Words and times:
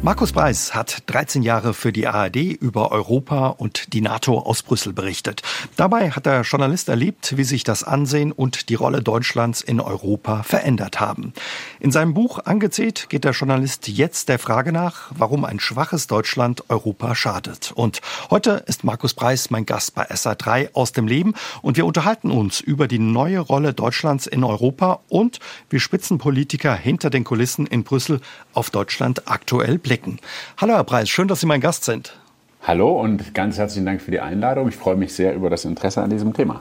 Markus 0.00 0.30
Preis 0.30 0.76
hat 0.76 1.02
13 1.06 1.42
Jahre 1.42 1.74
für 1.74 1.92
die 1.92 2.06
ARD 2.06 2.36
über 2.36 2.92
Europa 2.92 3.48
und 3.48 3.92
die 3.92 4.00
NATO 4.00 4.38
aus 4.38 4.62
Brüssel 4.62 4.92
berichtet. 4.92 5.42
Dabei 5.74 6.12
hat 6.12 6.24
der 6.24 6.42
Journalist 6.42 6.88
erlebt, 6.88 7.36
wie 7.36 7.42
sich 7.42 7.64
das 7.64 7.82
Ansehen 7.82 8.30
und 8.30 8.68
die 8.68 8.76
Rolle 8.76 9.02
Deutschlands 9.02 9.60
in 9.60 9.80
Europa 9.80 10.44
verändert 10.44 11.00
haben. 11.00 11.32
In 11.80 11.90
seinem 11.90 12.14
Buch 12.14 12.38
Angezählt 12.44 13.08
geht 13.08 13.24
der 13.24 13.32
Journalist 13.32 13.88
jetzt 13.88 14.28
der 14.28 14.38
Frage 14.38 14.70
nach, 14.70 15.10
warum 15.16 15.44
ein 15.44 15.58
schwaches 15.58 16.06
Deutschland 16.06 16.62
Europa 16.68 17.16
schadet. 17.16 17.72
Und 17.74 18.00
heute 18.30 18.62
ist 18.68 18.84
Markus 18.84 19.14
Preis 19.14 19.50
mein 19.50 19.66
Gast 19.66 19.96
bei 19.96 20.08
SA3 20.08 20.74
aus 20.74 20.92
dem 20.92 21.08
Leben 21.08 21.34
und 21.60 21.76
wir 21.76 21.84
unterhalten 21.84 22.30
uns 22.30 22.60
über 22.60 22.86
die 22.86 23.00
neue 23.00 23.40
Rolle 23.40 23.74
Deutschlands 23.74 24.28
in 24.28 24.44
Europa 24.44 25.00
und 25.08 25.40
wie 25.70 25.80
Spitzenpolitiker 25.80 26.76
hinter 26.76 27.10
den 27.10 27.24
Kulissen 27.24 27.66
in 27.66 27.82
Brüssel 27.82 28.20
auf 28.52 28.70
Deutschland 28.70 29.28
aktuell 29.28 29.78
blicken. 29.88 30.18
Hallo 30.58 30.74
Herr 30.74 30.84
Preis, 30.84 31.08
schön, 31.08 31.28
dass 31.28 31.40
Sie 31.40 31.46
mein 31.46 31.62
Gast 31.62 31.84
sind. 31.84 32.12
Hallo 32.62 33.00
und 33.00 33.32
ganz 33.32 33.56
herzlichen 33.56 33.86
Dank 33.86 34.02
für 34.02 34.10
die 34.10 34.20
Einladung. 34.20 34.68
Ich 34.68 34.76
freue 34.76 34.96
mich 34.96 35.14
sehr 35.14 35.34
über 35.34 35.48
das 35.48 35.64
Interesse 35.64 36.02
an 36.02 36.10
diesem 36.10 36.34
Thema. 36.34 36.60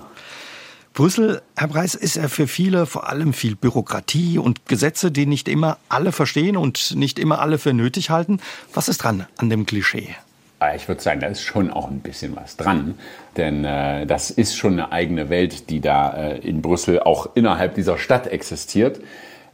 Brüssel, 0.93 1.41
Herr 1.57 1.67
Preis, 1.67 1.93
ist 1.93 2.15
ja 2.15 2.29
für 2.29 2.47
viele 2.47 2.85
vor 2.85 3.09
allem 3.09 3.33
viel 3.33 3.57
Bürokratie 3.57 4.37
und 4.37 4.65
Gesetze, 4.67 5.11
die 5.11 5.25
nicht 5.25 5.49
immer 5.49 5.77
alle 5.89 6.13
verstehen 6.13 6.55
und 6.55 6.95
nicht 6.95 7.19
immer 7.19 7.39
alle 7.39 7.57
für 7.57 7.73
nötig 7.73 8.11
halten. 8.11 8.39
Was 8.73 8.87
ist 8.87 8.99
dran 8.99 9.27
an 9.35 9.49
dem 9.49 9.65
Klischee? 9.65 10.15
Ah, 10.59 10.73
ich 10.73 10.87
würde 10.87 11.01
sagen, 11.01 11.19
da 11.19 11.27
ist 11.27 11.41
schon 11.41 11.69
auch 11.69 11.91
ein 11.91 11.99
bisschen 11.99 12.33
was 12.37 12.55
dran, 12.55 12.95
denn 13.35 13.65
äh, 13.65 14.05
das 14.05 14.31
ist 14.31 14.55
schon 14.55 14.73
eine 14.73 14.93
eigene 14.93 15.29
Welt, 15.29 15.69
die 15.69 15.81
da 15.81 16.13
äh, 16.13 16.37
in 16.39 16.61
Brüssel 16.61 17.01
auch 17.01 17.35
innerhalb 17.35 17.75
dieser 17.75 17.97
Stadt 17.97 18.27
existiert. 18.27 19.01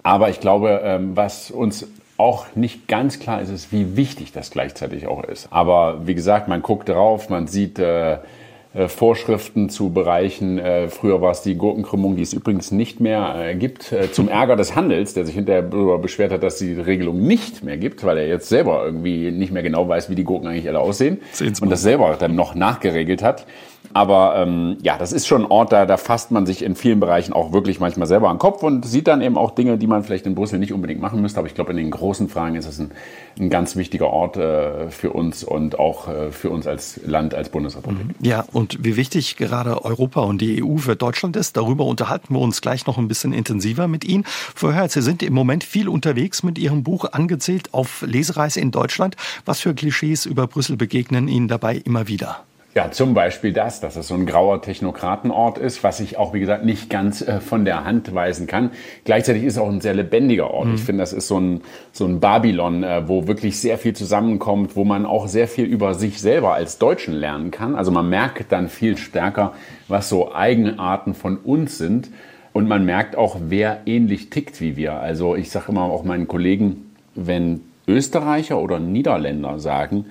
Aber 0.04 0.30
ich 0.30 0.40
glaube, 0.40 0.82
ähm, 0.84 1.18
was 1.18 1.50
uns 1.50 1.88
auch 2.18 2.46
nicht 2.56 2.88
ganz 2.88 3.20
klar 3.20 3.42
ist 3.42 3.50
es, 3.50 3.72
wie 3.72 3.98
wichtig 3.98 4.32
das 4.32 4.52
gleichzeitig 4.52 5.08
auch 5.08 5.24
ist. 5.24 5.48
Aber 5.52 6.08
wie 6.08 6.16
gesagt, 6.16 6.48
man 6.48 6.62
guckt 6.62 6.90
drauf, 6.90 7.30
man 7.30 7.48
sieht 7.48 7.80
äh, 7.80 8.20
äh, 8.74 8.88
Vorschriften 8.88 9.70
zu 9.70 9.92
Bereichen. 9.92 10.58
Äh, 10.58 10.90
früher 10.90 11.22
war 11.22 11.32
es 11.32 11.44
die 11.44 11.56
Gurkenkrümmung, 11.56 12.16
die 12.16 12.24
es 12.24 12.34
übrigens 12.34 12.72
nicht 12.72 13.00
mehr 13.00 13.36
äh, 13.38 13.56
gibt, 13.56 13.92
äh, 13.92 14.12
zum 14.12 14.30
Ärger 14.30 14.56
des 14.56 14.76
Handels, 14.76 15.14
der 15.14 15.26
sich 15.26 15.36
hinterher 15.36 15.62
darüber 15.62 16.00
beschwert 16.00 16.32
hat, 16.32 16.42
dass 16.42 16.58
die 16.58 16.74
Regelung 16.74 17.22
nicht 17.22 17.64
mehr 17.64 17.78
gibt, 17.78 18.04
weil 18.04 18.18
er 18.18 18.28
jetzt 18.28 18.50
selber 18.50 18.84
irgendwie 18.84 19.30
nicht 19.32 19.52
mehr 19.52 19.62
genau 19.62 19.88
weiß, 19.88 20.10
wie 20.10 20.16
die 20.16 20.24
Gurken 20.24 20.48
eigentlich 20.48 20.68
alle 20.68 20.80
aussehen 20.80 21.20
und 21.62 21.70
das 21.70 21.84
selber 21.84 22.16
dann 22.20 22.36
noch 22.36 22.56
nachgeregelt 22.56 23.22
hat. 23.22 23.46
Aber 23.94 24.36
ähm, 24.38 24.78
ja, 24.82 24.98
das 24.98 25.12
ist 25.12 25.28
schon 25.28 25.44
ein 25.44 25.52
Ort, 25.52 25.72
da, 25.72 25.86
da 25.86 25.98
fasst 25.98 26.32
man 26.32 26.46
sich 26.46 26.64
in 26.64 26.76
vielen 26.76 27.00
Bereichen 27.00 27.34
auch 27.34 27.52
wirklich 27.52 27.80
manchmal 27.80 28.08
selber 28.08 28.30
an 28.30 28.36
den 28.36 28.40
Kopf 28.40 28.64
und 28.64 28.86
sieht 28.86 29.08
dann 29.08 29.22
eben 29.22 29.38
auch 29.38 29.52
Dinge, 29.52 29.78
die 29.78 29.88
man 29.88 30.04
vielleicht 30.04 30.26
in 30.26 30.36
Brüssel 30.36 30.60
nicht 30.60 30.74
unbedingt 30.74 31.02
machen 31.02 31.22
müsste. 31.22 31.40
Aber 31.40 31.48
ich 31.48 31.56
glaube, 31.56 31.72
in 31.72 31.78
den 31.78 31.92
großen 31.92 32.30
Fragen 32.30 32.56
ist 32.56 32.66
es 32.66 32.80
ein, 32.80 32.92
ein 33.40 33.50
ganz 33.50 33.76
wichtiger 33.76 34.08
Ort 34.08 34.38
äh, 34.38 34.90
für 34.90 35.12
uns 35.12 35.44
und 35.44 35.78
auch 35.78 36.08
äh, 36.08 36.32
für 36.32 36.50
uns 36.50 36.66
als 36.66 37.00
Land, 37.06 37.36
als 37.36 37.50
Bundesrepublik. 37.50 38.08
Mhm. 38.08 38.26
Ja, 38.26 38.46
und 38.52 38.84
wie 38.84 38.96
wichtig 38.96 39.38
gerade 39.38 39.84
Europa 39.86 40.22
und 40.22 40.42
die 40.42 40.64
EU 40.64 40.78
für 40.78 40.96
Deutschland 40.96 41.36
ist, 41.36 41.58
darüber 41.58 41.86
unterhalten 41.86 42.34
wir 42.34 42.42
uns 42.42 42.62
gleich 42.62 42.88
noch 42.88 42.98
ein 42.98 43.08
bisschen 43.08 43.34
intensiver 43.34 43.88
mit 43.88 44.06
Ihnen. 44.06 44.24
Vorher, 44.28 44.90
Sie 44.90 45.02
sind 45.02 45.22
im 45.22 45.34
Moment 45.34 45.64
viel 45.64 45.88
unterwegs 45.88 46.44
mit 46.44 46.58
Ihrem 46.58 46.84
Buch 46.84 47.06
angezählt 47.12 47.74
auf 47.74 48.04
Lesereise 48.08 48.60
in 48.60 48.72
Deutschland. 48.72 49.16
Was 49.46 49.60
für 49.60 49.74
Klischees 49.74 50.26
über 50.26 50.48
Brüssel 50.48 50.78
begegnen 50.78 51.28
Ihnen 51.28 51.48
dabei 51.48 51.76
immer 51.76 52.08
wieder? 52.08 52.44
Ja, 52.76 52.90
zum 52.90 53.14
Beispiel 53.14 53.54
das, 53.54 53.82
dass 53.82 53.96
es 53.98 54.08
so 54.08 54.16
ein 54.16 54.26
grauer 54.26 54.64
Technokratenort 54.64 55.60
ist, 55.60 55.84
was 55.84 56.00
ich 56.00 56.18
auch, 56.18 56.34
wie 56.34 56.40
gesagt, 56.40 56.66
nicht 56.66 56.90
ganz 56.90 57.22
äh, 57.22 57.40
von 57.40 57.66
der 57.66 57.84
Hand 57.84 58.16
weisen 58.16 58.48
kann. 58.48 58.72
Gleichzeitig 59.06 59.44
ist 59.44 59.54
es 59.54 59.60
auch 59.60 59.70
ein 59.70 59.80
sehr 59.80 59.94
lebendiger 59.94 60.50
Ort. 60.50 60.70
Mhm. 60.70 60.76
Ich 60.76 60.82
finde, 60.82 61.04
das 61.04 61.14
ist 61.14 61.28
so 61.28 61.40
ein, 61.40 61.62
so 61.92 62.06
ein 62.06 62.20
Babylon, 62.20 62.84
äh, 62.84 63.08
wo 63.08 63.28
wirklich 63.28 63.60
sehr 63.60 63.78
viel 63.78 63.94
zusammenkommt, 63.94 64.76
wo 64.76 64.86
man 64.86 65.06
auch 65.06 65.28
sehr 65.28 65.48
viel 65.48 65.66
über 65.66 65.94
sich 65.94 66.20
selber 66.20 66.56
als 66.56 66.80
Deutschen 66.80 67.14
lernen 67.14 67.52
kann. 67.52 67.76
Also 67.76 67.92
man 67.92 68.10
merkt 68.10 68.52
dann 68.52 68.70
viel 68.70 68.98
stärker, 68.98 69.54
was 69.88 70.10
so 70.10 70.34
Eigenarten 70.34 71.14
von 71.14 71.38
uns 71.38 71.78
sind. 71.78 72.10
Und 72.54 72.68
man 72.68 72.86
merkt 72.86 73.16
auch, 73.16 73.38
wer 73.50 73.82
ähnlich 73.86 74.32
tickt 74.32 74.62
wie 74.62 74.78
wir. 74.78 74.94
Also 74.94 75.36
ich 75.36 75.52
sage 75.52 75.66
immer 75.70 75.84
auch 75.84 76.04
meinen 76.04 76.28
Kollegen, 76.28 76.92
wenn 77.14 77.62
Österreicher 77.88 78.60
oder 78.60 78.80
Niederländer 78.80 79.60
sagen, 79.60 80.06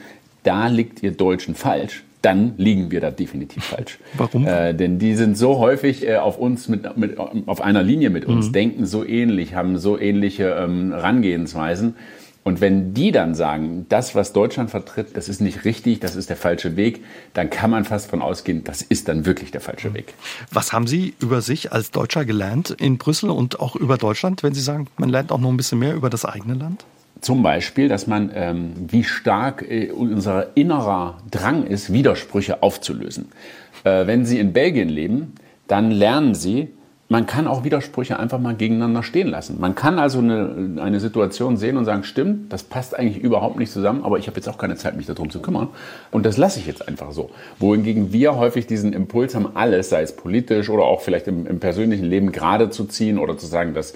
da 0.44 0.68
liegt 0.68 1.02
ihr 1.02 1.12
Deutschen 1.12 1.54
falsch, 1.54 2.04
dann 2.22 2.54
liegen 2.56 2.90
wir 2.90 3.00
da 3.00 3.10
definitiv 3.10 3.64
falsch. 3.64 3.98
Warum? 4.14 4.46
Äh, 4.46 4.74
denn 4.74 4.98
die 4.98 5.14
sind 5.14 5.36
so 5.36 5.58
häufig 5.58 6.06
äh, 6.06 6.16
auf 6.16 6.38
uns 6.38 6.68
mit, 6.68 6.96
mit, 6.96 7.18
auf 7.18 7.60
einer 7.60 7.82
Linie 7.82 8.10
mit 8.10 8.24
uns, 8.24 8.48
mhm. 8.48 8.52
denken 8.52 8.86
so 8.86 9.04
ähnlich, 9.04 9.54
haben 9.54 9.76
so 9.78 9.98
ähnliche 9.98 10.56
ähm, 10.58 10.92
Herangehensweisen. 10.92 11.96
Und 12.44 12.60
wenn 12.60 12.92
die 12.92 13.12
dann 13.12 13.36
sagen, 13.36 13.86
das, 13.88 14.16
was 14.16 14.32
Deutschland 14.32 14.70
vertritt, 14.70 15.16
das 15.16 15.28
ist 15.28 15.40
nicht 15.40 15.64
richtig, 15.64 16.00
das 16.00 16.16
ist 16.16 16.28
der 16.28 16.36
falsche 16.36 16.74
Weg, 16.76 17.04
dann 17.34 17.50
kann 17.50 17.70
man 17.70 17.84
fast 17.84 18.10
von 18.10 18.20
ausgehen, 18.20 18.64
das 18.64 18.82
ist 18.82 19.06
dann 19.06 19.26
wirklich 19.26 19.52
der 19.52 19.60
falsche 19.60 19.90
mhm. 19.90 19.94
Weg. 19.94 20.14
Was 20.50 20.72
haben 20.72 20.88
Sie 20.88 21.14
über 21.20 21.40
sich 21.40 21.70
als 21.72 21.92
Deutscher 21.92 22.24
gelernt 22.24 22.70
in 22.70 22.98
Brüssel 22.98 23.30
und 23.30 23.60
auch 23.60 23.76
über 23.76 23.96
Deutschland, 23.96 24.42
wenn 24.42 24.54
Sie 24.54 24.60
sagen, 24.60 24.88
man 24.96 25.08
lernt 25.08 25.30
auch 25.30 25.38
noch 25.38 25.50
ein 25.50 25.56
bisschen 25.56 25.78
mehr 25.78 25.94
über 25.94 26.10
das 26.10 26.24
eigene 26.24 26.54
Land? 26.54 26.84
Zum 27.22 27.44
Beispiel, 27.44 27.88
dass 27.88 28.08
man, 28.08 28.32
ähm, 28.34 28.72
wie 28.88 29.04
stark 29.04 29.64
äh, 29.70 29.92
unser 29.92 30.56
innerer 30.56 31.18
Drang 31.30 31.64
ist, 31.64 31.92
Widersprüche 31.92 32.64
aufzulösen. 32.64 33.28
Äh, 33.84 34.08
wenn 34.08 34.26
Sie 34.26 34.40
in 34.40 34.52
Belgien 34.52 34.88
leben, 34.88 35.36
dann 35.68 35.92
lernen 35.92 36.34
Sie, 36.34 36.70
man 37.08 37.26
kann 37.26 37.46
auch 37.46 37.62
Widersprüche 37.62 38.18
einfach 38.18 38.40
mal 38.40 38.56
gegeneinander 38.56 39.02
stehen 39.02 39.28
lassen. 39.28 39.60
Man 39.60 39.74
kann 39.74 40.00
also 40.00 40.18
eine, 40.18 40.80
eine 40.82 40.98
Situation 40.98 41.58
sehen 41.58 41.76
und 41.76 41.84
sagen, 41.84 42.04
stimmt, 42.04 42.52
das 42.52 42.64
passt 42.64 42.98
eigentlich 42.98 43.22
überhaupt 43.22 43.58
nicht 43.58 43.70
zusammen, 43.70 44.02
aber 44.02 44.18
ich 44.18 44.26
habe 44.26 44.36
jetzt 44.38 44.48
auch 44.48 44.58
keine 44.58 44.76
Zeit, 44.76 44.96
mich 44.96 45.06
darum 45.06 45.30
zu 45.30 45.40
kümmern. 45.40 45.68
Und 46.10 46.26
das 46.26 46.38
lasse 46.38 46.58
ich 46.58 46.66
jetzt 46.66 46.88
einfach 46.88 47.12
so. 47.12 47.30
Wohingegen 47.58 48.12
wir 48.12 48.36
häufig 48.36 48.66
diesen 48.66 48.94
Impuls 48.94 49.34
haben, 49.34 49.50
alles, 49.54 49.90
sei 49.90 50.02
es 50.02 50.16
politisch 50.16 50.70
oder 50.70 50.84
auch 50.84 51.02
vielleicht 51.02 51.28
im, 51.28 51.46
im 51.46 51.60
persönlichen 51.60 52.06
Leben 52.06 52.32
gerade 52.32 52.70
zu 52.70 52.86
ziehen 52.86 53.18
oder 53.18 53.36
zu 53.36 53.46
sagen, 53.46 53.74
dass 53.74 53.92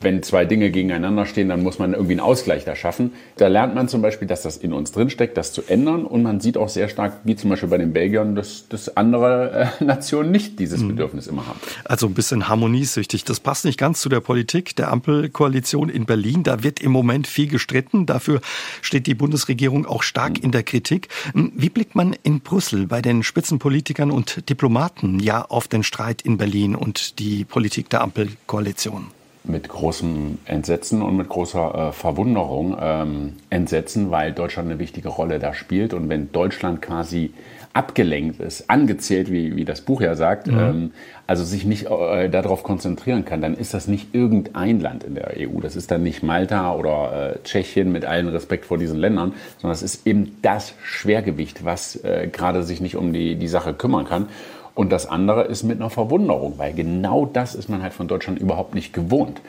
wenn 0.00 0.22
zwei 0.22 0.46
Dinge 0.46 0.70
gegeneinander 0.70 1.26
stehen, 1.26 1.50
dann 1.50 1.62
muss 1.62 1.78
man 1.78 1.92
irgendwie 1.92 2.12
einen 2.12 2.20
Ausgleich 2.20 2.64
da 2.64 2.74
schaffen. 2.74 3.12
Da 3.36 3.48
lernt 3.48 3.74
man 3.74 3.86
zum 3.86 4.00
Beispiel, 4.00 4.26
dass 4.26 4.42
das 4.42 4.56
in 4.56 4.72
uns 4.72 4.92
drinsteckt, 4.92 5.36
das 5.36 5.52
zu 5.52 5.62
ändern. 5.66 6.06
Und 6.06 6.22
man 6.22 6.40
sieht 6.40 6.56
auch 6.56 6.70
sehr 6.70 6.88
stark, 6.88 7.18
wie 7.24 7.36
zum 7.36 7.50
Beispiel 7.50 7.68
bei 7.68 7.76
den 7.76 7.92
Belgiern, 7.92 8.34
dass, 8.34 8.66
dass 8.68 8.96
andere 8.96 9.70
äh, 9.78 9.84
Nationen 9.84 10.30
nicht 10.30 10.58
dieses 10.58 10.80
mhm. 10.80 10.88
Bedürfnis 10.88 11.26
immer 11.26 11.46
haben. 11.46 11.60
Also 11.84 12.06
ein 12.06 12.14
bisschen 12.14 12.48
harmoniesüchtig. 12.48 13.24
Das 13.24 13.40
passt 13.40 13.66
nicht 13.66 13.78
ganz 13.78 14.00
zu 14.00 14.08
der 14.08 14.20
Politik 14.20 14.74
der 14.76 14.90
Ampelkoalition 14.90 15.90
in 15.90 16.06
Berlin. 16.06 16.44
Da 16.44 16.62
wird 16.62 16.80
im 16.80 16.92
Moment 16.92 17.26
viel 17.26 17.48
gestritten. 17.48 18.06
Dafür 18.06 18.40
steht 18.80 19.06
die 19.06 19.14
Bundesregierung 19.14 19.84
auch 19.84 20.02
stark 20.02 20.38
mhm. 20.38 20.44
in 20.44 20.52
der 20.52 20.62
Kritik. 20.62 21.08
Hm, 21.34 21.52
wie 21.54 21.68
blickt 21.68 21.94
man 21.94 22.16
in 22.22 22.40
Brüssel 22.40 22.86
bei 22.86 23.02
den 23.02 23.22
Spitzenpolitikern 23.22 24.10
und 24.10 24.48
Diplomaten 24.48 25.20
ja 25.20 25.44
auf 25.44 25.68
den 25.68 25.82
Streit 25.82 26.22
in 26.22 26.38
Berlin 26.38 26.74
und 26.74 27.18
die 27.18 27.44
Politik 27.44 27.90
der 27.90 28.00
Ampelkoalition? 28.00 29.19
Mit 29.44 29.68
großem 29.68 30.38
Entsetzen 30.44 31.02
und 31.02 31.16
mit 31.16 31.28
großer 31.28 31.88
äh, 31.88 31.92
Verwunderung. 31.92 32.76
Ähm, 32.80 33.32
Entsetzen, 33.48 34.10
weil 34.10 34.32
Deutschland 34.32 34.70
eine 34.70 34.78
wichtige 34.78 35.08
Rolle 35.08 35.38
da 35.38 35.54
spielt. 35.54 35.94
Und 35.94 36.08
wenn 36.08 36.32
Deutschland 36.32 36.82
quasi 36.82 37.32
abgelenkt 37.72 38.40
ist, 38.40 38.68
angezählt, 38.68 39.30
wie, 39.30 39.54
wie 39.54 39.64
das 39.64 39.82
Buch 39.82 40.00
ja 40.00 40.16
sagt, 40.16 40.48
mhm. 40.48 40.58
ähm, 40.58 40.92
also 41.26 41.44
sich 41.44 41.64
nicht 41.64 41.86
äh, 41.86 42.28
darauf 42.28 42.64
konzentrieren 42.64 43.24
kann, 43.24 43.40
dann 43.40 43.54
ist 43.54 43.74
das 43.74 43.86
nicht 43.86 44.12
irgendein 44.12 44.80
Land 44.80 45.04
in 45.04 45.14
der 45.14 45.34
EU. 45.38 45.60
Das 45.60 45.76
ist 45.76 45.90
dann 45.92 46.02
nicht 46.02 46.24
Malta 46.24 46.74
oder 46.74 47.34
äh, 47.36 47.38
Tschechien 47.44 47.92
mit 47.92 48.04
allen 48.04 48.28
Respekt 48.28 48.64
vor 48.64 48.78
diesen 48.78 48.98
Ländern, 48.98 49.34
sondern 49.58 49.72
das 49.72 49.82
ist 49.82 50.06
eben 50.06 50.38
das 50.42 50.74
Schwergewicht, 50.82 51.64
was 51.64 51.96
äh, 52.02 52.28
gerade 52.30 52.64
sich 52.64 52.80
nicht 52.80 52.96
um 52.96 53.12
die, 53.12 53.36
die 53.36 53.48
Sache 53.48 53.72
kümmern 53.72 54.04
kann. 54.04 54.26
Und 54.74 54.92
das 54.92 55.06
andere 55.06 55.44
ist 55.44 55.62
mit 55.62 55.80
einer 55.80 55.90
Verwunderung, 55.90 56.54
weil 56.56 56.72
genau 56.72 57.26
das 57.26 57.54
ist 57.54 57.68
man 57.68 57.82
halt 57.82 57.92
von 57.92 58.08
Deutschland 58.08 58.38
überhaupt 58.38 58.74
nicht 58.74 58.92
gewohnt. 58.92 59.40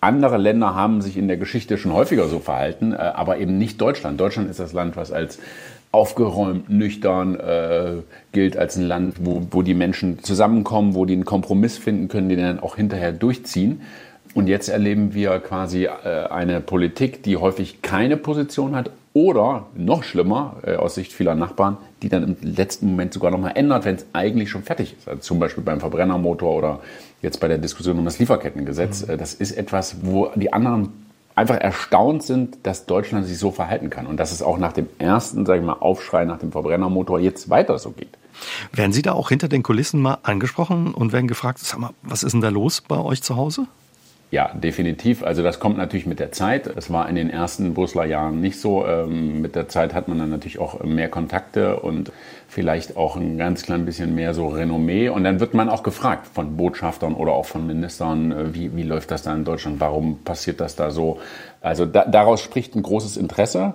Andere 0.00 0.36
Länder 0.36 0.74
haben 0.74 1.02
sich 1.02 1.16
in 1.16 1.26
der 1.26 1.36
Geschichte 1.36 1.76
schon 1.76 1.92
häufiger 1.92 2.28
so 2.28 2.38
verhalten, 2.38 2.92
äh, 2.92 2.96
aber 2.96 3.38
eben 3.38 3.58
nicht 3.58 3.80
Deutschland. 3.80 4.20
Deutschland 4.20 4.48
ist 4.48 4.60
das 4.60 4.72
Land, 4.72 4.96
was 4.96 5.10
als 5.10 5.38
aufgeräumt, 5.90 6.68
nüchtern 6.68 7.34
äh, 7.40 7.92
gilt, 8.32 8.56
als 8.56 8.76
ein 8.76 8.86
Land, 8.86 9.16
wo, 9.20 9.42
wo 9.50 9.62
die 9.62 9.74
Menschen 9.74 10.22
zusammenkommen, 10.22 10.94
wo 10.94 11.04
die 11.04 11.14
einen 11.14 11.24
Kompromiss 11.24 11.78
finden 11.78 12.08
können, 12.08 12.28
den 12.28 12.38
dann 12.38 12.60
auch 12.60 12.76
hinterher 12.76 13.12
durchziehen. 13.12 13.80
Und 14.34 14.46
jetzt 14.46 14.68
erleben 14.68 15.14
wir 15.14 15.38
quasi 15.40 15.86
äh, 15.86 16.26
eine 16.30 16.60
Politik, 16.60 17.22
die 17.22 17.36
häufig 17.36 17.82
keine 17.82 18.16
Position 18.16 18.76
hat 18.76 18.90
oder 19.18 19.66
noch 19.74 20.04
schlimmer 20.04 20.58
äh, 20.64 20.76
aus 20.76 20.94
Sicht 20.94 21.12
vieler 21.12 21.34
Nachbarn, 21.34 21.76
die 22.02 22.08
dann 22.08 22.22
im 22.22 22.36
letzten 22.40 22.86
Moment 22.86 23.12
sogar 23.12 23.32
noch 23.32 23.40
mal 23.40 23.50
ändert, 23.50 23.84
wenn 23.84 23.96
es 23.96 24.06
eigentlich 24.12 24.48
schon 24.48 24.62
fertig 24.62 24.94
ist. 24.96 25.08
Also 25.08 25.20
zum 25.20 25.40
Beispiel 25.40 25.64
beim 25.64 25.80
Verbrennermotor 25.80 26.54
oder 26.54 26.78
jetzt 27.20 27.40
bei 27.40 27.48
der 27.48 27.58
Diskussion 27.58 27.98
um 27.98 28.04
das 28.04 28.20
Lieferkettengesetz. 28.20 29.04
Mhm. 29.04 29.14
Äh, 29.14 29.16
das 29.16 29.34
ist 29.34 29.52
etwas, 29.52 29.96
wo 30.02 30.30
die 30.36 30.52
anderen 30.52 30.92
einfach 31.34 31.56
erstaunt 31.56 32.22
sind, 32.22 32.58
dass 32.62 32.86
Deutschland 32.86 33.26
sich 33.26 33.38
so 33.38 33.50
verhalten 33.50 33.90
kann 33.90 34.06
und 34.06 34.18
dass 34.18 34.30
es 34.30 34.40
auch 34.40 34.56
nach 34.56 34.72
dem 34.72 34.86
ersten, 34.98 35.44
sage 35.46 35.60
ich 35.60 35.66
mal, 35.66 35.78
Aufschrei 35.80 36.24
nach 36.24 36.38
dem 36.38 36.52
Verbrennermotor 36.52 37.18
jetzt 37.18 37.50
weiter 37.50 37.76
so 37.80 37.90
geht. 37.90 38.16
Werden 38.72 38.92
Sie 38.92 39.02
da 39.02 39.14
auch 39.14 39.30
hinter 39.30 39.48
den 39.48 39.64
Kulissen 39.64 40.00
mal 40.00 40.18
angesprochen 40.22 40.94
und 40.94 41.12
werden 41.12 41.26
gefragt, 41.26 41.58
sag 41.58 41.80
mal, 41.80 41.90
was 42.02 42.22
ist 42.22 42.32
denn 42.32 42.40
da 42.40 42.50
los 42.50 42.82
bei 42.82 42.98
euch 42.98 43.20
zu 43.20 43.34
Hause? 43.34 43.66
Ja, 44.30 44.50
definitiv. 44.52 45.22
Also 45.22 45.42
das 45.42 45.58
kommt 45.58 45.78
natürlich 45.78 46.04
mit 46.04 46.20
der 46.20 46.32
Zeit. 46.32 46.66
Es 46.66 46.92
war 46.92 47.08
in 47.08 47.14
den 47.14 47.30
ersten 47.30 47.72
Brüsseler 47.72 48.04
Jahren 48.04 48.42
nicht 48.42 48.60
so. 48.60 48.86
Ähm, 48.86 49.40
mit 49.40 49.54
der 49.54 49.68
Zeit 49.68 49.94
hat 49.94 50.06
man 50.06 50.18
dann 50.18 50.28
natürlich 50.28 50.58
auch 50.58 50.84
mehr 50.84 51.08
Kontakte 51.08 51.80
und 51.80 52.12
vielleicht 52.46 52.98
auch 52.98 53.16
ein 53.16 53.38
ganz 53.38 53.62
klein 53.62 53.86
bisschen 53.86 54.14
mehr 54.14 54.34
so 54.34 54.48
Renommee. 54.48 55.08
Und 55.08 55.24
dann 55.24 55.40
wird 55.40 55.54
man 55.54 55.70
auch 55.70 55.82
gefragt 55.82 56.26
von 56.26 56.58
Botschaftern 56.58 57.14
oder 57.14 57.32
auch 57.32 57.46
von 57.46 57.66
Ministern, 57.66 58.32
äh, 58.32 58.54
wie, 58.54 58.76
wie 58.76 58.82
läuft 58.82 59.10
das 59.10 59.22
da 59.22 59.34
in 59.34 59.46
Deutschland? 59.46 59.80
Warum 59.80 60.18
passiert 60.24 60.60
das 60.60 60.76
da 60.76 60.90
so? 60.90 61.20
Also 61.62 61.86
da, 61.86 62.04
daraus 62.04 62.42
spricht 62.42 62.76
ein 62.76 62.82
großes 62.82 63.16
Interesse 63.16 63.74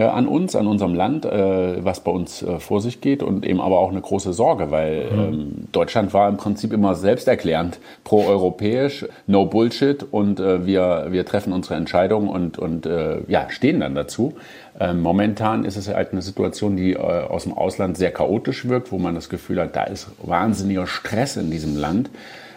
an 0.00 0.26
uns, 0.26 0.56
an 0.56 0.66
unserem 0.66 0.94
Land, 0.94 1.26
äh, 1.26 1.84
was 1.84 2.00
bei 2.00 2.10
uns 2.10 2.42
äh, 2.42 2.58
vor 2.58 2.80
sich 2.80 3.02
geht 3.02 3.22
und 3.22 3.44
eben 3.44 3.60
aber 3.60 3.78
auch 3.78 3.90
eine 3.90 4.00
große 4.00 4.32
Sorge, 4.32 4.70
weil 4.70 5.10
mhm. 5.10 5.18
ähm, 5.20 5.52
Deutschland 5.72 6.14
war 6.14 6.30
im 6.30 6.38
Prinzip 6.38 6.72
immer 6.72 6.94
selbsterklärend 6.94 7.78
pro-europäisch, 8.02 9.06
no 9.26 9.44
Bullshit 9.44 10.02
und 10.10 10.40
äh, 10.40 10.64
wir, 10.64 11.08
wir 11.10 11.26
treffen 11.26 11.52
unsere 11.52 11.74
Entscheidungen 11.74 12.28
und, 12.28 12.58
und 12.58 12.86
äh, 12.86 13.18
ja, 13.28 13.50
stehen 13.50 13.80
dann 13.80 13.94
dazu. 13.94 14.32
Ähm, 14.80 15.02
momentan 15.02 15.66
ist 15.66 15.76
es 15.76 15.88
halt 15.88 16.12
eine 16.12 16.22
Situation, 16.22 16.76
die 16.76 16.92
äh, 16.92 16.96
aus 16.96 17.44
dem 17.44 17.52
Ausland 17.52 17.98
sehr 17.98 18.12
chaotisch 18.12 18.66
wirkt, 18.66 18.92
wo 18.92 18.98
man 18.98 19.14
das 19.14 19.28
Gefühl 19.28 19.60
hat, 19.60 19.76
da 19.76 19.84
ist 19.84 20.08
wahnsinniger 20.22 20.86
Stress 20.86 21.36
in 21.36 21.50
diesem 21.50 21.76
Land. 21.76 22.08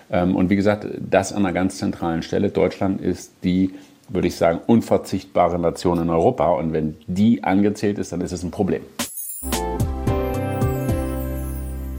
Ähm, 0.09 0.37
und 0.37 0.49
wie 0.49 0.55
gesagt, 0.55 0.87
das 0.97 1.33
an 1.33 1.45
einer 1.45 1.53
ganz 1.53 1.77
zentralen 1.79 2.21
Stelle. 2.21 2.49
Deutschland 2.49 3.01
ist 3.01 3.33
die 3.43 3.73
würde 4.09 4.27
ich 4.27 4.35
sagen, 4.35 4.59
unverzichtbare 4.65 5.59
Nation 5.59 5.99
in 6.01 6.09
Europa. 6.09 6.49
Und 6.51 6.73
wenn 6.73 6.97
die 7.07 7.43
angezählt 7.43 7.97
ist, 7.97 8.11
dann 8.11 8.21
ist 8.21 8.31
es 8.31 8.43
ein 8.43 8.51
Problem. 8.51 8.81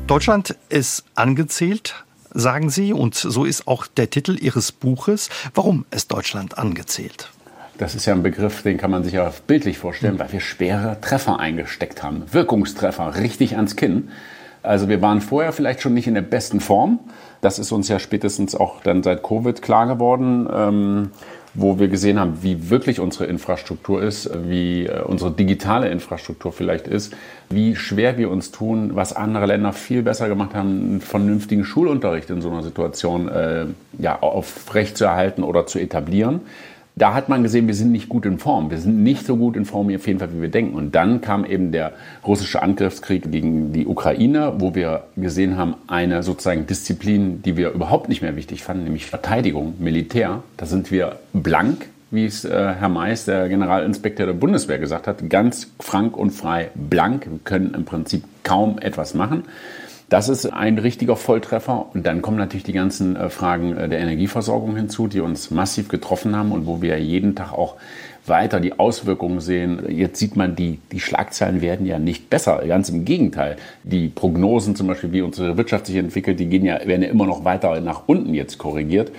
Deutschland 0.06 0.56
ist 0.68 1.04
angezählt, 1.16 2.04
sagen 2.32 2.70
Sie, 2.70 2.92
und 2.92 3.14
so 3.14 3.44
ist 3.44 3.66
auch 3.66 3.86
der 3.86 4.08
Titel 4.08 4.36
Ihres 4.40 4.70
Buches. 4.70 5.30
Warum 5.54 5.84
ist 5.90 6.12
Deutschland 6.12 6.58
angezählt? 6.58 7.30
Das 7.78 7.94
ist 7.94 8.06
ja 8.06 8.14
ein 8.14 8.22
Begriff, 8.22 8.62
den 8.62 8.78
kann 8.78 8.90
man 8.90 9.04
sich 9.04 9.14
ja 9.14 9.30
bildlich 9.46 9.78
vorstellen, 9.78 10.18
weil 10.18 10.32
wir 10.32 10.40
schwere 10.40 10.98
Treffer 11.00 11.38
eingesteckt 11.40 12.02
haben. 12.02 12.22
Wirkungstreffer, 12.30 13.16
richtig 13.16 13.56
ans 13.56 13.76
Kinn. 13.76 14.08
Also 14.62 14.88
wir 14.88 15.02
waren 15.02 15.20
vorher 15.20 15.52
vielleicht 15.52 15.80
schon 15.80 15.94
nicht 15.94 16.06
in 16.06 16.14
der 16.14 16.22
besten 16.22 16.60
Form. 16.60 17.00
Das 17.40 17.58
ist 17.58 17.72
uns 17.72 17.88
ja 17.88 17.98
spätestens 17.98 18.54
auch 18.54 18.80
dann 18.82 19.02
seit 19.02 19.22
Covid 19.22 19.60
klar 19.60 19.86
geworden. 19.86 20.48
Ähm, 20.52 21.10
wo 21.56 21.78
wir 21.78 21.88
gesehen 21.88 22.20
haben, 22.20 22.42
wie 22.42 22.70
wirklich 22.70 23.00
unsere 23.00 23.26
Infrastruktur 23.26 24.02
ist, 24.02 24.30
wie 24.48 24.86
äh, 24.86 25.02
unsere 25.02 25.30
digitale 25.30 25.88
Infrastruktur 25.88 26.52
vielleicht 26.52 26.86
ist, 26.86 27.14
wie 27.48 27.76
schwer 27.76 28.18
wir 28.18 28.30
uns 28.30 28.50
tun, 28.50 28.90
was 28.94 29.14
andere 29.14 29.46
Länder 29.46 29.72
viel 29.72 30.02
besser 30.02 30.28
gemacht 30.28 30.54
haben, 30.54 30.68
einen 30.68 31.00
vernünftigen 31.00 31.64
Schulunterricht 31.64 32.30
in 32.30 32.42
so 32.42 32.50
einer 32.50 32.62
Situation 32.62 33.28
äh, 33.28 33.66
ja, 33.98 34.20
aufrechtzuerhalten 34.20 35.42
oder 35.42 35.66
zu 35.66 35.78
etablieren 35.78 36.40
da 36.98 37.12
hat 37.12 37.28
man 37.28 37.42
gesehen, 37.42 37.66
wir 37.66 37.74
sind 37.74 37.92
nicht 37.92 38.08
gut 38.08 38.24
in 38.24 38.38
Form. 38.38 38.70
Wir 38.70 38.78
sind 38.78 39.02
nicht 39.02 39.26
so 39.26 39.36
gut 39.36 39.54
in 39.54 39.66
Form 39.66 39.94
auf 39.94 40.06
jeden 40.06 40.18
Fall, 40.18 40.32
wie 40.32 40.40
wir 40.40 40.48
denken. 40.48 40.74
Und 40.74 40.94
dann 40.94 41.20
kam 41.20 41.44
eben 41.44 41.70
der 41.70 41.92
russische 42.26 42.62
Angriffskrieg 42.62 43.30
gegen 43.30 43.70
die 43.74 43.86
Ukraine, 43.86 44.54
wo 44.56 44.74
wir 44.74 45.04
gesehen 45.14 45.58
haben, 45.58 45.74
eine 45.88 46.22
sozusagen 46.22 46.66
Disziplin, 46.66 47.42
die 47.42 47.58
wir 47.58 47.72
überhaupt 47.72 48.08
nicht 48.08 48.22
mehr 48.22 48.34
wichtig 48.34 48.62
fanden, 48.62 48.84
nämlich 48.84 49.04
Verteidigung, 49.04 49.74
Militär. 49.78 50.42
Da 50.56 50.64
sind 50.64 50.90
wir 50.90 51.18
blank, 51.34 51.86
wie 52.10 52.24
es 52.24 52.46
äh, 52.46 52.48
Herr 52.50 52.88
Mais, 52.88 53.26
der 53.26 53.50
Generalinspektor 53.50 54.24
der 54.24 54.32
Bundeswehr, 54.32 54.78
gesagt 54.78 55.06
hat, 55.06 55.28
ganz 55.28 55.70
frank 55.78 56.16
und 56.16 56.30
frei 56.30 56.70
blank. 56.74 57.26
Wir 57.26 57.40
können 57.44 57.74
im 57.74 57.84
Prinzip 57.84 58.24
kaum 58.42 58.78
etwas 58.78 59.12
machen. 59.12 59.44
Das 60.08 60.28
ist 60.28 60.46
ein 60.46 60.78
richtiger 60.78 61.16
Volltreffer. 61.16 61.86
Und 61.92 62.06
dann 62.06 62.22
kommen 62.22 62.36
natürlich 62.36 62.64
die 62.64 62.72
ganzen 62.72 63.16
äh, 63.16 63.28
Fragen 63.28 63.76
äh, 63.76 63.88
der 63.88 63.98
Energieversorgung 63.98 64.76
hinzu, 64.76 65.08
die 65.08 65.20
uns 65.20 65.50
massiv 65.50 65.88
getroffen 65.88 66.36
haben 66.36 66.52
und 66.52 66.66
wo 66.66 66.80
wir 66.80 66.98
jeden 66.98 67.34
Tag 67.34 67.52
auch 67.52 67.74
weiter 68.24 68.60
die 68.60 68.78
Auswirkungen 68.78 69.40
sehen. 69.40 69.84
Jetzt 69.88 70.18
sieht 70.18 70.36
man, 70.36 70.54
die, 70.54 70.78
die 70.92 71.00
Schlagzeilen 71.00 71.60
werden 71.60 71.86
ja 71.86 71.98
nicht 71.98 72.30
besser. 72.30 72.62
Ganz 72.66 72.88
im 72.88 73.04
Gegenteil. 73.04 73.56
Die 73.82 74.08
Prognosen 74.08 74.76
zum 74.76 74.86
Beispiel, 74.86 75.12
wie 75.12 75.22
unsere 75.22 75.56
Wirtschaft 75.56 75.86
sich 75.86 75.96
entwickelt, 75.96 76.38
die 76.38 76.46
gehen 76.46 76.64
ja, 76.64 76.86
werden 76.86 77.02
ja 77.02 77.08
immer 77.08 77.26
noch 77.26 77.44
weiter 77.44 77.80
nach 77.80 78.02
unten 78.06 78.34
jetzt 78.34 78.58
korrigiert. 78.58 79.10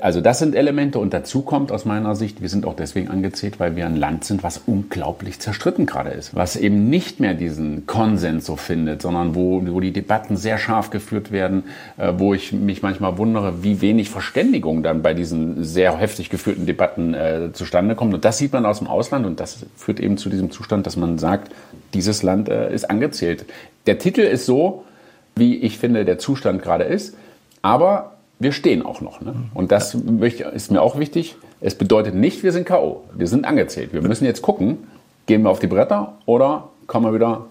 Also 0.00 0.20
das 0.20 0.38
sind 0.38 0.54
Elemente 0.54 1.00
und 1.00 1.12
dazu 1.12 1.42
kommt 1.42 1.72
aus 1.72 1.84
meiner 1.84 2.14
Sicht, 2.14 2.40
wir 2.40 2.48
sind 2.48 2.64
auch 2.64 2.76
deswegen 2.76 3.08
angezählt, 3.08 3.58
weil 3.58 3.74
wir 3.74 3.84
ein 3.84 3.96
Land 3.96 4.22
sind, 4.22 4.44
was 4.44 4.58
unglaublich 4.64 5.40
zerstritten 5.40 5.86
gerade 5.86 6.10
ist, 6.10 6.36
was 6.36 6.54
eben 6.54 6.88
nicht 6.88 7.18
mehr 7.18 7.34
diesen 7.34 7.84
Konsens 7.86 8.46
so 8.46 8.54
findet, 8.54 9.02
sondern 9.02 9.34
wo, 9.34 9.60
wo 9.66 9.80
die 9.80 9.90
Debatten 9.90 10.36
sehr 10.36 10.56
scharf 10.56 10.90
geführt 10.90 11.32
werden, 11.32 11.64
äh, 11.96 12.12
wo 12.16 12.32
ich 12.32 12.52
mich 12.52 12.80
manchmal 12.80 13.18
wundere, 13.18 13.64
wie 13.64 13.80
wenig 13.80 14.08
Verständigung 14.08 14.84
dann 14.84 15.02
bei 15.02 15.14
diesen 15.14 15.64
sehr 15.64 15.96
heftig 15.98 16.30
geführten 16.30 16.64
Debatten 16.64 17.14
äh, 17.14 17.50
zustande 17.52 17.96
kommt. 17.96 18.14
Und 18.14 18.24
das 18.24 18.38
sieht 18.38 18.52
man 18.52 18.66
aus 18.66 18.78
dem 18.78 18.86
Ausland 18.86 19.26
und 19.26 19.40
das 19.40 19.66
führt 19.76 19.98
eben 19.98 20.16
zu 20.16 20.30
diesem 20.30 20.52
Zustand, 20.52 20.86
dass 20.86 20.96
man 20.96 21.18
sagt, 21.18 21.52
dieses 21.92 22.22
Land 22.22 22.48
äh, 22.48 22.72
ist 22.72 22.88
angezählt. 22.88 23.46
Der 23.88 23.98
Titel 23.98 24.20
ist 24.20 24.46
so, 24.46 24.84
wie 25.34 25.56
ich 25.56 25.76
finde, 25.76 26.04
der 26.04 26.18
Zustand 26.18 26.62
gerade 26.62 26.84
ist, 26.84 27.16
aber 27.62 28.17
wir 28.38 28.52
stehen 28.52 28.84
auch 28.84 29.00
noch. 29.00 29.20
Ne? 29.20 29.34
Und 29.54 29.72
das 29.72 29.94
ist 29.94 30.70
mir 30.70 30.82
auch 30.82 30.98
wichtig. 30.98 31.36
Es 31.60 31.74
bedeutet 31.74 32.14
nicht, 32.14 32.42
wir 32.42 32.52
sind 32.52 32.66
K.O. 32.66 33.04
Wir 33.14 33.26
sind 33.26 33.44
angezählt. 33.44 33.92
Wir 33.92 34.02
müssen 34.02 34.24
jetzt 34.24 34.42
gucken, 34.42 34.86
gehen 35.26 35.42
wir 35.42 35.50
auf 35.50 35.58
die 35.58 35.66
Bretter 35.66 36.14
oder 36.24 36.68
kommen 36.86 37.06
wir 37.06 37.14
wieder 37.14 37.46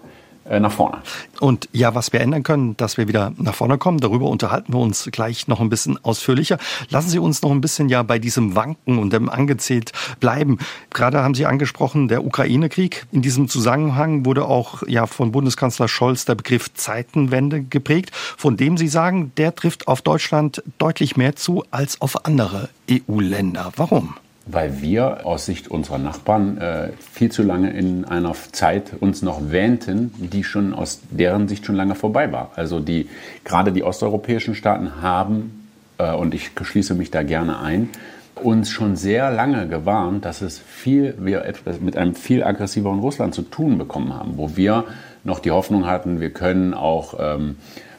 nach 0.48 0.72
vorne. 0.72 0.98
Und 1.40 1.68
ja, 1.72 1.94
was 1.94 2.12
wir 2.12 2.20
ändern 2.20 2.42
können, 2.42 2.76
dass 2.76 2.96
wir 2.96 3.08
wieder 3.08 3.32
nach 3.36 3.54
vorne 3.54 3.78
kommen, 3.78 3.98
darüber 3.98 4.26
unterhalten 4.26 4.72
wir 4.72 4.80
uns 4.80 5.08
gleich 5.12 5.48
noch 5.48 5.60
ein 5.60 5.68
bisschen 5.68 6.02
ausführlicher. 6.04 6.58
Lassen 6.88 7.08
Sie 7.10 7.18
uns 7.18 7.42
noch 7.42 7.50
ein 7.50 7.60
bisschen 7.60 7.88
ja 7.88 8.02
bei 8.02 8.18
diesem 8.18 8.54
Wanken 8.54 8.98
und 8.98 9.12
dem 9.12 9.28
angezählt 9.28 9.92
bleiben. 10.20 10.58
Gerade 10.90 11.22
haben 11.22 11.34
Sie 11.34 11.46
angesprochen, 11.46 12.08
der 12.08 12.24
Ukraine-Krieg. 12.24 13.06
In 13.12 13.22
diesem 13.22 13.48
Zusammenhang 13.48 14.24
wurde 14.24 14.46
auch 14.46 14.82
ja 14.86 15.06
von 15.06 15.32
Bundeskanzler 15.32 15.88
Scholz 15.88 16.24
der 16.24 16.34
Begriff 16.34 16.72
Zeitenwende 16.74 17.62
geprägt, 17.62 18.10
von 18.14 18.56
dem 18.56 18.76
Sie 18.76 18.88
sagen, 18.88 19.32
der 19.36 19.54
trifft 19.54 19.88
auf 19.88 20.02
Deutschland 20.02 20.62
deutlich 20.78 21.16
mehr 21.16 21.36
zu 21.36 21.64
als 21.70 22.00
auf 22.00 22.24
andere 22.24 22.68
EU-Länder. 22.90 23.72
Warum? 23.76 24.14
Weil 24.50 24.80
wir 24.80 25.26
aus 25.26 25.46
Sicht 25.46 25.68
unserer 25.68 25.98
Nachbarn 25.98 26.58
äh, 26.58 26.88
viel 27.12 27.30
zu 27.30 27.42
lange 27.42 27.70
in 27.70 28.04
einer 28.06 28.34
Zeit 28.52 28.92
uns 28.98 29.22
noch 29.22 29.50
wähnten, 29.50 30.12
die 30.18 30.42
schon 30.42 30.72
aus 30.72 31.00
deren 31.10 31.48
Sicht 31.48 31.66
schon 31.66 31.76
lange 31.76 31.94
vorbei 31.94 32.32
war. 32.32 32.50
Also 32.56 32.80
die 32.80 33.08
gerade 33.44 33.72
die 33.72 33.84
osteuropäischen 33.84 34.54
Staaten 34.54 35.02
haben 35.02 35.68
äh, 35.98 36.12
und 36.12 36.34
ich 36.34 36.50
schließe 36.60 36.94
mich 36.94 37.10
da 37.10 37.22
gerne 37.22 37.60
ein, 37.60 37.90
uns 38.42 38.70
schon 38.70 38.96
sehr 38.96 39.30
lange 39.30 39.68
gewarnt, 39.68 40.24
dass 40.24 40.40
es 40.40 40.58
viel 40.58 41.14
wir 41.18 41.44
etwas 41.44 41.80
mit 41.80 41.96
einem 41.96 42.14
viel 42.14 42.42
aggressiveren 42.42 43.00
Russland 43.00 43.34
zu 43.34 43.42
tun 43.42 43.78
bekommen 43.78 44.14
haben, 44.14 44.38
wo 44.38 44.56
wir 44.56 44.84
noch 45.24 45.40
die 45.40 45.50
Hoffnung 45.50 45.86
hatten, 45.86 46.20
wir 46.20 46.30
können 46.30 46.72
auch 46.72 47.14
ähm, 47.18 47.56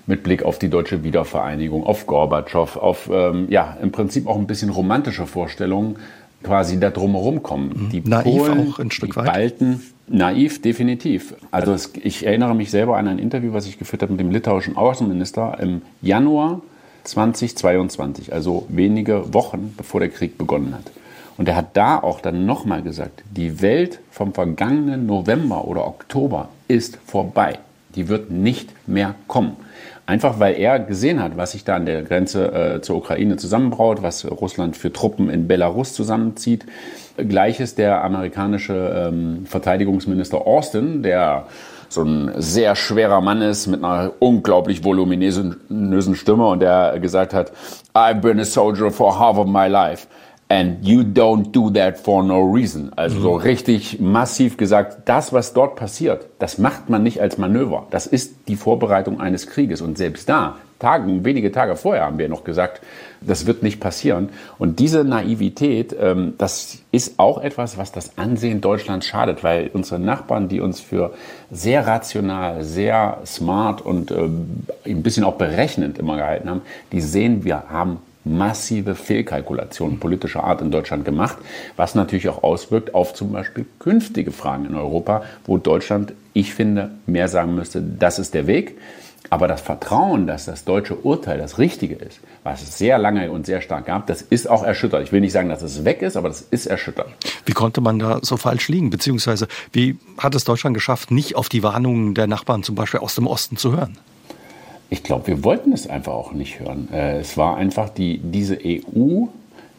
mit 0.10 0.24
Blick 0.24 0.44
auf 0.44 0.58
die 0.58 0.70
deutsche 0.70 1.04
Wiedervereinigung, 1.04 1.86
auf 1.86 2.08
Gorbatschow, 2.08 2.78
auf 2.78 3.10
ähm, 3.14 3.46
ja 3.50 3.78
im 3.82 3.92
Prinzip 3.92 4.28
auch 4.28 4.38
ein 4.38 4.48
bisschen 4.48 4.72
romantische 4.72 5.28
Vorstellungen 5.28 5.98
quasi 6.44 6.80
da 6.80 6.90
drumherum 6.90 7.44
kommen. 7.44 7.86
Mhm. 7.86 7.90
Die 7.90 8.02
naiv 8.02 8.24
Polen, 8.24 8.74
auch 8.74 8.80
ein 8.80 8.92
Stück 8.92 9.12
die 9.12 9.16
weit. 9.18 9.26
Balten, 9.26 9.82
naiv, 10.08 10.62
definitiv. 10.62 11.36
Also 11.52 11.74
es, 11.74 11.94
ich 12.02 12.26
erinnere 12.26 12.56
mich 12.56 12.72
selber 12.72 12.98
an 12.98 13.08
ein 13.08 13.20
Interview, 13.20 13.54
was 13.54 13.68
ich 13.68 13.78
geführt 13.78 14.02
habe 14.02 14.14
mit 14.14 14.20
dem 14.20 14.32
litauischen 14.32 14.78
Außenminister 14.78 15.58
im 15.60 15.82
Januar 16.02 16.62
2022, 17.04 18.34
also 18.34 18.66
wenige 18.70 19.34
Wochen 19.34 19.74
bevor 19.78 20.00
der 20.00 20.10
Krieg 20.10 20.38
begonnen 20.38 20.74
hat. 20.74 20.92
Und 21.38 21.48
er 21.48 21.56
hat 21.56 21.78
da 21.78 21.98
auch 21.98 22.20
dann 22.20 22.46
nochmal 22.46 22.82
gesagt, 22.82 23.24
die 23.32 23.62
Welt 23.62 24.00
vom 24.12 24.34
vergangenen 24.34 25.06
November 25.06 25.66
oder 25.66 25.88
Oktober 25.88 26.50
ist 26.68 27.00
vorbei. 27.06 27.60
Die 27.96 28.08
wird 28.08 28.32
nicht 28.32 28.70
mehr 28.88 29.16
kommen. 29.28 29.58
Einfach 30.06 30.40
weil 30.40 30.56
er 30.56 30.80
gesehen 30.80 31.22
hat, 31.22 31.38
was 31.38 31.52
sich 31.52 31.64
da 31.64 31.76
an 31.76 31.86
der 31.86 32.02
Grenze 32.02 32.52
äh, 32.52 32.82
zur 32.82 32.98
Ukraine 32.98 33.38
zusammenbraut, 33.38 34.02
was 34.02 34.26
Russland 34.26 34.76
für 34.76 34.92
Truppen 34.92 35.30
in 35.30 35.48
Belarus 35.48 35.94
zusammenzieht. 35.94 36.66
Gleiches 37.18 37.76
der 37.76 38.04
amerikanische 38.04 39.10
ähm, 39.12 39.46
Verteidigungsminister 39.46 40.48
Austin, 40.48 41.04
der 41.04 41.46
so 41.90 42.04
ein 42.04 42.32
sehr 42.38 42.76
schwerer 42.76 43.22
Mann 43.22 43.42
ist 43.42 43.68
mit 43.68 43.84
einer 43.84 44.14
unglaublich 44.20 44.84
voluminösen 44.84 46.16
Stimme 46.16 46.48
und 46.48 46.62
der 46.62 47.00
gesagt 47.00 47.34
hat, 47.34 47.52
I've 47.94 48.22
been 48.22 48.40
a 48.40 48.46
soldier 48.46 48.92
for 48.92 49.20
half 49.20 49.38
of 49.38 49.48
my 49.48 49.68
life. 49.68 50.08
And 50.52 50.84
you 50.84 51.04
don't 51.04 51.52
do 51.52 51.70
that 51.72 52.00
for 52.00 52.24
no 52.24 52.42
reason. 52.42 52.92
Also 52.96 53.20
mhm. 53.20 53.22
so 53.22 53.36
richtig 53.36 54.00
massiv 54.00 54.58
gesagt, 54.58 55.08
das, 55.08 55.32
was 55.32 55.54
dort 55.54 55.76
passiert, 55.76 56.26
das 56.40 56.58
macht 56.58 56.90
man 56.90 57.04
nicht 57.04 57.22
als 57.22 57.38
Manöver. 57.38 57.86
Das 57.92 58.08
ist 58.08 58.48
die 58.48 58.56
Vorbereitung 58.56 59.22
eines 59.22 59.46
Krieges. 59.46 59.80
Und 59.80 60.00
selbst 60.00 60.28
da, 60.28 60.58
Tagen, 60.80 61.24
wenige 61.24 61.52
Tage 61.52 61.76
vorher 61.76 62.06
haben 62.06 62.18
wir 62.18 62.30
noch 62.30 62.44
gesagt, 62.46 62.82
das 63.22 63.46
wird 63.46 63.62
nicht 63.62 63.80
passieren. 63.80 64.30
Und 64.58 64.80
diese 64.80 65.04
Naivität, 65.04 65.96
ähm, 66.00 66.34
das 66.40 66.80
ist 66.92 67.20
auch 67.20 67.44
etwas, 67.44 67.78
was 67.78 67.92
das 67.92 68.18
Ansehen 68.18 68.60
Deutschlands 68.60 69.06
schadet, 69.06 69.44
weil 69.44 69.70
unsere 69.74 70.00
Nachbarn, 70.00 70.48
die 70.48 70.62
uns 70.62 70.80
für 70.80 71.14
sehr 71.52 71.86
rational, 71.86 72.64
sehr 72.64 73.20
smart 73.26 73.82
und 73.82 74.10
äh, 74.10 74.30
ein 74.86 75.04
bisschen 75.04 75.26
auch 75.26 75.36
berechnend 75.36 76.00
immer 76.00 76.16
gehalten 76.16 76.50
haben, 76.50 76.62
die 76.92 77.02
sehen, 77.02 77.44
wir 77.44 77.66
haben 77.70 78.00
massive 78.30 78.96
Fehlkalkulationen 78.96 80.00
politischer 80.00 80.44
Art 80.44 80.62
in 80.62 80.72
Deutschland 80.72 81.06
gemacht, 81.06 81.38
was 81.76 81.96
natürlich 81.96 82.30
auch 82.30 82.44
auswirkt 82.44 82.94
auf 82.94 83.14
zum 83.14 83.32
Beispiel 83.32 83.66
künftige 83.80 84.32
Fragen 84.32 84.66
in 84.66 84.76
Europa, 84.76 85.24
wo 85.46 85.58
Deutschland, 85.58 86.14
ich 86.34 86.54
finde, 86.54 86.92
mehr 87.06 87.28
sagen 87.28 87.56
müsste, 87.56 87.82
das 87.82 88.20
ist 88.20 88.34
der 88.34 88.48
Weg. 88.48 88.78
Aber 89.32 89.48
das 89.48 89.62
Vertrauen, 89.62 90.26
dass 90.26 90.46
das 90.46 90.64
deutsche 90.64 90.96
Urteil 90.96 91.38
das 91.38 91.60
Richtige 91.60 91.96
ist, 91.96 92.20
was 92.44 92.64
es 92.64 92.78
sehr 92.78 92.98
lange 92.98 93.30
und 93.32 93.46
sehr 93.46 93.62
stark 93.62 93.86
gab, 93.86 94.08
das 94.08 94.22
ist 94.22 94.50
auch 94.50 94.64
erschüttert. 94.64 95.04
Ich 95.04 95.12
will 95.12 95.22
nicht 95.22 95.34
sagen, 95.34 95.50
dass 95.50 95.62
es 95.62 95.86
weg 95.86 96.02
ist, 96.02 96.18
aber 96.18 96.30
das 96.30 96.42
ist 96.42 96.66
erschüttert. 96.66 97.10
Wie 97.46 97.52
konnte 97.52 97.82
man 97.82 98.00
da 98.00 98.20
so 98.24 98.38
falsch 98.38 98.70
liegen? 98.70 98.90
Beziehungsweise 98.90 99.48
wie 99.72 100.00
hat 100.18 100.34
es 100.34 100.46
Deutschland 100.46 100.74
geschafft, 100.74 101.12
nicht 101.12 101.36
auf 101.36 101.50
die 101.50 101.62
Warnungen 101.62 102.16
der 102.16 102.26
Nachbarn 102.26 102.64
zum 102.64 102.76
Beispiel 102.76 103.02
aus 103.02 103.16
dem 103.16 103.28
Osten 103.28 103.58
zu 103.58 103.76
hören? 103.76 103.98
Ich 104.90 105.04
glaube, 105.04 105.28
wir 105.28 105.44
wollten 105.44 105.72
es 105.72 105.88
einfach 105.88 106.14
auch 106.14 106.32
nicht 106.32 106.60
hören. 106.60 106.90
Äh, 106.92 107.20
es 107.20 107.38
war 107.38 107.58
einfach 107.58 107.90
die, 107.90 108.20
diese 108.20 108.58
EU, 108.64 109.28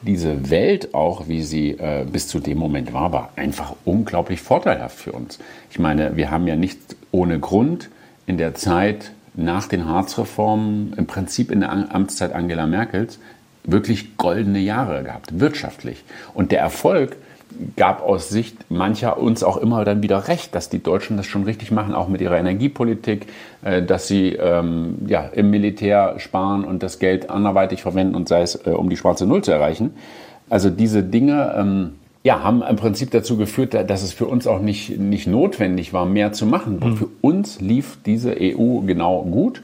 diese 0.03 0.51
Welt 0.51 0.95
auch, 0.95 1.29
wie 1.29 1.43
sie 1.43 1.73
äh, 1.73 2.07
bis 2.11 2.29
zu 2.29 2.41
dem 2.41 2.59
Moment 2.59 2.93
war, 2.93 3.13
war 3.13 3.31
einfach 3.37 3.75
unglaublich 3.85 4.41
vorteilhaft 4.41 4.97
für 4.97 5.13
uns. 5.13 5.39
Ich 5.71 5.79
meine, 5.79 6.17
wir 6.17 6.31
haben 6.31 6.47
ja 6.47 6.57
nicht 6.57 6.79
ohne 7.11 7.39
Grund 7.39 7.91
in 8.27 8.39
der 8.39 8.55
Zeit 8.55 9.13
nach 9.35 9.67
den 9.67 9.87
Harzreformen 9.87 10.95
im 10.97 11.07
Prinzip 11.07 11.51
in 11.51 11.61
der 11.61 11.71
Amtszeit 11.71 12.33
Angela 12.33 12.67
Merkels 12.67 13.19
wirklich 13.65 14.17
goldene 14.17 14.59
Jahre 14.59 15.03
gehabt, 15.03 15.39
wirtschaftlich. 15.39 16.03
Und 16.35 16.53
der 16.53 16.61
Erfolg 16.61 17.17
gab 17.77 18.03
aus 18.03 18.29
Sicht 18.29 18.71
mancher 18.71 19.19
uns 19.19 19.43
auch 19.43 19.57
immer 19.57 19.85
dann 19.85 20.03
wieder 20.03 20.29
recht, 20.29 20.55
dass 20.55 20.69
die 20.69 20.83
Deutschen 20.83 21.17
das 21.17 21.27
schon 21.27 21.45
richtig 21.45 21.71
machen, 21.71 21.95
auch 21.95 22.09
mit 22.09 22.21
ihrer 22.21 22.39
Energiepolitik, 22.39 23.27
äh, 23.63 23.83
dass 23.83 24.09
sie 24.09 24.31
ähm, 24.35 24.99
ja, 25.07 25.23
im 25.23 25.51
Militär 25.51 26.15
sparen 26.19 26.65
und 26.65 26.83
das 26.83 26.99
Geld 26.99 27.31
anderweitig 27.31 27.83
verwenden 27.83 28.15
und 28.15 28.29
sei 28.29 28.43
es, 28.43 28.67
äh, 28.67 28.71
um 28.71 28.91
die 28.91 28.97
schwarze 28.97 29.27
Null 29.27 29.43
zu 29.43 29.53
erreichen. 29.53 29.95
Also 30.49 30.71
diese 30.71 31.03
Dinge 31.03 31.55
ähm, 31.57 31.93
ja, 32.23 32.43
haben 32.43 32.63
im 32.63 32.77
Prinzip 32.77 33.11
dazu 33.11 33.37
geführt, 33.37 33.75
dass 33.75 34.03
es 34.03 34.13
für 34.13 34.27
uns 34.27 34.47
auch 34.47 34.61
nicht, 34.61 34.99
nicht 34.99 35.27
notwendig 35.27 35.93
war, 35.93 36.05
mehr 36.05 36.33
zu 36.33 36.45
machen. 36.45 36.81
Mhm. 36.83 36.97
Für 36.97 37.09
uns 37.23 37.61
lief 37.61 37.99
diese 38.05 38.37
EU 38.39 38.81
genau 38.81 39.23
gut. 39.23 39.63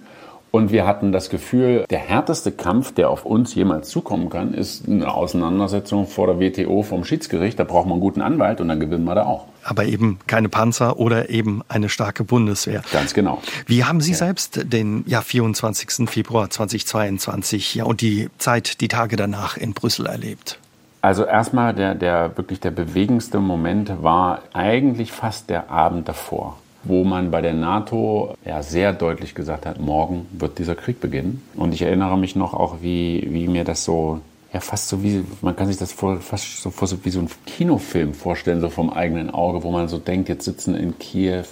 Und 0.56 0.72
wir 0.72 0.86
hatten 0.86 1.12
das 1.12 1.28
Gefühl, 1.28 1.84
der 1.90 1.98
härteste 1.98 2.50
Kampf, 2.50 2.94
der 2.94 3.10
auf 3.10 3.26
uns 3.26 3.54
jemals 3.54 3.90
zukommen 3.90 4.30
kann, 4.30 4.54
ist 4.54 4.88
eine 4.88 5.12
Auseinandersetzung 5.12 6.06
vor 6.06 6.26
der 6.28 6.40
WTO 6.40 6.82
vom 6.82 7.04
Schiedsgericht. 7.04 7.60
Da 7.60 7.64
braucht 7.64 7.84
man 7.84 7.96
einen 7.96 8.00
guten 8.00 8.22
Anwalt 8.22 8.62
und 8.62 8.68
dann 8.68 8.80
gewinnen 8.80 9.04
wir 9.04 9.14
da 9.14 9.26
auch. 9.26 9.48
Aber 9.64 9.84
eben 9.84 10.18
keine 10.26 10.48
Panzer 10.48 10.98
oder 10.98 11.28
eben 11.28 11.60
eine 11.68 11.90
starke 11.90 12.24
Bundeswehr. 12.24 12.80
Ganz 12.90 13.12
genau. 13.12 13.42
Wie 13.66 13.84
haben 13.84 14.00
Sie 14.00 14.12
ja. 14.12 14.16
selbst 14.16 14.72
den 14.72 15.04
ja, 15.06 15.20
24. 15.20 16.08
Februar 16.08 16.48
2022 16.48 17.74
ja, 17.74 17.84
und 17.84 18.00
die 18.00 18.30
Zeit, 18.38 18.80
die 18.80 18.88
Tage 18.88 19.16
danach 19.16 19.58
in 19.58 19.74
Brüssel 19.74 20.06
erlebt? 20.06 20.58
Also 21.02 21.26
erstmal 21.26 21.74
der, 21.74 21.94
der 21.94 22.34
wirklich 22.38 22.60
der 22.60 22.70
bewegendste 22.70 23.40
Moment 23.40 24.02
war 24.02 24.40
eigentlich 24.54 25.12
fast 25.12 25.50
der 25.50 25.70
Abend 25.70 26.08
davor, 26.08 26.56
wo 26.86 27.04
man 27.04 27.30
bei 27.30 27.40
der 27.40 27.54
NATO 27.54 28.34
ja 28.44 28.62
sehr 28.62 28.92
deutlich 28.92 29.34
gesagt 29.34 29.66
hat, 29.66 29.80
morgen 29.80 30.26
wird 30.32 30.58
dieser 30.58 30.74
Krieg 30.74 31.00
beginnen. 31.00 31.42
Und 31.54 31.74
ich 31.74 31.82
erinnere 31.82 32.16
mich 32.16 32.36
noch 32.36 32.54
auch, 32.54 32.76
wie, 32.82 33.26
wie 33.30 33.48
mir 33.48 33.64
das 33.64 33.84
so 33.84 34.20
ja 34.52 34.60
fast 34.60 34.88
so 34.88 35.02
wie, 35.02 35.22
man 35.42 35.54
kann 35.54 35.66
sich 35.66 35.76
das 35.76 35.92
vor, 35.92 36.18
fast 36.20 36.62
so, 36.62 36.70
vor, 36.70 36.88
so 36.88 37.04
wie 37.04 37.10
so 37.10 37.20
ein 37.20 37.28
Kinofilm 37.46 38.14
vorstellen, 38.14 38.60
so 38.60 38.70
vom 38.70 38.90
eigenen 38.90 39.30
Auge, 39.30 39.62
wo 39.62 39.70
man 39.70 39.88
so 39.88 39.98
denkt, 39.98 40.28
jetzt 40.28 40.44
sitzen 40.44 40.74
in 40.74 40.98
Kiew 40.98 41.44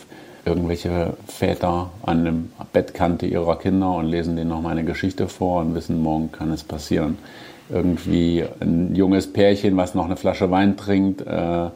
irgendwelche 0.47 1.15
Väter 1.27 1.91
an 2.03 2.21
einem 2.21 2.53
Bettkante 2.73 3.27
ihrer 3.27 3.59
Kinder 3.59 3.95
und 3.95 4.07
lesen 4.07 4.37
denen 4.37 4.51
noch 4.51 4.63
mal 4.63 4.71
eine 4.71 4.85
Geschichte 4.85 5.29
vor 5.29 5.63
und 5.63 5.75
wissen, 5.75 6.03
morgen 6.03 6.33
kann 6.33 6.51
es 6.53 6.63
passieren 6.65 7.19
irgendwie 7.71 8.45
ein 8.61 8.95
junges 8.95 9.33
Pärchen, 9.33 9.77
was 9.77 9.95
noch 9.95 10.05
eine 10.05 10.17
Flasche 10.17 10.51
Wein 10.51 10.77
trinkt 10.77 11.23
äh, 11.23 11.69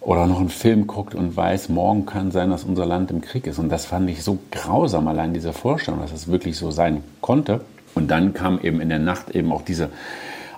oder 0.00 0.26
noch 0.26 0.40
einen 0.40 0.48
Film 0.48 0.86
guckt 0.86 1.14
und 1.14 1.36
weiß, 1.36 1.68
morgen 1.68 2.06
kann 2.06 2.30
sein, 2.30 2.50
dass 2.50 2.64
unser 2.64 2.86
Land 2.86 3.10
im 3.10 3.20
Krieg 3.20 3.46
ist. 3.46 3.58
Und 3.58 3.68
das 3.68 3.84
fand 3.84 4.08
ich 4.08 4.22
so 4.22 4.38
grausam, 4.50 5.08
allein 5.08 5.34
diese 5.34 5.52
Vorstellung, 5.52 6.00
dass 6.00 6.12
es 6.12 6.28
wirklich 6.28 6.56
so 6.56 6.70
sein 6.70 7.04
konnte. 7.20 7.60
Und 7.94 8.10
dann 8.10 8.32
kam 8.32 8.60
eben 8.60 8.80
in 8.80 8.88
der 8.88 8.98
Nacht 8.98 9.30
eben 9.30 9.52
auch 9.52 9.62
diese 9.62 9.90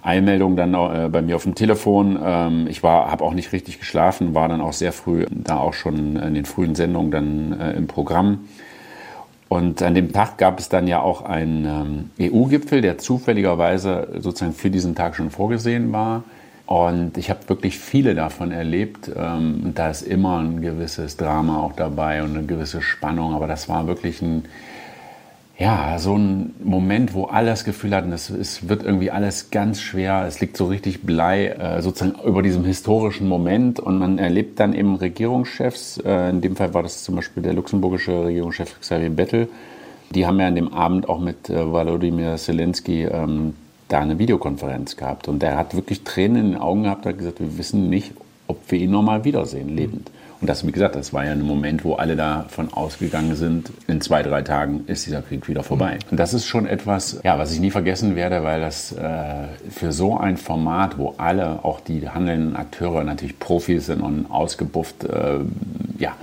Eilmeldung 0.02 0.56
dann 0.56 0.74
äh, 0.74 1.08
bei 1.08 1.22
mir 1.22 1.36
auf 1.36 1.44
dem 1.44 1.54
Telefon. 1.54 2.18
Ähm, 2.22 2.66
ich 2.68 2.82
war, 2.82 3.10
habe 3.10 3.24
auch 3.24 3.34
nicht 3.34 3.52
richtig 3.52 3.78
geschlafen, 3.78 4.34
war 4.34 4.48
dann 4.48 4.60
auch 4.60 4.72
sehr 4.72 4.92
früh 4.92 5.26
da 5.30 5.56
auch 5.56 5.74
schon 5.74 6.16
in 6.16 6.34
den 6.34 6.44
frühen 6.44 6.74
Sendungen 6.74 7.10
dann 7.10 7.60
äh, 7.60 7.72
im 7.72 7.86
Programm. 7.86 8.48
Und 9.48 9.82
an 9.82 9.94
dem 9.94 10.12
Tag 10.12 10.38
gab 10.38 10.58
es 10.58 10.68
dann 10.68 10.86
ja 10.86 11.00
auch 11.00 11.22
einen 11.22 12.10
ähm, 12.18 12.32
EU-Gipfel, 12.32 12.80
der 12.80 12.98
zufälligerweise 12.98 14.08
sozusagen 14.18 14.54
für 14.54 14.70
diesen 14.70 14.94
Tag 14.94 15.14
schon 15.14 15.30
vorgesehen 15.30 15.92
war. 15.92 16.24
Und 16.66 17.18
ich 17.18 17.28
habe 17.28 17.48
wirklich 17.48 17.78
viele 17.78 18.14
davon 18.14 18.50
erlebt. 18.50 19.10
Ähm, 19.14 19.72
da 19.74 19.90
ist 19.90 20.02
immer 20.02 20.38
ein 20.38 20.62
gewisses 20.62 21.16
Drama 21.16 21.58
auch 21.58 21.72
dabei 21.72 22.22
und 22.22 22.36
eine 22.36 22.46
gewisse 22.46 22.82
Spannung. 22.82 23.34
Aber 23.34 23.46
das 23.46 23.68
war 23.68 23.86
wirklich 23.86 24.22
ein, 24.22 24.44
ja, 25.58 25.98
so 25.98 26.16
ein 26.16 26.54
Moment, 26.62 27.14
wo 27.14 27.24
alle 27.26 27.50
das 27.50 27.64
Gefühl 27.64 27.94
hatten, 27.94 28.12
es, 28.12 28.68
wird 28.68 28.82
irgendwie 28.84 29.10
alles 29.10 29.50
ganz 29.50 29.80
schwer, 29.80 30.24
es 30.26 30.40
liegt 30.40 30.56
so 30.56 30.66
richtig 30.66 31.02
Blei 31.02 31.48
äh, 31.48 31.82
sozusagen 31.82 32.18
über 32.26 32.42
diesem 32.42 32.64
historischen 32.64 33.28
Moment 33.28 33.78
und 33.78 33.98
man 33.98 34.18
erlebt 34.18 34.58
dann 34.58 34.74
eben 34.74 34.96
Regierungschefs, 34.96 35.98
äh, 35.98 36.30
in 36.30 36.40
dem 36.40 36.56
Fall 36.56 36.74
war 36.74 36.82
das 36.82 37.04
zum 37.04 37.16
Beispiel 37.16 37.42
der 37.42 37.52
luxemburgische 37.52 38.24
Regierungschef 38.24 38.80
Xavier 38.80 39.10
Bettel, 39.10 39.48
die 40.14 40.26
haben 40.26 40.40
ja 40.40 40.48
an 40.48 40.56
dem 40.56 40.72
Abend 40.72 41.08
auch 41.08 41.20
mit 41.20 41.48
äh, 41.48 41.70
Volodymyr 41.70 42.36
Zelensky 42.36 43.04
ähm, 43.04 43.54
da 43.92 44.00
eine 44.00 44.18
Videokonferenz 44.18 44.96
gehabt 44.96 45.28
und 45.28 45.42
der 45.42 45.56
hat 45.56 45.74
wirklich 45.74 46.02
Tränen 46.02 46.36
in 46.36 46.50
den 46.52 46.60
Augen 46.60 46.84
gehabt, 46.84 47.06
hat 47.06 47.18
gesagt, 47.18 47.40
wir 47.40 47.58
wissen 47.58 47.90
nicht, 47.90 48.12
ob 48.46 48.58
wir 48.70 48.78
ihn 48.78 48.90
nochmal 48.90 49.24
wiedersehen, 49.24 49.74
lebend. 49.74 50.10
Und 50.40 50.48
das, 50.48 50.66
wie 50.66 50.72
gesagt, 50.72 50.96
das 50.96 51.12
war 51.12 51.24
ja 51.24 51.30
ein 51.30 51.42
Moment, 51.42 51.84
wo 51.84 51.94
alle 51.94 52.16
davon 52.16 52.72
ausgegangen 52.74 53.36
sind, 53.36 53.70
in 53.86 54.00
zwei, 54.00 54.24
drei 54.24 54.42
Tagen 54.42 54.82
ist 54.88 55.06
dieser 55.06 55.22
Krieg 55.22 55.46
wieder 55.46 55.62
vorbei. 55.62 56.00
Und 56.10 56.18
das 56.18 56.34
ist 56.34 56.46
schon 56.46 56.66
etwas, 56.66 57.20
ja, 57.22 57.38
was 57.38 57.52
ich 57.52 57.60
nie 57.60 57.70
vergessen 57.70 58.16
werde, 58.16 58.42
weil 58.42 58.60
das 58.60 58.90
äh, 58.90 59.44
für 59.70 59.92
so 59.92 60.18
ein 60.18 60.36
Format, 60.36 60.98
wo 60.98 61.14
alle, 61.16 61.64
auch 61.64 61.78
die 61.78 62.08
handelnden 62.08 62.56
Akteure 62.56 63.04
natürlich 63.04 63.38
Profis 63.38 63.86
sind 63.86 64.00
und 64.00 64.26
ausgebufft, 64.32 65.04
äh, 65.04 65.38
ja, 65.98 66.16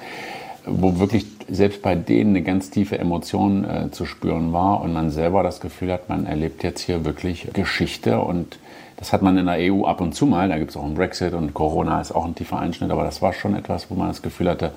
wo 0.69 0.99
wirklich 0.99 1.25
selbst 1.49 1.81
bei 1.81 1.95
denen 1.95 2.31
eine 2.31 2.43
ganz 2.43 2.69
tiefe 2.69 2.97
Emotion 2.97 3.65
äh, 3.65 3.91
zu 3.91 4.05
spüren 4.05 4.53
war 4.53 4.81
und 4.81 4.93
man 4.93 5.09
selber 5.09 5.43
das 5.43 5.59
Gefühl 5.59 5.91
hat, 5.91 6.09
man 6.09 6.25
erlebt 6.25 6.63
jetzt 6.63 6.81
hier 6.81 7.05
wirklich 7.05 7.47
Geschichte 7.53 8.19
und 8.19 8.59
das 8.97 9.13
hat 9.13 9.21
man 9.21 9.37
in 9.37 9.45
der 9.45 9.73
EU 9.73 9.85
ab 9.85 10.01
und 10.01 10.13
zu 10.13 10.25
mal. 10.25 10.49
Da 10.49 10.57
gibt 10.57 10.71
es 10.71 10.77
auch 10.77 10.83
einen 10.83 10.95
Brexit 10.95 11.33
und 11.33 11.53
Corona 11.53 12.01
ist 12.01 12.11
auch 12.11 12.25
ein 12.25 12.35
tiefer 12.35 12.59
Einschnitt. 12.59 12.91
Aber 12.91 13.05
das 13.05 13.21
war 13.21 13.31
schon 13.31 13.55
etwas, 13.55 13.89
wo 13.89 13.95
man 13.95 14.09
das 14.09 14.21
Gefühl 14.21 14.49
hatte, 14.49 14.73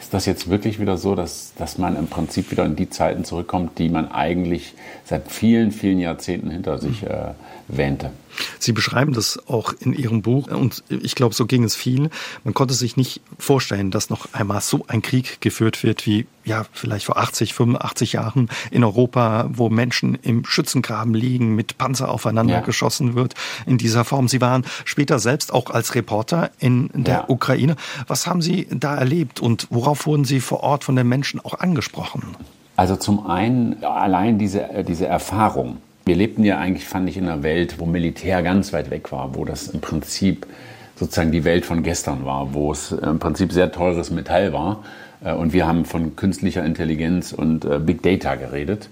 ist 0.00 0.14
das 0.14 0.24
jetzt 0.24 0.48
wirklich 0.48 0.80
wieder 0.80 0.96
so, 0.96 1.14
dass, 1.14 1.52
dass 1.58 1.76
man 1.76 1.94
im 1.94 2.06
Prinzip 2.06 2.50
wieder 2.50 2.64
in 2.64 2.74
die 2.74 2.88
Zeiten 2.88 3.24
zurückkommt, 3.24 3.78
die 3.78 3.90
man 3.90 4.10
eigentlich 4.10 4.74
seit 5.04 5.30
vielen, 5.30 5.72
vielen 5.72 5.98
Jahrzehnten 5.98 6.50
hinter 6.50 6.78
sich 6.78 7.02
äh, 7.02 7.32
wähnte? 7.68 8.10
Sie 8.58 8.72
beschreiben 8.72 9.12
das 9.12 9.38
auch 9.48 9.72
in 9.80 9.92
Ihrem 9.92 10.22
Buch 10.22 10.48
und 10.48 10.82
ich 10.88 11.14
glaube, 11.14 11.34
so 11.34 11.46
ging 11.46 11.64
es 11.64 11.74
vielen. 11.74 12.10
Man 12.44 12.54
konnte 12.54 12.74
sich 12.74 12.96
nicht 12.96 13.20
vorstellen, 13.38 13.90
dass 13.90 14.10
noch 14.10 14.32
einmal 14.32 14.60
so 14.60 14.84
ein 14.88 15.02
Krieg 15.02 15.40
geführt 15.40 15.82
wird 15.82 16.06
wie 16.06 16.26
ja 16.44 16.64
vielleicht 16.72 17.06
vor 17.06 17.18
80, 17.18 17.54
85 17.54 18.12
Jahren 18.12 18.48
in 18.70 18.84
Europa, 18.84 19.50
wo 19.52 19.68
Menschen 19.68 20.14
im 20.22 20.44
Schützengraben 20.44 21.12
liegen, 21.12 21.54
mit 21.54 21.76
Panzer 21.76 22.08
aufeinander 22.08 22.54
ja. 22.54 22.60
geschossen 22.60 23.14
wird 23.14 23.34
in 23.66 23.78
dieser 23.78 24.04
Form. 24.04 24.28
Sie 24.28 24.40
waren 24.40 24.64
später 24.84 25.18
selbst 25.18 25.52
auch 25.52 25.70
als 25.70 25.94
Reporter 25.94 26.50
in 26.58 26.90
der 26.94 27.14
ja. 27.14 27.24
Ukraine. 27.28 27.76
Was 28.06 28.26
haben 28.26 28.42
Sie 28.42 28.68
da 28.70 28.96
erlebt 28.96 29.40
und 29.40 29.66
worauf 29.70 30.06
wurden 30.06 30.24
Sie 30.24 30.40
vor 30.40 30.62
Ort 30.62 30.84
von 30.84 30.96
den 30.96 31.08
Menschen 31.08 31.40
auch 31.40 31.58
angesprochen? 31.58 32.36
Also 32.76 32.96
zum 32.96 33.26
einen 33.26 33.82
allein 33.82 34.38
diese, 34.38 34.68
diese 34.86 35.06
Erfahrung 35.06 35.78
wir 36.06 36.14
lebten 36.14 36.44
ja 36.44 36.58
eigentlich, 36.58 36.86
fand 36.86 37.08
ich, 37.08 37.16
in 37.16 37.28
einer 37.28 37.42
Welt, 37.42 37.80
wo 37.80 37.84
Militär 37.84 38.42
ganz 38.44 38.72
weit 38.72 38.90
weg 38.90 39.10
war, 39.10 39.34
wo 39.34 39.44
das 39.44 39.66
im 39.66 39.80
Prinzip 39.80 40.46
sozusagen 40.94 41.32
die 41.32 41.44
Welt 41.44 41.66
von 41.66 41.82
gestern 41.82 42.24
war, 42.24 42.54
wo 42.54 42.70
es 42.70 42.92
im 42.92 43.18
Prinzip 43.18 43.52
sehr 43.52 43.72
teures 43.72 44.10
Metall 44.12 44.52
war. 44.52 44.84
Äh, 45.22 45.34
und 45.34 45.52
wir 45.52 45.66
haben 45.66 45.84
von 45.84 46.14
künstlicher 46.14 46.64
Intelligenz 46.64 47.32
und 47.32 47.64
äh, 47.64 47.80
Big 47.80 48.02
Data 48.02 48.36
geredet. 48.36 48.88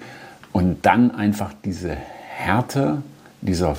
Und 0.53 0.85
dann 0.85 1.13
einfach 1.13 1.53
diese 1.65 1.91
Härte 1.91 3.03
dieser 3.41 3.77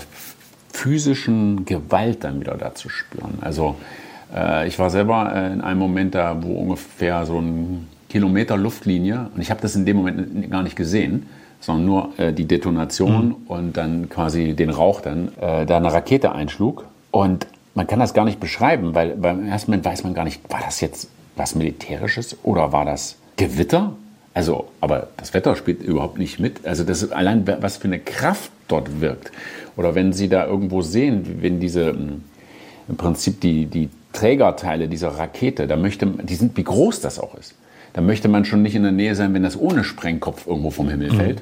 physischen 0.71 1.65
Gewalt 1.65 2.23
dann 2.23 2.39
wieder 2.39 2.55
da 2.55 2.73
zu 2.73 2.87
spüren. 2.87 3.39
Also 3.41 3.75
äh, 4.33 4.65
ich 4.65 4.79
war 4.79 4.89
selber 4.89 5.51
in 5.53 5.59
einem 5.59 5.79
Moment 5.79 6.15
da, 6.15 6.41
wo 6.41 6.53
ungefähr 6.53 7.25
so 7.25 7.39
ein 7.39 7.87
Kilometer 8.07 8.55
Luftlinie, 8.55 9.29
und 9.35 9.41
ich 9.41 9.51
habe 9.51 9.61
das 9.61 9.75
in 9.75 9.85
dem 9.85 9.97
Moment 9.97 10.49
gar 10.49 10.63
nicht 10.63 10.77
gesehen, 10.77 11.25
sondern 11.65 11.85
nur 11.85 12.09
äh, 12.17 12.31
die 12.31 12.45
Detonation 12.45 13.27
mhm. 13.27 13.35
und 13.47 13.77
dann 13.77 14.09
quasi 14.09 14.53
den 14.53 14.69
Rauch 14.69 15.01
dann 15.01 15.29
äh, 15.39 15.65
da 15.65 15.77
eine 15.77 15.91
Rakete 15.91 16.31
einschlug. 16.31 16.85
Und 17.11 17.47
man 17.73 17.87
kann 17.87 17.99
das 17.99 18.13
gar 18.13 18.25
nicht 18.25 18.39
beschreiben, 18.39 18.93
weil 18.93 19.15
beim 19.15 19.47
ersten 19.47 19.71
Moment 19.71 19.85
weiß 19.85 20.03
man 20.03 20.13
gar 20.13 20.23
nicht, 20.23 20.41
war 20.49 20.61
das 20.63 20.79
jetzt 20.81 21.09
was 21.35 21.55
Militärisches 21.55 22.37
oder 22.43 22.71
war 22.71 22.85
das 22.85 23.17
Gewitter? 23.35 23.93
Also, 24.33 24.67
aber 24.81 25.07
das 25.17 25.33
Wetter 25.33 25.55
spielt 25.55 25.81
überhaupt 25.81 26.17
nicht 26.17 26.39
mit. 26.39 26.65
Also 26.65 26.83
das 26.83 27.01
ist 27.01 27.11
allein, 27.11 27.47
was 27.61 27.77
für 27.77 27.85
eine 27.85 27.99
Kraft 27.99 28.51
dort 28.67 29.01
wirkt. 29.01 29.31
Oder 29.77 29.95
wenn 29.95 30.13
Sie 30.13 30.29
da 30.29 30.45
irgendwo 30.45 30.81
sehen, 30.81 31.39
wenn 31.41 31.59
diese 31.59 31.91
hm, 31.91 32.23
im 32.87 32.97
Prinzip 32.97 33.41
die, 33.41 33.65
die 33.65 33.89
Trägerteile 34.13 34.87
dieser 34.87 35.09
Rakete, 35.09 35.67
da 35.67 35.75
möchte, 35.75 36.05
die 36.05 36.35
sind, 36.35 36.55
wie 36.57 36.63
groß 36.63 37.01
das 37.01 37.19
auch 37.19 37.35
ist. 37.35 37.55
Da 37.93 38.01
möchte 38.01 38.27
man 38.27 38.43
schon 38.43 38.61
nicht 38.61 38.75
in 38.75 38.83
der 38.83 38.91
Nähe 38.91 39.15
sein, 39.15 39.33
wenn 39.33 39.43
das 39.43 39.57
ohne 39.57 39.83
Sprengkopf 39.83 40.47
irgendwo 40.47 40.69
vom 40.69 40.89
Himmel 40.89 41.13
mhm. 41.13 41.35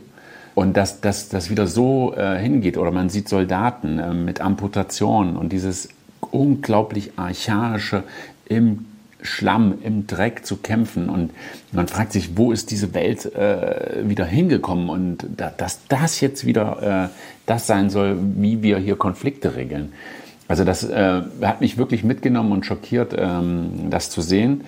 Und 0.55 0.77
dass 0.77 0.99
das 0.99 1.49
wieder 1.49 1.65
so 1.67 2.13
äh, 2.15 2.37
hingeht. 2.37 2.77
Oder 2.77 2.91
man 2.91 3.09
sieht 3.09 3.27
Soldaten 3.27 3.99
äh, 3.99 4.13
mit 4.13 4.39
Amputationen 4.41 5.35
und 5.35 5.51
dieses 5.51 5.89
unglaublich 6.31 7.13
archaische 7.17 8.03
im 8.45 8.85
Schlamm, 9.21 9.75
im 9.83 10.05
Dreck 10.05 10.45
zu 10.45 10.57
kämpfen. 10.57 11.09
Und 11.09 11.31
man 11.71 11.87
fragt 11.87 12.11
sich, 12.11 12.37
wo 12.37 12.51
ist 12.51 12.71
diese 12.71 12.93
Welt 12.93 13.33
äh, 13.33 14.07
wieder 14.07 14.25
hingekommen? 14.25 14.89
Und 14.89 15.25
da, 15.37 15.49
dass 15.49 15.87
das 15.87 16.21
jetzt 16.21 16.45
wieder 16.45 17.09
äh, 17.09 17.17
das 17.45 17.65
sein 17.65 17.89
soll, 17.89 18.17
wie 18.35 18.61
wir 18.61 18.77
hier 18.77 18.95
Konflikte 18.95 19.55
regeln. 19.55 19.93
Also 20.47 20.65
das 20.65 20.83
äh, 20.83 21.21
hat 21.41 21.61
mich 21.61 21.77
wirklich 21.77 22.03
mitgenommen 22.03 22.51
und 22.51 22.65
schockiert, 22.65 23.15
ähm, 23.17 23.89
das 23.89 24.09
zu 24.09 24.21
sehen. 24.21 24.65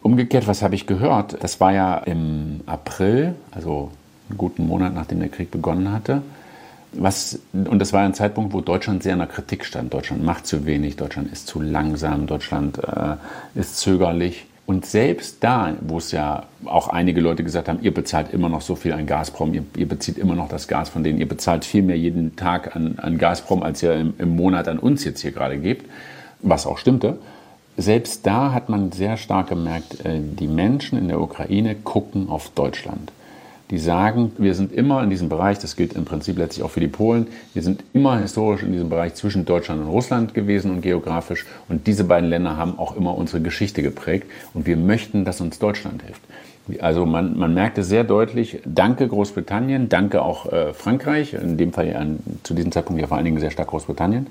Umgekehrt, 0.00 0.46
was 0.46 0.62
habe 0.62 0.76
ich 0.76 0.86
gehört? 0.86 1.42
Das 1.42 1.60
war 1.60 1.72
ja 1.72 1.98
im 1.98 2.60
April, 2.66 3.34
also 3.50 3.90
einen 4.28 4.38
guten 4.38 4.66
Monat 4.66 4.94
nachdem 4.94 5.20
der 5.20 5.28
Krieg 5.28 5.50
begonnen 5.50 5.92
hatte. 5.92 6.22
Was, 6.92 7.38
und 7.52 7.78
das 7.80 7.92
war 7.92 8.02
ein 8.02 8.14
Zeitpunkt, 8.14 8.54
wo 8.54 8.60
Deutschland 8.60 9.02
sehr 9.02 9.12
in 9.12 9.18
der 9.18 9.28
Kritik 9.28 9.64
stand. 9.64 9.92
Deutschland 9.92 10.24
macht 10.24 10.46
zu 10.46 10.64
wenig, 10.64 10.96
Deutschland 10.96 11.30
ist 11.30 11.46
zu 11.46 11.60
langsam, 11.60 12.26
Deutschland 12.26 12.78
äh, 12.78 13.16
ist 13.54 13.78
zögerlich. 13.78 14.46
Und 14.64 14.84
selbst 14.84 15.38
da, 15.40 15.74
wo 15.80 15.98
es 15.98 16.12
ja 16.12 16.44
auch 16.64 16.88
einige 16.88 17.20
Leute 17.20 17.44
gesagt 17.44 17.68
haben, 17.68 17.80
ihr 17.82 17.92
bezahlt 17.92 18.32
immer 18.32 18.48
noch 18.48 18.60
so 18.60 18.74
viel 18.74 18.92
an 18.92 19.06
Gazprom, 19.06 19.54
ihr, 19.54 19.64
ihr 19.76 19.88
bezieht 19.88 20.18
immer 20.18 20.34
noch 20.34 20.48
das 20.48 20.68
Gas 20.68 20.88
von 20.88 21.04
denen, 21.04 21.18
ihr 21.18 21.28
bezahlt 21.28 21.64
viel 21.64 21.82
mehr 21.82 21.96
jeden 21.96 22.36
Tag 22.36 22.74
an, 22.76 22.98
an 22.98 23.18
Gazprom, 23.18 23.62
als 23.62 23.82
ihr 23.82 23.94
im, 23.94 24.14
im 24.18 24.36
Monat 24.36 24.68
an 24.68 24.78
uns 24.78 25.04
jetzt 25.04 25.20
hier 25.20 25.32
gerade 25.32 25.58
gebt, 25.58 25.86
was 26.40 26.66
auch 26.66 26.78
stimmte. 26.78 27.18
Selbst 27.76 28.26
da 28.26 28.52
hat 28.52 28.68
man 28.68 28.92
sehr 28.92 29.16
stark 29.16 29.48
gemerkt, 29.48 30.04
äh, 30.04 30.20
die 30.20 30.48
Menschen 30.48 30.98
in 30.98 31.08
der 31.08 31.20
Ukraine 31.20 31.74
gucken 31.74 32.28
auf 32.28 32.50
Deutschland 32.50 33.12
die 33.70 33.78
sagen, 33.78 34.32
wir 34.38 34.54
sind 34.54 34.72
immer 34.72 35.02
in 35.02 35.10
diesem 35.10 35.28
Bereich, 35.28 35.58
das 35.58 35.76
gilt 35.76 35.92
im 35.92 36.04
Prinzip 36.04 36.38
letztlich 36.38 36.64
auch 36.64 36.70
für 36.70 36.80
die 36.80 36.88
Polen, 36.88 37.26
wir 37.54 37.62
sind 37.62 37.84
immer 37.92 38.18
historisch 38.18 38.62
in 38.62 38.72
diesem 38.72 38.88
Bereich 38.88 39.14
zwischen 39.14 39.44
Deutschland 39.44 39.82
und 39.82 39.88
Russland 39.88 40.34
gewesen 40.34 40.70
und 40.70 40.80
geografisch. 40.80 41.44
Und 41.68 41.86
diese 41.86 42.04
beiden 42.04 42.30
Länder 42.30 42.56
haben 42.56 42.78
auch 42.78 42.96
immer 42.96 43.16
unsere 43.16 43.42
Geschichte 43.42 43.82
geprägt. 43.82 44.26
Und 44.54 44.66
wir 44.66 44.76
möchten, 44.76 45.24
dass 45.24 45.40
uns 45.40 45.58
Deutschland 45.58 46.02
hilft. 46.02 46.22
Also 46.80 47.06
man, 47.06 47.38
man 47.38 47.54
merkte 47.54 47.82
sehr 47.82 48.04
deutlich, 48.04 48.60
danke 48.64 49.08
Großbritannien, 49.08 49.88
danke 49.88 50.22
auch 50.22 50.52
äh, 50.52 50.74
Frankreich, 50.74 51.32
in 51.32 51.56
dem 51.56 51.72
Fall 51.72 51.88
ja, 51.88 52.04
zu 52.42 52.52
diesem 52.52 52.72
Zeitpunkt 52.72 53.00
ja 53.00 53.06
vor 53.06 53.16
allen 53.16 53.24
Dingen 53.24 53.40
sehr 53.40 53.50
stark 53.50 53.68
Großbritannien. 53.68 54.26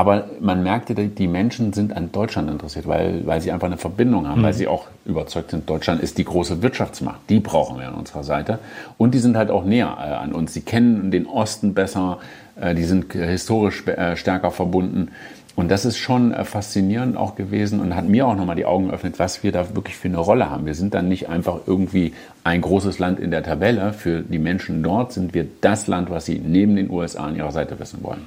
Aber 0.00 0.30
man 0.40 0.62
merkte, 0.62 0.94
die 0.94 1.26
Menschen 1.26 1.74
sind 1.74 1.94
an 1.94 2.10
Deutschland 2.10 2.48
interessiert, 2.48 2.88
weil, 2.88 3.26
weil 3.26 3.42
sie 3.42 3.52
einfach 3.52 3.66
eine 3.66 3.76
Verbindung 3.76 4.26
haben, 4.26 4.40
mhm. 4.40 4.44
weil 4.44 4.54
sie 4.54 4.66
auch 4.66 4.86
überzeugt 5.04 5.50
sind, 5.50 5.68
Deutschland 5.68 6.00
ist 6.00 6.16
die 6.16 6.24
große 6.24 6.62
Wirtschaftsmacht. 6.62 7.20
Die 7.28 7.38
brauchen 7.38 7.78
wir 7.78 7.88
an 7.88 7.92
unserer 7.92 8.24
Seite. 8.24 8.60
Und 8.96 9.12
die 9.12 9.18
sind 9.18 9.36
halt 9.36 9.50
auch 9.50 9.62
näher 9.62 9.98
äh, 10.00 10.14
an 10.14 10.32
uns. 10.32 10.54
Sie 10.54 10.62
kennen 10.62 11.10
den 11.10 11.26
Osten 11.26 11.74
besser, 11.74 12.18
äh, 12.58 12.74
die 12.74 12.84
sind 12.84 13.12
historisch 13.12 13.86
äh, 13.88 14.16
stärker 14.16 14.50
verbunden. 14.50 15.08
Und 15.54 15.70
das 15.70 15.84
ist 15.84 15.98
schon 15.98 16.32
faszinierend 16.46 17.18
auch 17.18 17.34
gewesen 17.34 17.80
und 17.80 17.94
hat 17.94 18.08
mir 18.08 18.26
auch 18.26 18.36
nochmal 18.36 18.56
die 18.56 18.64
Augen 18.64 18.88
geöffnet, 18.88 19.18
was 19.18 19.42
wir 19.42 19.52
da 19.52 19.74
wirklich 19.74 19.98
für 19.98 20.08
eine 20.08 20.16
Rolle 20.16 20.48
haben. 20.48 20.64
Wir 20.64 20.74
sind 20.74 20.94
dann 20.94 21.10
nicht 21.10 21.28
einfach 21.28 21.58
irgendwie 21.66 22.14
ein 22.42 22.62
großes 22.62 22.98
Land 22.98 23.20
in 23.20 23.30
der 23.30 23.42
Tabelle. 23.42 23.92
Für 23.92 24.22
die 24.22 24.38
Menschen 24.38 24.82
dort 24.82 25.12
sind 25.12 25.34
wir 25.34 25.46
das 25.60 25.88
Land, 25.88 26.08
was 26.08 26.24
sie 26.24 26.38
neben 26.38 26.76
den 26.76 26.88
USA 26.88 27.26
an 27.26 27.36
ihrer 27.36 27.52
Seite 27.52 27.78
wissen 27.78 27.98
wollen. 28.02 28.24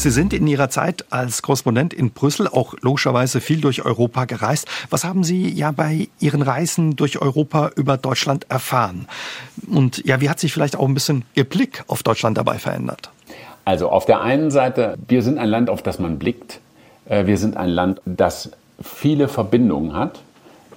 Sie 0.00 0.08
sind 0.08 0.32
in 0.32 0.46
Ihrer 0.46 0.70
Zeit 0.70 1.04
als 1.10 1.42
Korrespondent 1.42 1.92
in 1.92 2.12
Brüssel 2.12 2.48
auch 2.48 2.72
logischerweise 2.80 3.42
viel 3.42 3.60
durch 3.60 3.84
Europa 3.84 4.24
gereist. 4.24 4.66
Was 4.88 5.04
haben 5.04 5.24
Sie 5.24 5.50
ja 5.50 5.72
bei 5.72 6.08
Ihren 6.20 6.40
Reisen 6.40 6.96
durch 6.96 7.20
Europa 7.20 7.70
über 7.76 7.98
Deutschland 7.98 8.46
erfahren? 8.48 9.06
Und 9.70 10.02
ja, 10.06 10.22
wie 10.22 10.30
hat 10.30 10.40
sich 10.40 10.54
vielleicht 10.54 10.74
auch 10.74 10.88
ein 10.88 10.94
bisschen 10.94 11.26
Ihr 11.34 11.44
Blick 11.44 11.84
auf 11.86 12.02
Deutschland 12.02 12.38
dabei 12.38 12.58
verändert? 12.58 13.10
Also 13.66 13.90
auf 13.90 14.06
der 14.06 14.22
einen 14.22 14.50
Seite, 14.50 14.96
wir 15.06 15.20
sind 15.20 15.36
ein 15.36 15.50
Land, 15.50 15.68
auf 15.68 15.82
das 15.82 15.98
man 15.98 16.18
blickt. 16.18 16.60
Äh, 17.04 17.26
wir 17.26 17.36
sind 17.36 17.58
ein 17.58 17.68
Land, 17.68 18.00
das 18.06 18.52
viele 18.80 19.28
Verbindungen 19.28 19.92
hat. 19.92 20.22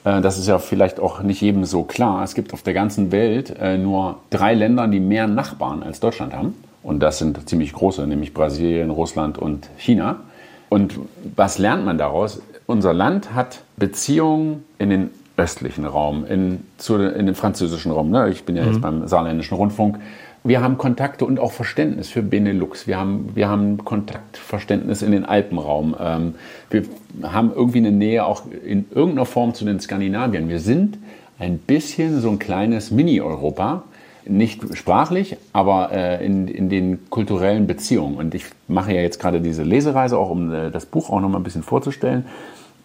Äh, 0.03 0.19
das 0.19 0.37
ist 0.37 0.49
ja 0.49 0.59
vielleicht 0.59 0.99
auch 0.99 1.21
nicht 1.21 1.39
jedem 1.39 1.63
so 1.63 1.83
klar. 1.83 2.25
Es 2.25 2.35
gibt 2.35 2.51
auf 2.51 2.61
der 2.61 2.73
ganzen 2.73 3.13
Welt 3.13 3.55
äh, 3.57 3.77
nur 3.77 4.17
drei 4.31 4.53
Länder, 4.53 4.89
die 4.89 4.99
mehr 4.99 5.27
Nachbarn 5.27 5.81
als 5.81 6.01
Deutschland 6.01 6.33
haben. 6.33 6.55
Und 6.83 6.99
das 6.99 7.17
sind 7.17 7.49
ziemlich 7.49 7.73
große, 7.73 8.05
nämlich 8.05 8.33
Brasilien, 8.33 8.89
Russland 8.89 9.37
und 9.37 9.69
China. 9.77 10.21
Und 10.69 10.99
was 11.35 11.57
lernt 11.57 11.85
man 11.85 11.97
daraus? 11.97 12.41
Unser 12.65 12.93
Land 12.93 13.33
hat 13.33 13.61
Beziehungen 13.77 14.63
in 14.79 14.89
den 14.89 15.09
östlichen 15.37 15.85
Raum, 15.85 16.25
in, 16.25 16.61
zu, 16.77 16.95
in 16.95 17.25
den 17.25 17.35
französischen 17.35 17.91
Raum. 17.91 18.11
Ne? 18.11 18.29
Ich 18.29 18.43
bin 18.43 18.55
ja 18.55 18.63
mhm. 18.63 18.69
jetzt 18.69 18.81
beim 18.81 19.07
saarländischen 19.07 19.55
Rundfunk. 19.55 19.99
Wir 20.43 20.61
haben 20.61 20.77
Kontakte 20.77 21.25
und 21.25 21.39
auch 21.39 21.53
Verständnis 21.53 22.09
für 22.09 22.21
Benelux. 22.21 22.85
Wir 22.85 22.97
haben, 22.97 23.29
wir 23.33 23.47
haben 23.47 23.85
Kontaktverständnis 23.85 25.01
in 25.01 25.11
den 25.11 25.25
Alpenraum. 25.25 25.95
Ähm, 25.99 26.35
wir 26.69 26.83
haben 27.23 27.51
irgendwie 27.55 27.77
eine 27.77 27.91
Nähe 27.91 28.25
auch 28.25 28.43
in 28.65 28.85
irgendeiner 28.91 29.25
Form 29.25 29.53
zu 29.53 29.63
den 29.63 29.79
Skandinaviern. 29.79 30.49
Wir 30.49 30.59
sind 30.59 30.97
ein 31.39 31.59
bisschen 31.59 32.19
so 32.19 32.29
ein 32.29 32.39
kleines 32.39 32.91
Mini-Europa 32.91 33.83
nicht 34.27 34.77
sprachlich, 34.77 35.37
aber 35.51 35.91
äh, 35.91 36.25
in, 36.25 36.47
in 36.47 36.69
den 36.69 37.09
kulturellen 37.09 37.67
Beziehungen. 37.67 38.15
Und 38.15 38.35
ich 38.35 38.45
mache 38.67 38.93
ja 38.93 39.01
jetzt 39.01 39.19
gerade 39.19 39.41
diese 39.41 39.63
Lesereise, 39.63 40.17
auch 40.17 40.29
um 40.29 40.53
äh, 40.53 40.71
das 40.71 40.85
Buch 40.85 41.09
auch 41.09 41.21
noch 41.21 41.29
mal 41.29 41.37
ein 41.37 41.43
bisschen 41.43 41.63
vorzustellen. 41.63 42.25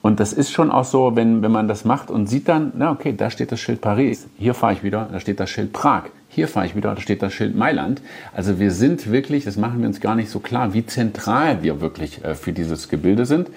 Und 0.01 0.21
das 0.21 0.33
ist 0.33 0.53
schon 0.53 0.71
auch 0.71 0.85
so, 0.85 1.17
wenn, 1.17 1.43
wenn 1.43 1.51
man 1.51 1.67
das 1.67 1.85
macht 1.85 2.11
und 2.11 2.29
sieht 2.29 2.49
dann, 2.49 2.73
na 2.77 2.93
okay, 2.93 3.15
da 3.17 3.31
steht 3.31 3.51
das 3.51 3.61
Schild 3.61 3.81
Paris, 3.81 4.29
hier 4.39 4.55
fahre 4.55 4.73
ich 4.73 4.85
wieder, 4.85 5.09
da 5.11 5.19
steht 5.19 5.41
das 5.41 5.51
Schild 5.51 5.73
Prag, 5.73 6.05
hier 6.29 6.47
fahre 6.47 6.67
ich 6.67 6.77
wieder, 6.77 6.95
da 6.95 7.01
steht 7.01 7.21
das 7.21 7.33
Schild 7.33 7.57
Mailand. 7.57 8.01
Also 8.33 8.61
wir 8.61 8.71
sind 8.71 9.11
wirklich, 9.11 9.45
das 9.45 9.57
machen 9.57 9.81
wir 9.81 9.89
uns 9.89 10.01
gar 10.01 10.15
nicht 10.15 10.31
so 10.31 10.39
klar, 10.39 10.73
wie 10.73 10.87
zentral 10.87 11.63
wir 11.63 11.81
wirklich 11.81 12.25
äh, 12.25 12.35
für 12.35 12.53
dieses 12.53 12.89
Gebilde 12.89 13.27
sind. 13.27 13.49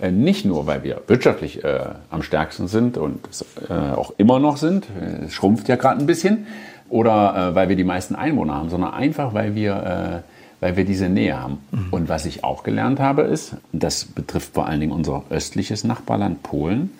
Äh, 0.00 0.10
nicht 0.10 0.44
nur, 0.44 0.66
weil 0.66 0.82
wir 0.84 1.00
wirtschaftlich 1.06 1.64
äh, 1.64 1.80
am 2.10 2.22
stärksten 2.22 2.68
sind 2.68 2.98
und 2.98 3.20
äh, 3.68 3.72
auch 3.72 4.12
immer 4.18 4.38
noch 4.38 4.58
sind, 4.58 4.86
es 5.24 5.32
schrumpft 5.32 5.68
ja 5.68 5.76
gerade 5.76 6.00
ein 6.00 6.06
bisschen, 6.06 6.46
oder 6.88 7.50
äh, 7.50 7.54
weil 7.54 7.68
wir 7.68 7.76
die 7.76 7.84
meisten 7.84 8.14
Einwohner 8.14 8.54
haben, 8.54 8.70
sondern 8.70 8.94
einfach, 8.94 9.34
weil 9.34 9.54
wir, 9.54 10.22
äh, 10.24 10.64
weil 10.64 10.76
wir 10.76 10.84
diese 10.84 11.08
Nähe 11.08 11.40
haben. 11.40 11.58
Mhm. 11.70 11.88
Und 11.90 12.08
was 12.08 12.26
ich 12.26 12.44
auch 12.44 12.62
gelernt 12.62 13.00
habe, 13.00 13.22
ist, 13.22 13.56
das 13.72 14.04
betrifft 14.04 14.54
vor 14.54 14.66
allen 14.66 14.80
Dingen 14.80 14.92
unser 14.92 15.24
östliches 15.30 15.84
Nachbarland 15.84 16.42
Polen, 16.42 16.90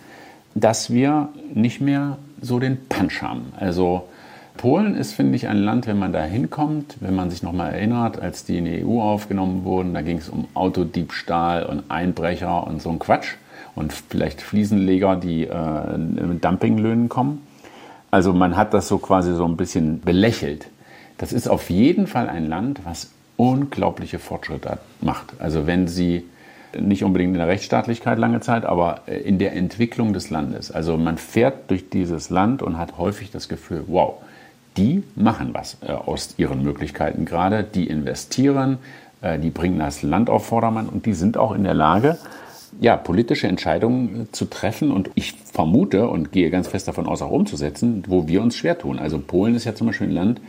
dass 0.54 0.90
wir 0.90 1.28
nicht 1.54 1.80
mehr 1.80 2.18
so 2.40 2.58
den 2.58 2.88
Punch 2.88 3.22
haben. 3.22 3.52
Also 3.58 4.08
Polen 4.56 4.94
ist, 4.94 5.12
finde 5.12 5.36
ich, 5.36 5.48
ein 5.48 5.58
Land, 5.58 5.86
wenn 5.86 5.98
man 5.98 6.12
da 6.12 6.22
hinkommt, 6.22 6.96
wenn 7.00 7.14
man 7.14 7.30
sich 7.30 7.42
nochmal 7.42 7.74
erinnert, 7.74 8.20
als 8.20 8.44
die 8.44 8.58
in 8.58 8.64
die 8.64 8.84
EU 8.84 9.00
aufgenommen 9.00 9.64
wurden, 9.64 9.94
da 9.94 10.02
ging 10.02 10.18
es 10.18 10.28
um 10.28 10.46
Autodiebstahl 10.54 11.64
und 11.64 11.84
Einbrecher 11.90 12.66
und 12.66 12.80
so 12.80 12.90
ein 12.90 12.98
Quatsch 12.98 13.34
und 13.74 13.92
vielleicht 13.92 14.40
Fliesenleger, 14.40 15.16
die 15.16 15.44
äh, 15.44 15.98
mit 15.98 16.44
Dumpinglöhnen 16.44 17.08
kommen. 17.08 17.45
Also 18.10 18.32
man 18.32 18.56
hat 18.56 18.74
das 18.74 18.88
so 18.88 18.98
quasi 18.98 19.34
so 19.34 19.44
ein 19.44 19.56
bisschen 19.56 20.00
belächelt. 20.00 20.68
Das 21.18 21.32
ist 21.32 21.48
auf 21.48 21.70
jeden 21.70 22.06
Fall 22.06 22.28
ein 22.28 22.48
Land, 22.48 22.80
was 22.84 23.10
unglaubliche 23.36 24.18
Fortschritte 24.18 24.78
macht. 25.00 25.34
Also 25.38 25.66
wenn 25.66 25.88
Sie 25.88 26.24
nicht 26.80 27.04
unbedingt 27.04 27.32
in 27.32 27.38
der 27.38 27.48
Rechtsstaatlichkeit 27.48 28.18
lange 28.18 28.40
Zeit, 28.40 28.64
aber 28.64 29.02
äh, 29.06 29.16
in 29.18 29.38
der 29.38 29.54
Entwicklung 29.54 30.12
des 30.12 30.30
Landes. 30.30 30.70
Also 30.70 30.96
man 30.96 31.18
fährt 31.18 31.70
durch 31.70 31.88
dieses 31.88 32.30
Land 32.30 32.62
und 32.62 32.78
hat 32.78 32.98
häufig 32.98 33.30
das 33.30 33.48
Gefühl, 33.48 33.84
wow, 33.86 34.14
die 34.76 35.02
machen 35.14 35.50
was 35.52 35.78
äh, 35.82 35.92
aus 35.92 36.34
ihren 36.36 36.62
Möglichkeiten 36.62 37.24
gerade, 37.24 37.64
die 37.64 37.88
investieren, 37.88 38.78
äh, 39.22 39.38
die 39.38 39.50
bringen 39.50 39.78
das 39.78 40.02
Land 40.02 40.28
auf 40.30 40.46
Vordermann 40.46 40.88
und 40.88 41.06
die 41.06 41.14
sind 41.14 41.36
auch 41.36 41.52
in 41.52 41.64
der 41.64 41.74
Lage, 41.74 42.18
ja, 42.80 42.96
politische 42.96 43.48
Entscheidungen 43.48 44.28
zu 44.32 44.46
treffen 44.46 44.90
und 44.90 45.10
ich 45.14 45.34
vermute 45.52 46.08
und 46.08 46.32
gehe 46.32 46.50
ganz 46.50 46.68
fest 46.68 46.88
davon 46.88 47.06
aus, 47.06 47.22
auch 47.22 47.30
umzusetzen, 47.30 48.04
wo 48.06 48.28
wir 48.28 48.42
uns 48.42 48.56
schwer 48.56 48.78
tun. 48.78 48.98
Also 48.98 49.18
Polen 49.18 49.54
ist 49.54 49.64
ja 49.64 49.74
zum 49.74 49.86
Beispiel 49.86 50.08
ein 50.08 50.14
Land, 50.14 50.40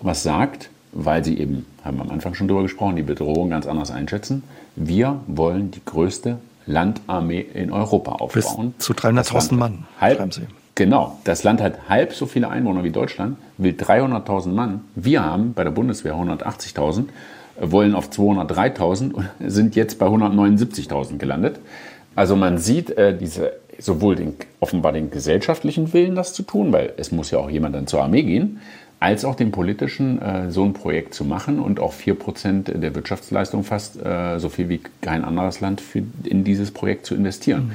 was 0.00 0.22
sagt, 0.22 0.70
weil 0.92 1.24
sie 1.24 1.38
eben, 1.38 1.66
haben 1.84 1.98
wir 1.98 2.04
am 2.04 2.10
Anfang 2.10 2.34
schon 2.34 2.48
drüber 2.48 2.62
gesprochen, 2.62 2.96
die 2.96 3.02
Bedrohung 3.02 3.50
ganz 3.50 3.66
anders 3.66 3.90
einschätzen, 3.90 4.44
wir 4.76 5.20
wollen 5.26 5.70
die 5.70 5.84
größte 5.84 6.38
Landarmee 6.66 7.40
in 7.40 7.70
Europa 7.72 8.12
aufbauen. 8.12 8.74
Bis 8.76 8.86
zu 8.86 8.92
300.000 8.92 9.54
Mann. 9.54 9.84
Halb, 10.00 10.30
genau. 10.74 11.18
Das 11.24 11.42
Land 11.42 11.60
hat 11.60 11.88
halb 11.88 12.14
so 12.14 12.26
viele 12.26 12.48
Einwohner 12.48 12.84
wie 12.84 12.90
Deutschland, 12.90 13.36
will 13.58 13.72
300.000 13.72 14.48
Mann. 14.48 14.80
Wir 14.94 15.24
haben 15.24 15.52
bei 15.52 15.64
der 15.64 15.72
Bundeswehr 15.72 16.14
180.000 16.14 17.06
wollen 17.60 17.94
auf 17.94 18.10
203.000 18.10 19.12
und 19.12 19.28
sind 19.46 19.76
jetzt 19.76 19.98
bei 19.98 20.06
179.000 20.06 21.18
gelandet. 21.18 21.60
Also 22.14 22.36
man 22.36 22.58
sieht 22.58 22.90
äh, 22.90 23.16
diese, 23.16 23.52
sowohl 23.78 24.16
den, 24.16 24.34
offenbar 24.60 24.92
den 24.92 25.10
gesellschaftlichen 25.10 25.92
Willen, 25.92 26.14
das 26.14 26.32
zu 26.32 26.42
tun, 26.42 26.72
weil 26.72 26.92
es 26.96 27.12
muss 27.12 27.30
ja 27.30 27.38
auch 27.38 27.50
jemand 27.50 27.74
dann 27.74 27.86
zur 27.86 28.02
Armee 28.02 28.22
gehen, 28.22 28.60
als 29.00 29.24
auch 29.24 29.34
den 29.34 29.50
politischen, 29.50 30.22
äh, 30.22 30.50
so 30.50 30.64
ein 30.64 30.72
Projekt 30.72 31.14
zu 31.14 31.24
machen 31.24 31.58
und 31.58 31.80
auch 31.80 31.92
4% 31.92 32.78
der 32.78 32.94
Wirtschaftsleistung 32.94 33.64
fast 33.64 34.00
äh, 34.00 34.38
so 34.38 34.48
viel 34.48 34.68
wie 34.68 34.80
kein 35.00 35.24
anderes 35.24 35.60
Land 35.60 35.80
für, 35.80 36.02
in 36.24 36.44
dieses 36.44 36.70
Projekt 36.70 37.06
zu 37.06 37.14
investieren. 37.14 37.66
Mhm. 37.66 37.72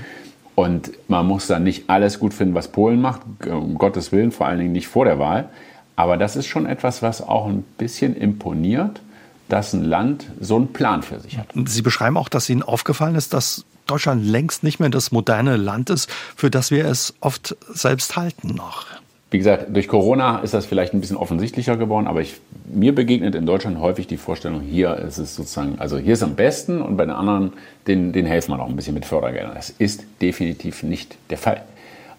Und 0.55 0.91
man 1.07 1.25
muss 1.25 1.47
dann 1.47 1.63
nicht 1.63 1.89
alles 1.89 2.19
gut 2.19 2.33
finden, 2.33 2.53
was 2.53 2.67
Polen 2.67 2.99
macht, 2.99 3.21
um 3.49 3.77
Gottes 3.77 4.11
Willen, 4.11 4.31
vor 4.31 4.47
allen 4.47 4.59
Dingen 4.59 4.73
nicht 4.73 4.87
vor 4.87 5.05
der 5.05 5.17
Wahl. 5.17 5.49
Aber 5.95 6.17
das 6.17 6.35
ist 6.35 6.47
schon 6.47 6.65
etwas, 6.65 7.01
was 7.01 7.21
auch 7.21 7.47
ein 7.47 7.63
bisschen 7.77 8.15
imponiert, 8.15 9.01
dass 9.49 9.73
ein 9.73 9.83
Land 9.83 10.25
so 10.39 10.55
einen 10.55 10.71
Plan 10.71 11.01
für 11.03 11.19
sich 11.19 11.37
hat. 11.37 11.47
Sie 11.65 11.81
beschreiben 11.81 12.17
auch, 12.17 12.29
dass 12.29 12.49
Ihnen 12.49 12.63
aufgefallen 12.63 13.15
ist, 13.15 13.33
dass 13.33 13.65
Deutschland 13.87 14.23
längst 14.23 14.63
nicht 14.63 14.79
mehr 14.79 14.89
das 14.89 15.11
moderne 15.11 15.57
Land 15.57 15.89
ist, 15.89 16.09
für 16.35 16.49
das 16.49 16.71
wir 16.71 16.85
es 16.85 17.15
oft 17.21 17.57
selbst 17.73 18.15
halten 18.15 18.49
noch. 18.55 18.85
Wie 19.31 19.37
gesagt, 19.37 19.75
durch 19.75 19.87
Corona 19.87 20.39
ist 20.39 20.55
das 20.55 20.65
vielleicht 20.65 20.93
ein 20.93 21.01
bisschen 21.01 21.17
offensichtlicher 21.17 21.77
geworden, 21.77 22.07
aber 22.07 22.21
ich, 22.21 22.35
mir 22.65 22.95
begegnet 22.95 23.35
in 23.35 23.45
Deutschland 23.45 23.79
häufig 23.79 24.07
die 24.07 24.17
Vorstellung, 24.17 24.61
hier 24.61 24.95
ist 24.95 25.19
es 25.19 25.35
sozusagen, 25.35 25.77
also 25.77 25.99
hier 25.99 26.13
ist 26.13 26.19
es 26.19 26.23
am 26.23 26.35
besten 26.35 26.81
und 26.81 26.97
bei 26.97 27.05
den 27.05 27.13
anderen, 27.13 27.53
denen, 27.85 28.11
denen 28.11 28.27
helfen 28.27 28.51
wir 28.51 28.57
noch 28.57 28.67
ein 28.67 28.75
bisschen 28.75 28.95
mit 28.95 29.05
Fördergeldern. 29.05 29.53
Das 29.53 29.69
ist 29.69 30.03
definitiv 30.21 30.81
nicht 30.81 31.15
der 31.29 31.37
Fall. 31.37 31.61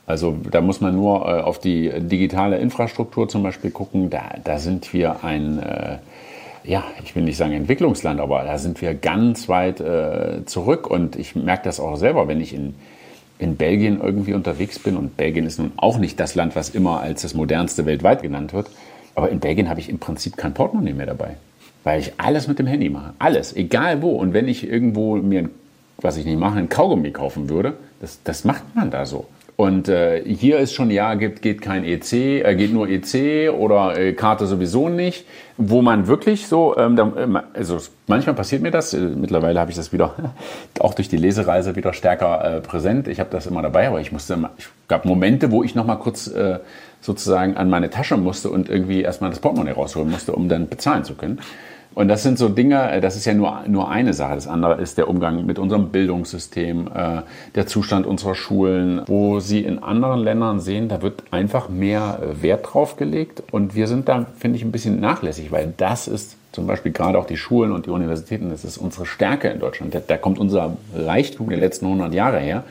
Also 0.07 0.37
da 0.51 0.61
muss 0.61 0.81
man 0.81 0.95
nur 0.95 1.27
äh, 1.27 1.41
auf 1.41 1.59
die 1.59 1.91
digitale 1.99 2.59
Infrastruktur 2.59 3.29
zum 3.29 3.43
Beispiel 3.43 3.71
gucken. 3.71 4.11
Da, 4.11 4.23
da 4.45 4.59
sind 4.59 4.93
wir 4.93 5.25
ein, 5.25 5.59
äh, 5.59 5.99
ja, 6.65 6.85
ich 7.05 7.15
will 7.17 7.23
nicht 7.23 7.37
sagen 7.37 7.53
Entwicklungsland, 7.53 8.21
aber 8.21 8.45
da 8.45 8.59
sind 8.59 8.81
wir 8.81 8.95
ganz 8.95 9.49
weit 9.49 9.81
äh, 9.81 10.45
zurück. 10.47 10.89
Und 10.89 11.17
ich 11.17 11.35
merke 11.35 11.65
das 11.65 11.81
auch 11.81 11.97
selber, 11.97 12.29
wenn 12.29 12.41
ich 12.41 12.55
in 12.55 12.75
in 13.41 13.57
Belgien 13.57 14.01
irgendwie 14.01 14.35
unterwegs 14.35 14.79
bin, 14.79 14.97
und 14.97 15.17
Belgien 15.17 15.47
ist 15.47 15.59
nun 15.59 15.73
auch 15.77 15.99
nicht 15.99 16.21
das 16.21 16.35
Land, 16.35 16.55
was 16.55 16.71
immer 16.71 17.01
als 17.01 17.23
das 17.23 17.35
modernste 17.35 17.87
weltweit 17.87 18.23
genannt 18.23 18.53
wird, 18.53 18.69
aber 19.15 19.31
in 19.31 19.41
Belgien 19.41 19.69
habe 19.69 19.81
ich 19.81 19.89
im 19.89 19.99
Prinzip 19.99 20.37
kein 20.37 20.55
Portemonnaie 20.55 20.93
mehr 20.93 21.07
dabei, 21.07 21.37
weil 21.83 22.01
ich 22.01 22.13
alles 22.19 22.47
mit 22.47 22.59
dem 22.59 22.67
Handy 22.67 22.91
mache. 22.91 23.15
Alles, 23.19 23.57
egal 23.57 24.03
wo. 24.03 24.11
Und 24.11 24.35
wenn 24.35 24.47
ich 24.47 24.69
irgendwo 24.69 25.17
mir, 25.17 25.49
was 25.99 26.17
ich 26.17 26.27
nicht 26.27 26.39
mache, 26.39 26.59
ein 26.59 26.69
Kaugummi 26.69 27.11
kaufen 27.11 27.49
würde, 27.49 27.75
das, 28.01 28.21
das 28.23 28.45
macht 28.45 28.63
man 28.75 28.91
da 28.91 29.07
so. 29.07 29.27
Und 29.61 29.91
äh, 29.91 30.25
hier 30.25 30.59
ist 30.59 30.73
schon, 30.73 30.91
ja, 30.91 31.13
gibt, 31.17 31.43
geht 31.43 31.61
kein 31.61 31.85
EC, 31.85 32.15
äh, 32.15 32.55
geht 32.57 32.73
nur 32.73 32.89
EC 32.89 33.53
oder 33.53 33.95
äh, 33.95 34.15
Karte 34.15 34.47
sowieso 34.47 34.89
nicht, 34.89 35.27
wo 35.59 35.83
man 35.83 36.07
wirklich 36.07 36.47
so, 36.47 36.75
ähm, 36.79 36.97
da, 36.97 37.13
äh, 37.15 37.43
also 37.53 37.77
manchmal 38.07 38.35
passiert 38.35 38.63
mir 38.63 38.71
das, 38.71 38.95
äh, 38.95 38.97
mittlerweile 38.97 39.61
habe 39.61 39.71
ich 39.71 39.77
das 39.77 39.93
wieder, 39.93 40.15
auch 40.81 40.95
durch 40.95 41.11
die 41.11 41.19
Lesereise 41.19 41.77
wieder 41.77 41.93
stärker 41.93 42.43
äh, 42.43 42.61
präsent. 42.63 43.07
Ich 43.07 43.21
habe 43.21 43.29
das 43.31 43.45
immer 43.45 43.61
dabei, 43.61 43.87
aber 43.89 44.01
ich 44.01 44.13
musste, 44.13 44.39
ich 44.57 44.67
gab 44.89 45.05
Momente, 45.05 45.51
wo 45.51 45.63
ich 45.63 45.75
noch 45.75 45.85
mal 45.85 45.97
kurz 45.97 46.31
sozusagen 47.03 47.59
an 47.59 47.69
meine 47.69 47.91
Tasche 47.91 48.17
musste 48.17 48.49
und 48.49 48.71
irgendwie 48.71 49.03
erstmal 49.03 49.29
das 49.29 49.41
Portemonnaie 49.41 49.73
rausholen 49.73 50.11
musste, 50.11 50.33
um 50.33 50.49
dann 50.49 50.69
bezahlen 50.69 51.05
zu 51.05 51.15
können. 51.15 51.39
Und 51.95 52.09
das 52.09 52.23
sind 52.23 52.39
so 52.39 52.49
Dinge, 52.49 52.91
äh, 52.91 53.01
das 53.01 53.17
ist 53.17 53.25
ja 53.25 53.35
nur, 53.35 53.63
nur 53.67 53.91
eine 53.91 54.15
Sache. 54.15 54.35
Das 54.35 54.47
andere 54.47 54.81
ist 54.81 54.99
der 54.99 55.09
Umgang 55.09 55.45
mit 55.47 55.59
unserem 55.59 55.89
Bildungssystem, 55.89 56.89
äh, 56.95 57.23
der 57.55 57.67
Zustand 57.67 58.07
unserer 58.07 58.35
Schulen, 58.35 59.03
wo 59.07 59.41
Sie 59.41 59.61
in 59.61 59.81
anderen 59.83 60.21
Ländern 60.21 60.61
sehen, 60.61 60.89
da 60.89 61.03
wird 61.03 61.25
einfach 61.31 61.69
mehr 61.69 62.21
äh, 62.23 62.43
Wert 62.43 62.73
drauf 62.73 62.97
gelegt. 62.97 63.43
Und 63.51 63.75
wir 63.75 63.87
sind 63.87 64.09
da, 64.09 64.27
finde 64.39 64.57
ich, 64.57 64.65
ein 64.65 64.73
bisschen 64.73 65.01
nachlässig, 65.01 65.51
weil 65.51 65.75
das 65.77 66.07
ist 66.07 66.37
zum 66.53 66.67
Beispiel 66.67 66.93
gerade 66.93 67.19
auch 67.19 67.27
die 67.27 67.37
Schulen 67.37 67.73
und 67.73 67.87
die 67.87 67.91
Universitäten, 67.91 68.51
das 68.51 68.65
ist 68.65 68.77
unsere 68.77 69.07
Stärke 69.07 69.49
in 69.49 69.61
Deutschland. 69.61 69.95
Da, 69.95 70.01
da 70.05 70.17
kommt 70.17 70.39
unser 70.39 70.77
Reichtum 70.95 71.49
der 71.49 71.59
letzten 71.59 71.87
100 71.87 72.15
Jahre 72.15 72.39
her. 72.39 72.65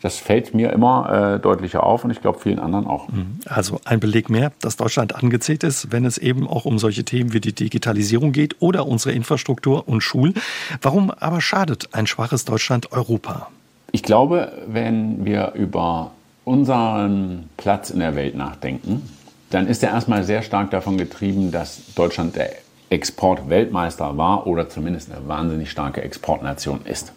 Das 0.00 0.18
fällt 0.18 0.54
mir 0.54 0.72
immer 0.72 1.34
äh, 1.36 1.40
deutlicher 1.40 1.82
auf 1.82 2.04
und 2.04 2.10
ich 2.10 2.20
glaube 2.20 2.38
vielen 2.38 2.58
anderen 2.58 2.86
auch. 2.86 3.08
Mhm. 3.08 3.40
Also 3.46 3.80
ein 3.84 4.00
Beleg 4.00 4.30
mehr, 4.30 4.52
dass 4.60 4.76
Deutschland 4.76 5.14
angezählt 5.14 5.64
ist, 5.64 5.92
wenn 5.92 6.04
es 6.04 6.18
eben 6.18 6.46
auch 6.46 6.64
um 6.64 6.78
solche 6.78 7.04
Themen 7.04 7.32
wie 7.32 7.40
die 7.40 7.54
Digitalisierung 7.54 8.32
geht 8.32 8.56
oder 8.60 8.86
unsere 8.86 9.12
Infrastruktur 9.12 9.88
und 9.88 10.02
Schulen. 10.02 10.34
Warum 10.82 11.10
aber 11.10 11.40
schadet 11.40 11.88
ein 11.92 12.06
schwaches 12.06 12.44
Deutschland 12.44 12.92
Europa? 12.92 13.48
Ich 13.92 14.02
glaube, 14.02 14.52
wenn 14.66 15.24
wir 15.24 15.52
über 15.54 16.12
unseren 16.44 17.48
Platz 17.56 17.90
in 17.90 18.00
der 18.00 18.16
Welt 18.16 18.34
nachdenken, 18.34 19.02
dann 19.50 19.66
ist 19.66 19.82
er 19.82 19.90
erstmal 19.90 20.24
sehr 20.24 20.42
stark 20.42 20.70
davon 20.70 20.98
getrieben, 20.98 21.50
dass 21.50 21.94
Deutschland 21.94 22.36
der 22.36 22.50
Exportweltmeister 22.90 24.16
war 24.16 24.46
oder 24.46 24.68
zumindest 24.68 25.12
eine 25.12 25.26
wahnsinnig 25.28 25.70
starke 25.70 26.02
Exportnation 26.02 26.80
ist. 26.84 27.12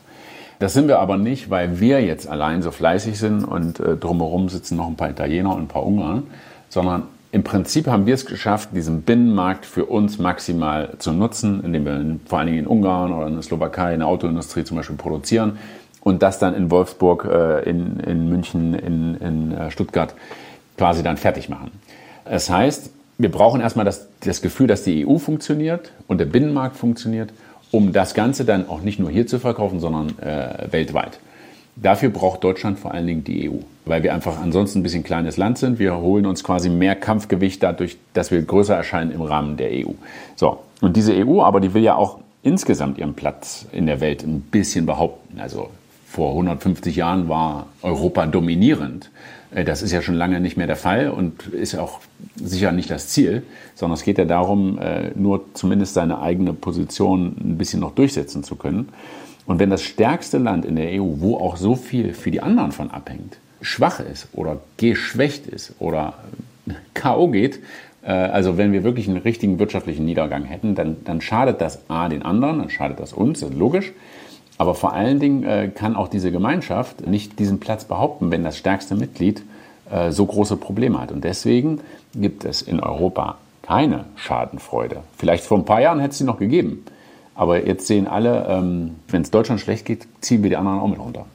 Das 0.62 0.74
sind 0.74 0.88
wir 0.88 1.00
aber 1.00 1.18
nicht, 1.18 1.50
weil 1.50 1.80
wir 1.80 2.04
jetzt 2.04 2.28
allein 2.28 2.62
so 2.62 2.70
fleißig 2.70 3.18
sind 3.18 3.44
und 3.44 3.80
äh, 3.80 3.98
drumherum 3.98 4.48
sitzen 4.48 4.78
noch 4.78 4.86
ein 4.86 4.96
paar 4.96 5.10
Italiener 5.10 5.56
und 5.56 5.64
ein 5.64 5.68
paar 5.68 5.84
Ungarn, 5.84 6.28
sondern 6.70 7.08
im 7.32 7.44
Prinzip 7.44 7.88
haben 7.88 8.06
wir 8.06 8.14
es 8.14 8.28
geschafft, 8.28 8.70
diesen 8.72 9.02
Binnenmarkt 9.02 9.66
für 9.66 9.86
uns 9.86 10.20
maximal 10.20 10.94
zu 11.00 11.14
nutzen, 11.14 11.64
indem 11.64 11.86
wir 11.86 11.96
in, 11.96 12.20
vor 12.28 12.38
allen 12.38 12.46
Dingen 12.46 12.60
in 12.60 12.68
Ungarn 12.68 13.12
oder 13.12 13.26
in 13.26 13.34
der 13.34 13.42
Slowakei 13.42 13.96
in 13.96 14.02
der 14.02 14.08
Autoindustrie 14.08 14.64
zum 14.64 14.78
Beispiel 14.78 14.98
produzieren 14.98 15.58
und 16.02 16.22
das 16.22 16.38
dann 16.38 16.54
in 16.54 16.70
Wolfsburg, 16.70 17.26
äh, 17.26 17.68
in, 17.68 18.00
in 18.02 18.30
München, 18.30 18.76
in, 18.76 19.16
in 19.16 19.52
äh, 19.54 19.72
Stuttgart 19.72 20.14
quasi 20.78 21.02
dann 21.02 21.18
fertig 21.18 21.50
machen. 21.50 21.72
Das 22.24 22.52
heißt, 22.52 22.92
wir 23.18 23.32
brauchen 23.32 23.62
erstmal 23.62 23.86
das, 23.86 24.10
das 24.20 24.44
Gefühl, 24.44 24.68
dass 24.68 24.84
die 24.84 25.08
EU 25.08 25.18
funktioniert 25.18 25.92
und 26.06 26.20
der 26.20 26.26
Binnenmarkt 26.26 26.76
funktioniert 26.76 27.34
um 27.72 27.94
das 27.94 28.14
Ganze 28.14 28.46
dann 28.46 28.68
auch 28.68 28.82
nicht 28.82 29.00
nur 29.00 29.10
hier 29.10 29.28
zu 29.28 29.40
verkaufen, 29.40 29.80
sondern 29.80 30.18
äh, 30.20 30.72
weltweit. 30.72 31.20
Dafür 31.78 32.10
braucht 32.10 32.44
Deutschland 32.44 32.78
vor 32.80 32.94
allen 32.94 33.08
Dingen 33.08 33.24
die 33.24 33.50
EU, 33.50 33.56
weil 33.86 34.04
wir 34.04 34.14
einfach 34.14 34.40
ansonsten 34.42 34.80
ein 34.80 34.84
bisschen 34.84 35.04
kleines 35.04 35.38
Land 35.38 35.58
sind. 35.58 35.80
Wir 35.80 35.98
holen 35.98 36.26
uns 36.26 36.44
quasi 36.44 36.70
mehr 36.70 36.96
Kampfgewicht 36.96 37.64
dadurch, 37.64 37.98
dass 38.14 38.30
wir 38.30 38.42
größer 38.42 38.76
erscheinen 38.76 39.12
im 39.12 39.22
Rahmen 39.22 39.56
der 39.56 39.72
EU. 39.72 39.92
So, 40.36 40.60
und 40.82 40.98
diese 40.98 41.14
EU, 41.14 41.42
aber 41.42 41.62
die 41.62 41.74
will 41.74 41.84
ja 41.84 41.96
auch 41.96 42.20
insgesamt 42.44 42.98
ihren 42.98 43.14
Platz 43.14 43.66
in 43.72 43.86
der 43.86 44.02
Welt 44.02 44.24
ein 44.24 44.42
bisschen 44.42 44.86
behaupten. 44.86 45.40
Also 45.40 45.70
vor 46.08 46.32
150 46.32 46.96
Jahren 46.96 47.30
war 47.30 47.68
Europa 47.82 48.26
dominierend. 48.26 49.10
Äh, 49.54 49.64
das 49.64 49.82
ist 49.82 49.92
ja 49.92 50.02
schon 50.02 50.16
lange 50.16 50.40
nicht 50.40 50.58
mehr 50.58 50.68
der 50.68 50.76
Fall 50.76 51.10
und 51.10 51.48
ist 51.48 51.76
auch 51.76 52.00
sicher 52.36 52.72
nicht 52.72 52.90
das 52.90 53.10
Ziel, 53.10 53.44
sondern 53.76 53.96
es 53.96 54.04
geht 54.04 54.18
ja 54.18 54.26
darum, 54.26 54.80
äh, 54.80 55.12
nur 55.16 55.46
zumindest 55.54 55.94
seine 55.94 56.22
eigene 56.22 56.54
Position 56.54 57.36
ein 57.40 57.58
bisschen 57.58 57.80
noch 57.80 57.94
durchsetzen 57.94 58.44
zu 58.44 58.56
können. 58.56 58.90
Und 59.46 59.60
wenn 59.60 59.70
das 59.70 59.82
stärkste 59.82 60.38
Land 60.38 60.66
in 60.66 60.76
der 60.76 61.02
EU, 61.02 61.20
wo 61.20 61.38
auch 61.38 61.58
so 61.58 61.76
viel 61.76 62.14
für 62.14 62.32
die 62.32 62.42
anderen 62.42 62.72
von 62.72 62.92
abhängt, 62.92 63.38
schwach 63.62 64.00
ist 64.00 64.28
oder 64.34 64.60
geschwächt 64.78 65.48
ist 65.48 65.74
oder 65.80 66.16
K.O. 66.94 67.28
geht, 67.28 67.60
äh, 68.04 68.12
also 68.12 68.58
wenn 68.58 68.72
wir 68.72 68.84
wirklich 68.84 69.08
einen 69.08 69.18
richtigen 69.18 69.60
wirtschaftlichen 69.60 70.06
Niedergang 70.06 70.46
hätten, 70.46 70.76
dann, 70.76 70.98
dann 71.04 71.22
schadet 71.22 71.62
das 71.62 71.90
A 71.90 72.08
den 72.10 72.24
anderen, 72.24 72.60
dann 72.60 72.70
schadet 72.70 73.00
das 73.00 73.14
uns, 73.14 73.42
das 73.42 73.50
ist 73.50 73.58
logisch. 73.58 73.92
Aber 74.62 74.76
vor 74.76 74.94
allen 74.94 75.20
Dingen 75.20 75.44
äh, 75.44 75.72
kann 75.74 75.96
auch 75.96 76.08
diese 76.08 76.32
Gemeinschaft 76.32 77.08
nicht 77.08 77.40
diesen 77.40 77.60
Platz 77.60 77.86
behaupten, 77.86 78.30
wenn 78.30 78.44
das 78.44 78.60
stärkste 78.60 78.94
Mitglied 78.94 79.42
äh, 79.90 80.12
so 80.12 80.24
große 80.24 80.56
Probleme 80.56 81.02
hat. 81.02 81.12
Und 81.12 81.24
deswegen 81.24 81.80
gibt 82.14 82.46
es 82.46 82.62
in 82.62 82.80
Europa 82.80 83.40
keine 83.64 84.06
Schadenfreude. 84.18 84.98
Vielleicht 85.18 85.46
vor 85.46 85.58
ein 85.58 85.66
paar 85.66 85.82
Jahren 85.82 86.00
hätte 86.00 86.12
es 86.12 86.20
sie 86.20 86.26
noch 86.26 86.38
gegeben. 86.38 86.86
Aber 87.34 87.66
jetzt 87.66 87.88
sehen 87.88 88.06
alle, 88.06 88.46
ähm, 88.50 88.98
wenn 89.08 89.24
es 89.24 89.32
Deutschland 89.32 89.62
schlecht 89.62 89.88
geht, 89.88 90.06
ziehen 90.20 90.44
wir 90.44 90.52
die 90.52 90.58
anderen 90.58 90.80
auch 90.80 90.88
mit 90.88 91.00
runter. 91.00 91.26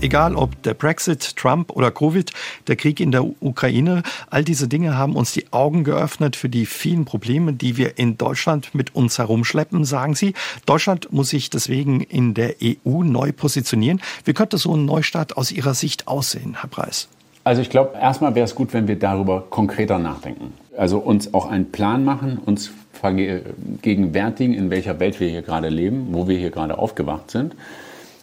Egal 0.00 0.36
ob 0.36 0.62
der 0.62 0.74
Brexit, 0.74 1.36
Trump 1.36 1.72
oder 1.72 1.90
Covid, 1.90 2.30
der 2.68 2.76
Krieg 2.76 3.00
in 3.00 3.10
der 3.10 3.24
Ukraine, 3.42 4.04
all 4.30 4.44
diese 4.44 4.68
Dinge 4.68 4.96
haben 4.96 5.16
uns 5.16 5.32
die 5.32 5.46
Augen 5.50 5.82
geöffnet 5.82 6.36
für 6.36 6.48
die 6.48 6.66
vielen 6.66 7.04
Probleme, 7.04 7.52
die 7.52 7.76
wir 7.76 7.98
in 7.98 8.16
Deutschland 8.16 8.76
mit 8.76 8.94
uns 8.94 9.18
herumschleppen, 9.18 9.84
sagen 9.84 10.14
Sie. 10.14 10.34
Deutschland 10.66 11.12
muss 11.12 11.30
sich 11.30 11.50
deswegen 11.50 12.00
in 12.00 12.34
der 12.34 12.54
EU 12.62 13.02
neu 13.02 13.32
positionieren. 13.32 14.00
Wie 14.24 14.34
könnte 14.34 14.56
so 14.56 14.76
ein 14.76 14.84
Neustart 14.84 15.36
aus 15.36 15.50
Ihrer 15.50 15.74
Sicht 15.74 16.06
aussehen, 16.06 16.58
Herr 16.60 16.70
Preis? 16.70 17.08
Also 17.42 17.60
ich 17.60 17.68
glaube, 17.68 17.98
erstmal 18.00 18.36
wäre 18.36 18.44
es 18.44 18.54
gut, 18.54 18.72
wenn 18.74 18.86
wir 18.86 19.00
darüber 19.00 19.46
konkreter 19.50 19.98
nachdenken. 19.98 20.52
Also 20.76 20.98
uns 20.98 21.34
auch 21.34 21.50
einen 21.50 21.72
Plan 21.72 22.04
machen, 22.04 22.38
uns 22.46 22.70
vergegenwärtigen, 22.92 24.54
in 24.54 24.70
welcher 24.70 25.00
Welt 25.00 25.18
wir 25.18 25.28
hier 25.28 25.42
gerade 25.42 25.70
leben, 25.70 26.08
wo 26.12 26.28
wir 26.28 26.38
hier 26.38 26.50
gerade 26.50 26.78
aufgewacht 26.78 27.32
sind 27.32 27.56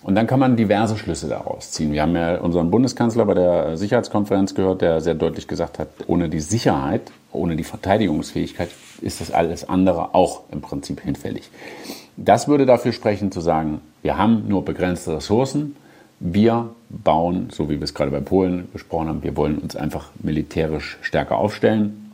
und 0.05 0.13
dann 0.13 0.27
kann 0.27 0.39
man 0.39 0.55
diverse 0.55 0.97
Schlüsse 0.97 1.27
daraus 1.27 1.71
ziehen. 1.71 1.91
Wir 1.91 2.03
haben 2.03 2.15
ja 2.15 2.37
unseren 2.37 2.69
Bundeskanzler 2.69 3.25
bei 3.25 3.33
der 3.33 3.75
Sicherheitskonferenz 3.75 4.53
gehört, 4.53 4.83
der 4.83 5.01
sehr 5.01 5.15
deutlich 5.15 5.47
gesagt 5.47 5.79
hat, 5.79 5.87
ohne 6.05 6.29
die 6.29 6.41
Sicherheit, 6.41 7.11
ohne 7.31 7.55
die 7.55 7.63
Verteidigungsfähigkeit 7.63 8.69
ist 9.01 9.19
das 9.19 9.31
alles 9.31 9.67
andere 9.67 10.13
auch 10.13 10.43
im 10.51 10.61
Prinzip 10.61 11.01
hinfällig. 11.01 11.49
Das 12.17 12.47
würde 12.47 12.67
dafür 12.67 12.91
sprechen 12.91 13.31
zu 13.31 13.41
sagen, 13.41 13.81
wir 14.03 14.15
haben 14.15 14.47
nur 14.47 14.63
begrenzte 14.63 15.15
Ressourcen. 15.15 15.75
Wir 16.19 16.69
bauen, 16.89 17.49
so 17.51 17.67
wie 17.67 17.79
wir 17.79 17.83
es 17.83 17.95
gerade 17.95 18.11
bei 18.11 18.19
Polen 18.19 18.69
besprochen 18.71 19.09
haben, 19.09 19.23
wir 19.23 19.35
wollen 19.35 19.57
uns 19.57 19.75
einfach 19.75 20.11
militärisch 20.21 20.99
stärker 21.01 21.39
aufstellen. 21.39 22.04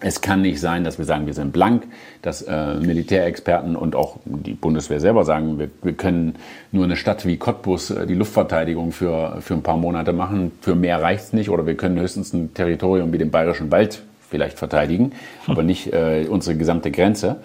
Es 0.00 0.20
kann 0.20 0.42
nicht 0.42 0.60
sein, 0.60 0.84
dass 0.84 0.98
wir 0.98 1.04
sagen, 1.04 1.26
wir 1.26 1.34
sind 1.34 1.52
blank, 1.52 1.84
dass 2.22 2.42
äh, 2.42 2.74
Militärexperten 2.74 3.74
und 3.74 3.96
auch 3.96 4.18
die 4.24 4.54
Bundeswehr 4.54 5.00
selber 5.00 5.24
sagen, 5.24 5.58
wir, 5.58 5.70
wir 5.82 5.94
können 5.94 6.36
nur 6.70 6.84
eine 6.84 6.96
Stadt 6.96 7.26
wie 7.26 7.36
Cottbus 7.36 7.90
äh, 7.90 8.06
die 8.06 8.14
Luftverteidigung 8.14 8.92
für, 8.92 9.38
für 9.40 9.54
ein 9.54 9.62
paar 9.62 9.76
Monate 9.76 10.12
machen. 10.12 10.52
Für 10.60 10.76
mehr 10.76 11.02
reicht 11.02 11.24
es 11.24 11.32
nicht 11.32 11.50
oder 11.50 11.66
wir 11.66 11.76
können 11.76 11.98
höchstens 11.98 12.32
ein 12.32 12.54
Territorium 12.54 13.12
wie 13.12 13.18
den 13.18 13.32
Bayerischen 13.32 13.72
Wald 13.72 14.02
vielleicht 14.30 14.58
verteidigen, 14.58 15.12
aber 15.46 15.62
nicht 15.62 15.92
äh, 15.92 16.26
unsere 16.28 16.56
gesamte 16.56 16.90
Grenze. 16.90 17.40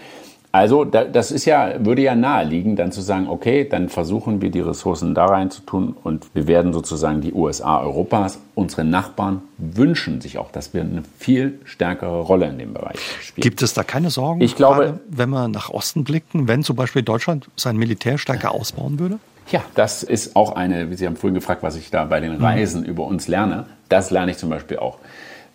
Also 0.56 0.86
das 0.86 1.32
ist 1.32 1.46
ja, 1.46 1.84
würde 1.84 2.04
ja 2.04 2.14
naheliegen, 2.14 2.76
dann 2.76 2.92
zu 2.92 3.02
sagen, 3.02 3.28
okay, 3.28 3.68
dann 3.68 3.90
versuchen 3.90 4.40
wir 4.40 4.52
die 4.52 4.60
Ressourcen 4.60 5.16
da 5.16 5.26
rein 5.26 5.50
zu 5.50 5.64
tun 5.64 5.98
und 6.04 6.28
wir 6.36 6.46
werden 6.46 6.74
sozusagen 6.74 7.22
die 7.22 7.34
USA 7.34 7.80
Europas, 7.80 8.40
unsere 8.54 8.84
Nachbarn 8.84 9.42
wünschen 9.58 10.22
sich 10.22 10.38
auch, 10.38 10.52
dass 10.52 10.76
wir 10.76 10.82
eine 10.82 11.02
viel 11.18 11.60
stärkere 11.66 12.22
Rolle 12.22 12.46
in 12.50 12.60
dem 12.60 12.72
Bereich 12.72 13.00
spielen. 13.24 13.42
Gibt 13.42 13.64
es 13.64 13.74
da 13.74 13.84
keine 13.84 14.12
Sorgen, 14.12 14.42
ich 14.42 14.56
glaube, 14.56 14.76
gerade, 14.76 15.00
wenn 15.10 15.32
wir 15.32 15.48
nach 15.48 15.72
Osten 15.72 16.04
blicken, 16.04 16.48
wenn 16.48 16.62
zum 16.62 16.76
Beispiel 16.76 17.02
Deutschland 17.02 17.50
sein 17.56 17.76
Militär 17.76 18.20
stärker 18.20 18.52
ausbauen 18.52 19.00
würde? 19.00 19.18
Ja, 19.50 19.64
das 19.74 20.04
ist 20.04 20.36
auch 20.36 20.56
eine, 20.56 20.92
wie 20.92 20.94
Sie 20.94 21.08
haben 21.08 21.16
vorhin 21.16 21.34
gefragt, 21.34 21.64
was 21.64 21.76
ich 21.76 21.90
da 21.90 22.06
bei 22.06 22.20
den 22.20 22.36
Reisen 22.36 22.82
mhm. 22.82 22.88
über 22.88 23.06
uns 23.06 23.28
lerne. 23.28 23.66
Das 23.90 24.12
lerne 24.12 24.30
ich 24.30 24.38
zum 24.38 24.52
Beispiel 24.52 24.78
auch. 24.78 25.00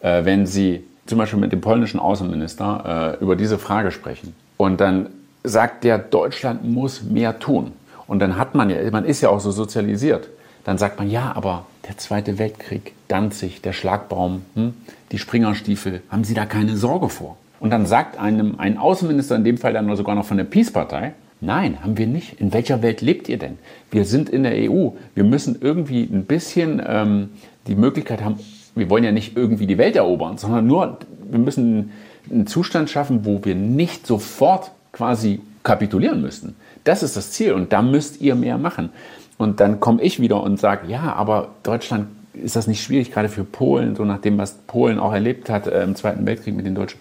Äh, 0.00 0.24
wenn 0.24 0.44
Sie 0.44 0.82
zum 1.06 1.18
Beispiel 1.18 1.38
mit 1.38 1.52
dem 1.52 1.60
polnischen 1.60 2.00
Außenminister 2.00 3.16
äh, 3.20 3.22
über 3.22 3.36
diese 3.36 3.58
Frage 3.58 3.92
sprechen, 3.92 4.34
und 4.58 4.80
dann 4.82 5.06
sagt 5.44 5.84
der, 5.84 5.96
Deutschland 5.96 6.68
muss 6.68 7.02
mehr 7.02 7.38
tun. 7.38 7.72
Und 8.06 8.18
dann 8.18 8.36
hat 8.36 8.54
man 8.54 8.68
ja, 8.68 8.76
man 8.90 9.06
ist 9.06 9.22
ja 9.22 9.30
auch 9.30 9.40
so 9.40 9.50
sozialisiert. 9.50 10.28
Dann 10.64 10.76
sagt 10.76 10.98
man, 10.98 11.10
ja, 11.10 11.32
aber 11.34 11.64
der 11.86 11.96
Zweite 11.96 12.38
Weltkrieg, 12.38 12.92
Danzig, 13.06 13.62
der 13.62 13.72
Schlagbaum, 13.72 14.42
hm, 14.54 14.74
die 15.12 15.18
Springerstiefel, 15.18 16.02
haben 16.10 16.24
Sie 16.24 16.34
da 16.34 16.44
keine 16.44 16.76
Sorge 16.76 17.08
vor? 17.08 17.38
Und 17.60 17.70
dann 17.70 17.86
sagt 17.86 18.18
einem 18.18 18.56
ein 18.58 18.76
Außenminister, 18.76 19.36
in 19.36 19.44
dem 19.44 19.56
Fall 19.56 19.72
dann 19.72 19.94
sogar 19.96 20.14
noch 20.14 20.26
von 20.26 20.36
der 20.36 20.44
Peace-Partei, 20.44 21.14
nein, 21.40 21.78
haben 21.82 21.96
wir 21.96 22.06
nicht. 22.06 22.40
In 22.40 22.52
welcher 22.52 22.82
Welt 22.82 23.00
lebt 23.00 23.28
ihr 23.28 23.38
denn? 23.38 23.58
Wir 23.90 24.04
sind 24.04 24.28
in 24.28 24.42
der 24.42 24.70
EU. 24.70 24.90
Wir 25.14 25.24
müssen 25.24 25.56
irgendwie 25.60 26.02
ein 26.02 26.24
bisschen 26.24 26.82
ähm, 26.86 27.30
die 27.66 27.74
Möglichkeit 27.74 28.22
haben, 28.22 28.38
wir 28.74 28.90
wollen 28.90 29.04
ja 29.04 29.12
nicht 29.12 29.36
irgendwie 29.36 29.66
die 29.66 29.78
Welt 29.78 29.96
erobern, 29.96 30.38
sondern 30.38 30.66
nur, 30.66 30.98
wir 31.30 31.38
müssen 31.38 31.92
einen 32.30 32.46
Zustand 32.46 32.90
schaffen, 32.90 33.24
wo 33.24 33.44
wir 33.44 33.54
nicht 33.54 34.06
sofort 34.06 34.70
quasi 34.92 35.40
kapitulieren 35.62 36.20
müssten. 36.20 36.56
Das 36.84 37.02
ist 37.02 37.16
das 37.16 37.32
Ziel 37.32 37.52
und 37.52 37.72
da 37.72 37.82
müsst 37.82 38.20
ihr 38.20 38.34
mehr 38.34 38.58
machen. 38.58 38.90
Und 39.36 39.60
dann 39.60 39.80
komme 39.80 40.02
ich 40.02 40.20
wieder 40.20 40.42
und 40.42 40.58
sage, 40.58 40.88
ja, 40.88 41.12
aber 41.12 41.50
Deutschland 41.62 42.08
ist 42.34 42.56
das 42.56 42.66
nicht 42.66 42.82
schwierig, 42.82 43.12
gerade 43.12 43.28
für 43.28 43.44
Polen, 43.44 43.96
so 43.96 44.04
nach 44.04 44.20
dem, 44.20 44.38
was 44.38 44.54
Polen 44.66 44.98
auch 44.98 45.12
erlebt 45.12 45.50
hat 45.50 45.66
äh, 45.66 45.82
im 45.82 45.94
Zweiten 45.94 46.26
Weltkrieg 46.26 46.54
mit 46.54 46.66
den 46.66 46.74
Deutschen. 46.74 47.00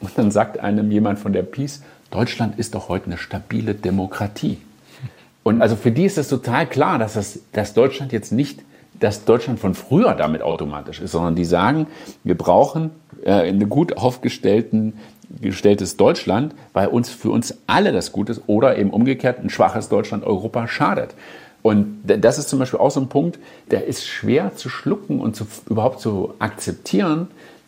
Und 0.00 0.10
dann 0.16 0.30
sagt 0.30 0.60
einem 0.60 0.90
jemand 0.90 1.18
von 1.18 1.32
der 1.32 1.42
Peace, 1.42 1.82
Deutschland 2.10 2.58
ist 2.58 2.74
doch 2.74 2.88
heute 2.88 3.06
eine 3.06 3.18
stabile 3.18 3.74
Demokratie. 3.74 4.58
Und 5.42 5.62
also 5.62 5.76
für 5.76 5.90
die 5.90 6.04
ist 6.04 6.18
es 6.18 6.28
total 6.28 6.66
klar, 6.66 6.98
dass, 6.98 7.14
das, 7.14 7.40
dass 7.52 7.74
Deutschland 7.74 8.12
jetzt 8.12 8.32
nicht 8.32 8.62
das 8.98 9.24
Deutschland 9.24 9.60
von 9.60 9.74
früher 9.74 10.14
damit 10.14 10.42
automatisch 10.42 11.00
ist, 11.00 11.12
sondern 11.12 11.34
die 11.34 11.44
sagen, 11.44 11.86
wir 12.24 12.36
brauchen 12.36 12.90
äh, 13.24 13.48
ein 13.48 13.68
gut 13.68 13.96
aufgestellten 13.96 14.94
gestelltes 15.40 15.96
Deutschland, 15.96 16.54
weil 16.72 16.88
uns 16.88 17.10
für 17.10 17.30
uns 17.30 17.58
alle 17.66 17.92
das 17.92 18.12
gut 18.12 18.30
ist 18.30 18.42
oder 18.46 18.78
eben 18.78 18.90
umgekehrt 18.90 19.38
ein 19.40 19.50
schwaches 19.50 19.88
Deutschland 19.88 20.24
Europa 20.24 20.68
schadet. 20.68 21.14
Und 21.62 22.02
das 22.04 22.38
ist 22.38 22.48
zum 22.48 22.60
Beispiel 22.60 22.78
auch 22.78 22.92
so 22.92 23.00
ein 23.00 23.08
Punkt, 23.08 23.40
der 23.72 23.86
ist 23.86 24.06
schwer 24.06 24.54
zu 24.54 24.68
schlucken 24.68 25.18
und 25.18 25.34
zu, 25.34 25.46
überhaupt 25.68 26.00
zu 26.00 26.34
akzeptieren 26.38 27.26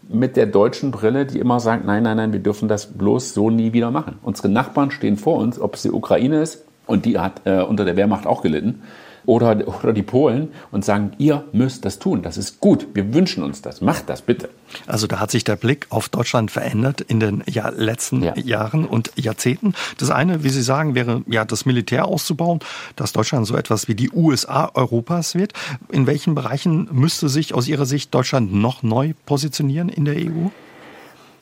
mit 0.09 0.37
der 0.37 0.47
deutschen 0.47 0.93
Brille, 0.93 1.27
die 1.27 1.41
immer 1.41 1.59
sagt, 1.59 1.85
nein, 1.85 2.05
nein, 2.05 2.17
nein, 2.17 2.33
wir 2.33 2.41
dürfen 2.41 2.69
das 2.69 2.87
bloß 2.87 3.35
so 3.35 3.51
nie 3.51 3.73
wieder 3.73 3.91
machen. 3.91 4.19
Unsere 4.23 4.49
Nachbarn 4.49 4.93
stehen 4.93 5.17
vor 5.17 5.39
uns, 5.39 5.61
ob 5.61 5.75
es 5.75 5.83
die 5.83 5.91
Ukraine 5.91 6.41
ist, 6.41 6.65
und 6.87 7.05
die 7.05 7.19
hat 7.19 7.43
äh, 7.45 7.61
unter 7.61 7.85
der 7.85 7.97
Wehrmacht 7.97 8.27
auch 8.27 8.41
gelitten 8.41 8.83
oder, 9.29 9.69
oder 9.69 9.93
die 9.93 10.03
Polen 10.03 10.49
und 10.73 10.87
sagen, 10.87 11.13
ihr 11.19 11.45
müsst 11.53 11.85
das 11.85 11.99
tun. 11.99 12.23
Das 12.23 12.39
ist 12.39 12.61
gut. 12.61 12.87
Wir 12.95 13.13
wünschen 13.13 13.43
uns 13.43 13.61
das. 13.61 13.83
Macht 13.83 14.09
das 14.09 14.23
bitte. 14.23 14.49
Also 14.87 15.07
da 15.07 15.21
hat 15.21 15.31
sich 15.31 15.45
der 15.45 15.57
Blick 15.57 15.87
auf 15.91 16.09
Deutschland 16.09 16.51
verändert 16.51 17.03
in 17.03 17.21
den 17.21 17.45
ja, 17.47 17.69
letzten 17.69 18.23
ja. 18.23 18.35
Jahren 18.39 18.87
und 18.87 19.13
Jahrzehnten. 19.17 19.75
Das 19.99 20.11
eine, 20.11 20.45
wie 20.45 20.49
Sie 20.49 20.63
sagen, 20.63 20.95
wäre 20.95 21.23
ja 21.27 21.45
das 21.45 21.67
Militär 21.67 22.07
auszubauen, 22.07 22.61
dass 22.97 23.13
Deutschland 23.13 23.47
so 23.47 23.55
etwas 23.55 23.87
wie 23.87 23.95
die 23.95 24.11
USA 24.11 24.71
Europas 24.73 25.35
wird. 25.35 25.53
In 25.93 26.07
welchen 26.07 26.35
Bereichen 26.35 26.89
müsste 26.91 27.29
sich 27.29 27.53
aus 27.53 27.69
Ihrer 27.69 27.85
Sicht 27.85 28.15
Deutschland 28.15 28.55
noch 28.55 28.83
neu 28.83 29.13
positionieren 29.27 29.91
in 29.91 30.07
der 30.07 30.17
EU? 30.17 30.49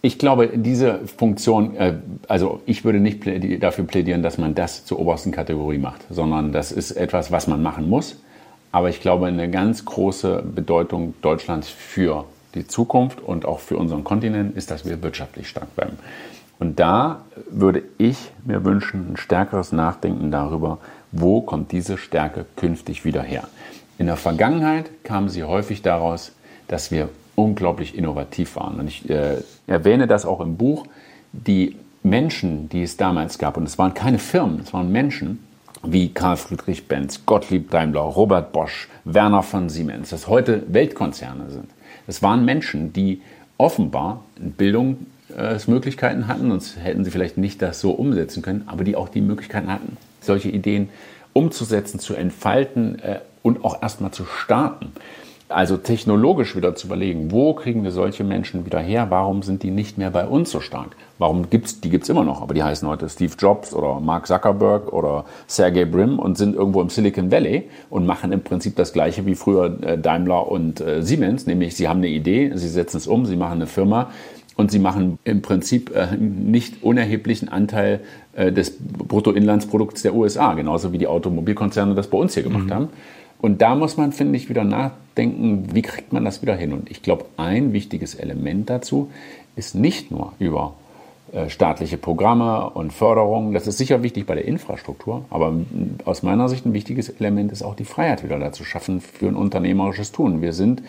Ich 0.06 0.20
glaube, 0.20 0.50
diese 0.54 1.00
Funktion, 1.08 1.74
äh, 1.74 1.94
also 2.28 2.60
ich 2.64 2.84
würde 2.84 3.00
nicht 3.00 3.24
dafür 3.60 3.86
plädieren, 3.86 4.22
dass 4.22 4.38
man 4.38 4.54
das 4.54 4.84
zur 4.84 5.00
obersten 5.00 5.32
Kategorie 5.32 5.78
macht, 5.78 6.02
sondern 6.10 6.52
das 6.52 6.70
ist 6.70 6.92
etwas, 6.92 7.32
was 7.32 7.48
man 7.48 7.60
machen 7.60 7.88
muss. 7.88 8.16
Aber 8.70 8.88
ich 8.88 9.00
glaube, 9.00 9.26
eine 9.26 9.50
ganz 9.50 9.84
große 9.84 10.44
Bedeutung 10.54 11.14
Deutschlands 11.22 11.68
für 11.68 12.24
die 12.54 12.68
Zukunft 12.68 13.20
und 13.20 13.46
auch 13.46 13.58
für 13.58 13.78
unseren 13.78 14.04
Kontinent 14.04 14.56
ist, 14.56 14.70
dass 14.70 14.84
wir 14.84 15.02
wirtschaftlich 15.02 15.48
stark 15.48 15.74
bleiben. 15.74 15.98
Und 16.60 16.78
da 16.78 17.24
würde 17.50 17.82
ich 17.98 18.30
mir 18.44 18.64
wünschen, 18.64 19.14
ein 19.14 19.16
stärkeres 19.16 19.72
Nachdenken 19.72 20.30
darüber, 20.30 20.78
wo 21.10 21.40
kommt 21.40 21.72
diese 21.72 21.98
Stärke 21.98 22.46
künftig 22.54 23.04
wieder 23.04 23.22
her. 23.22 23.48
In 23.98 24.06
der 24.06 24.16
Vergangenheit 24.16 24.88
kam 25.02 25.28
sie 25.28 25.42
häufig 25.42 25.82
daraus, 25.82 26.30
dass 26.68 26.92
wir 26.92 27.08
unglaublich 27.36 27.96
innovativ 27.96 28.56
waren. 28.56 28.80
Und 28.80 28.88
ich 28.88 29.08
äh, 29.08 29.36
erwähne 29.66 30.08
das 30.08 30.26
auch 30.26 30.40
im 30.40 30.56
Buch. 30.56 30.86
Die 31.32 31.76
Menschen, 32.02 32.68
die 32.68 32.82
es 32.82 32.96
damals 32.96 33.38
gab, 33.38 33.56
und 33.56 33.64
es 33.64 33.78
waren 33.78 33.94
keine 33.94 34.18
Firmen, 34.18 34.60
es 34.60 34.72
waren 34.72 34.90
Menschen, 34.90 35.38
wie 35.84 36.08
Karl 36.08 36.36
Friedrich 36.36 36.88
Benz, 36.88 37.24
Gottlieb 37.26 37.70
Daimler, 37.70 38.00
Robert 38.00 38.52
Bosch, 38.52 38.88
Werner 39.04 39.42
von 39.42 39.68
Siemens, 39.68 40.10
das 40.10 40.26
heute 40.26 40.62
Weltkonzerne 40.68 41.50
sind. 41.50 41.70
Es 42.06 42.22
waren 42.22 42.44
Menschen, 42.44 42.92
die 42.92 43.22
offenbar 43.58 44.24
Bildungsmöglichkeiten 44.38 46.28
hatten, 46.28 46.50
sonst 46.50 46.76
hätten 46.78 47.04
sie 47.04 47.10
vielleicht 47.10 47.38
nicht 47.38 47.62
das 47.62 47.80
so 47.80 47.90
umsetzen 47.92 48.42
können, 48.42 48.64
aber 48.66 48.84
die 48.84 48.96
auch 48.96 49.08
die 49.08 49.20
Möglichkeiten 49.20 49.72
hatten, 49.72 49.96
solche 50.20 50.48
Ideen 50.48 50.88
umzusetzen, 51.32 51.98
zu 52.00 52.14
entfalten 52.14 52.98
äh, 53.00 53.20
und 53.42 53.64
auch 53.64 53.82
erstmal 53.82 54.10
zu 54.10 54.24
starten. 54.24 54.92
Also 55.48 55.76
technologisch 55.76 56.56
wieder 56.56 56.74
zu 56.74 56.88
überlegen, 56.88 57.30
wo 57.30 57.54
kriegen 57.54 57.84
wir 57.84 57.92
solche 57.92 58.24
Menschen 58.24 58.66
wieder 58.66 58.80
her? 58.80 59.06
Warum 59.10 59.42
sind 59.42 59.62
die 59.62 59.70
nicht 59.70 59.96
mehr 59.96 60.10
bei 60.10 60.26
uns 60.26 60.50
so 60.50 60.58
stark? 60.58 60.96
Warum 61.18 61.50
gibt's 61.50 61.80
die 61.80 61.88
gibt's 61.88 62.08
immer 62.08 62.24
noch, 62.24 62.42
aber 62.42 62.52
die 62.52 62.64
heißen 62.64 62.86
heute 62.88 63.08
Steve 63.08 63.32
Jobs 63.38 63.72
oder 63.72 64.00
Mark 64.00 64.26
Zuckerberg 64.26 64.92
oder 64.92 65.24
Sergey 65.46 65.84
Brim 65.84 66.18
und 66.18 66.36
sind 66.36 66.56
irgendwo 66.56 66.80
im 66.82 66.88
Silicon 66.88 67.30
Valley 67.30 67.70
und 67.90 68.06
machen 68.06 68.32
im 68.32 68.42
Prinzip 68.42 68.74
das 68.74 68.92
gleiche 68.92 69.24
wie 69.24 69.36
früher 69.36 69.78
äh, 69.82 69.96
Daimler 69.96 70.50
und 70.50 70.80
äh, 70.80 71.02
Siemens, 71.02 71.46
nämlich 71.46 71.76
sie 71.76 71.86
haben 71.86 71.98
eine 71.98 72.08
Idee, 72.08 72.50
sie 72.54 72.68
setzen 72.68 72.96
es 72.96 73.06
um, 73.06 73.24
sie 73.24 73.36
machen 73.36 73.54
eine 73.54 73.68
Firma 73.68 74.10
und 74.56 74.72
sie 74.72 74.80
machen 74.80 75.20
im 75.22 75.42
Prinzip 75.42 75.94
äh, 75.94 76.16
nicht 76.16 76.82
unerheblichen 76.82 77.48
Anteil 77.48 78.00
des 78.36 78.76
Bruttoinlandsprodukts 78.78 80.02
der 80.02 80.14
USA, 80.14 80.52
genauso 80.52 80.92
wie 80.92 80.98
die 80.98 81.06
Automobilkonzerne 81.06 81.94
das 81.94 82.08
bei 82.08 82.18
uns 82.18 82.34
hier 82.34 82.42
gemacht 82.42 82.66
mhm. 82.66 82.74
haben. 82.74 82.88
Und 83.40 83.62
da 83.62 83.74
muss 83.74 83.96
man, 83.96 84.12
finde 84.12 84.36
ich, 84.36 84.48
wieder 84.48 84.64
nachdenken, 84.64 85.74
wie 85.74 85.82
kriegt 85.82 86.12
man 86.12 86.24
das 86.24 86.42
wieder 86.42 86.56
hin? 86.56 86.72
Und 86.72 86.90
ich 86.90 87.02
glaube, 87.02 87.26
ein 87.36 87.72
wichtiges 87.72 88.14
Element 88.14 88.70
dazu 88.70 89.10
ist 89.56 89.74
nicht 89.74 90.10
nur 90.10 90.32
über 90.38 90.74
äh, 91.32 91.50
staatliche 91.50 91.98
Programme 91.98 92.70
und 92.70 92.92
Förderungen. 92.92 93.52
Das 93.52 93.66
ist 93.66 93.78
sicher 93.78 94.02
wichtig 94.02 94.26
bei 94.26 94.34
der 94.34 94.44
Infrastruktur, 94.44 95.24
aber 95.28 95.52
aus 96.04 96.22
meiner 96.22 96.48
Sicht 96.48 96.64
ein 96.66 96.72
wichtiges 96.72 97.08
Element 97.08 97.50
ist 97.50 97.62
auch 97.62 97.74
die 97.74 97.84
Freiheit 97.84 98.22
wieder 98.22 98.38
dazu 98.38 98.64
schaffen 98.64 99.00
für 99.00 99.26
ein 99.26 99.34
unternehmerisches 99.34 100.12
Tun. 100.12 100.40
Wir 100.40 100.52
sind, 100.52 100.82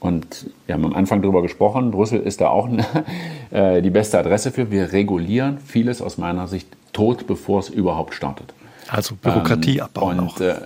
und 0.00 0.50
wir 0.66 0.74
haben 0.74 0.84
am 0.86 0.94
Anfang 0.94 1.20
darüber 1.20 1.42
gesprochen, 1.42 1.90
Brüssel 1.90 2.20
ist 2.20 2.40
da 2.40 2.48
auch 2.48 2.68
eine, 2.68 2.84
äh, 3.50 3.82
die 3.82 3.90
beste 3.90 4.18
Adresse 4.18 4.50
für. 4.50 4.70
Wir 4.70 4.92
regulieren 4.92 5.58
vieles 5.58 6.00
aus 6.00 6.16
meiner 6.18 6.48
Sicht 6.48 6.68
tot, 6.92 7.26
bevor 7.26 7.60
es 7.60 7.68
überhaupt 7.68 8.14
startet. 8.14 8.54
Also 8.88 9.14
Bürokratie 9.14 9.76
ähm, 9.76 9.84
abbauen 9.84 10.20
und, 10.20 10.26
auch. 10.26 10.40
Äh, 10.40 10.56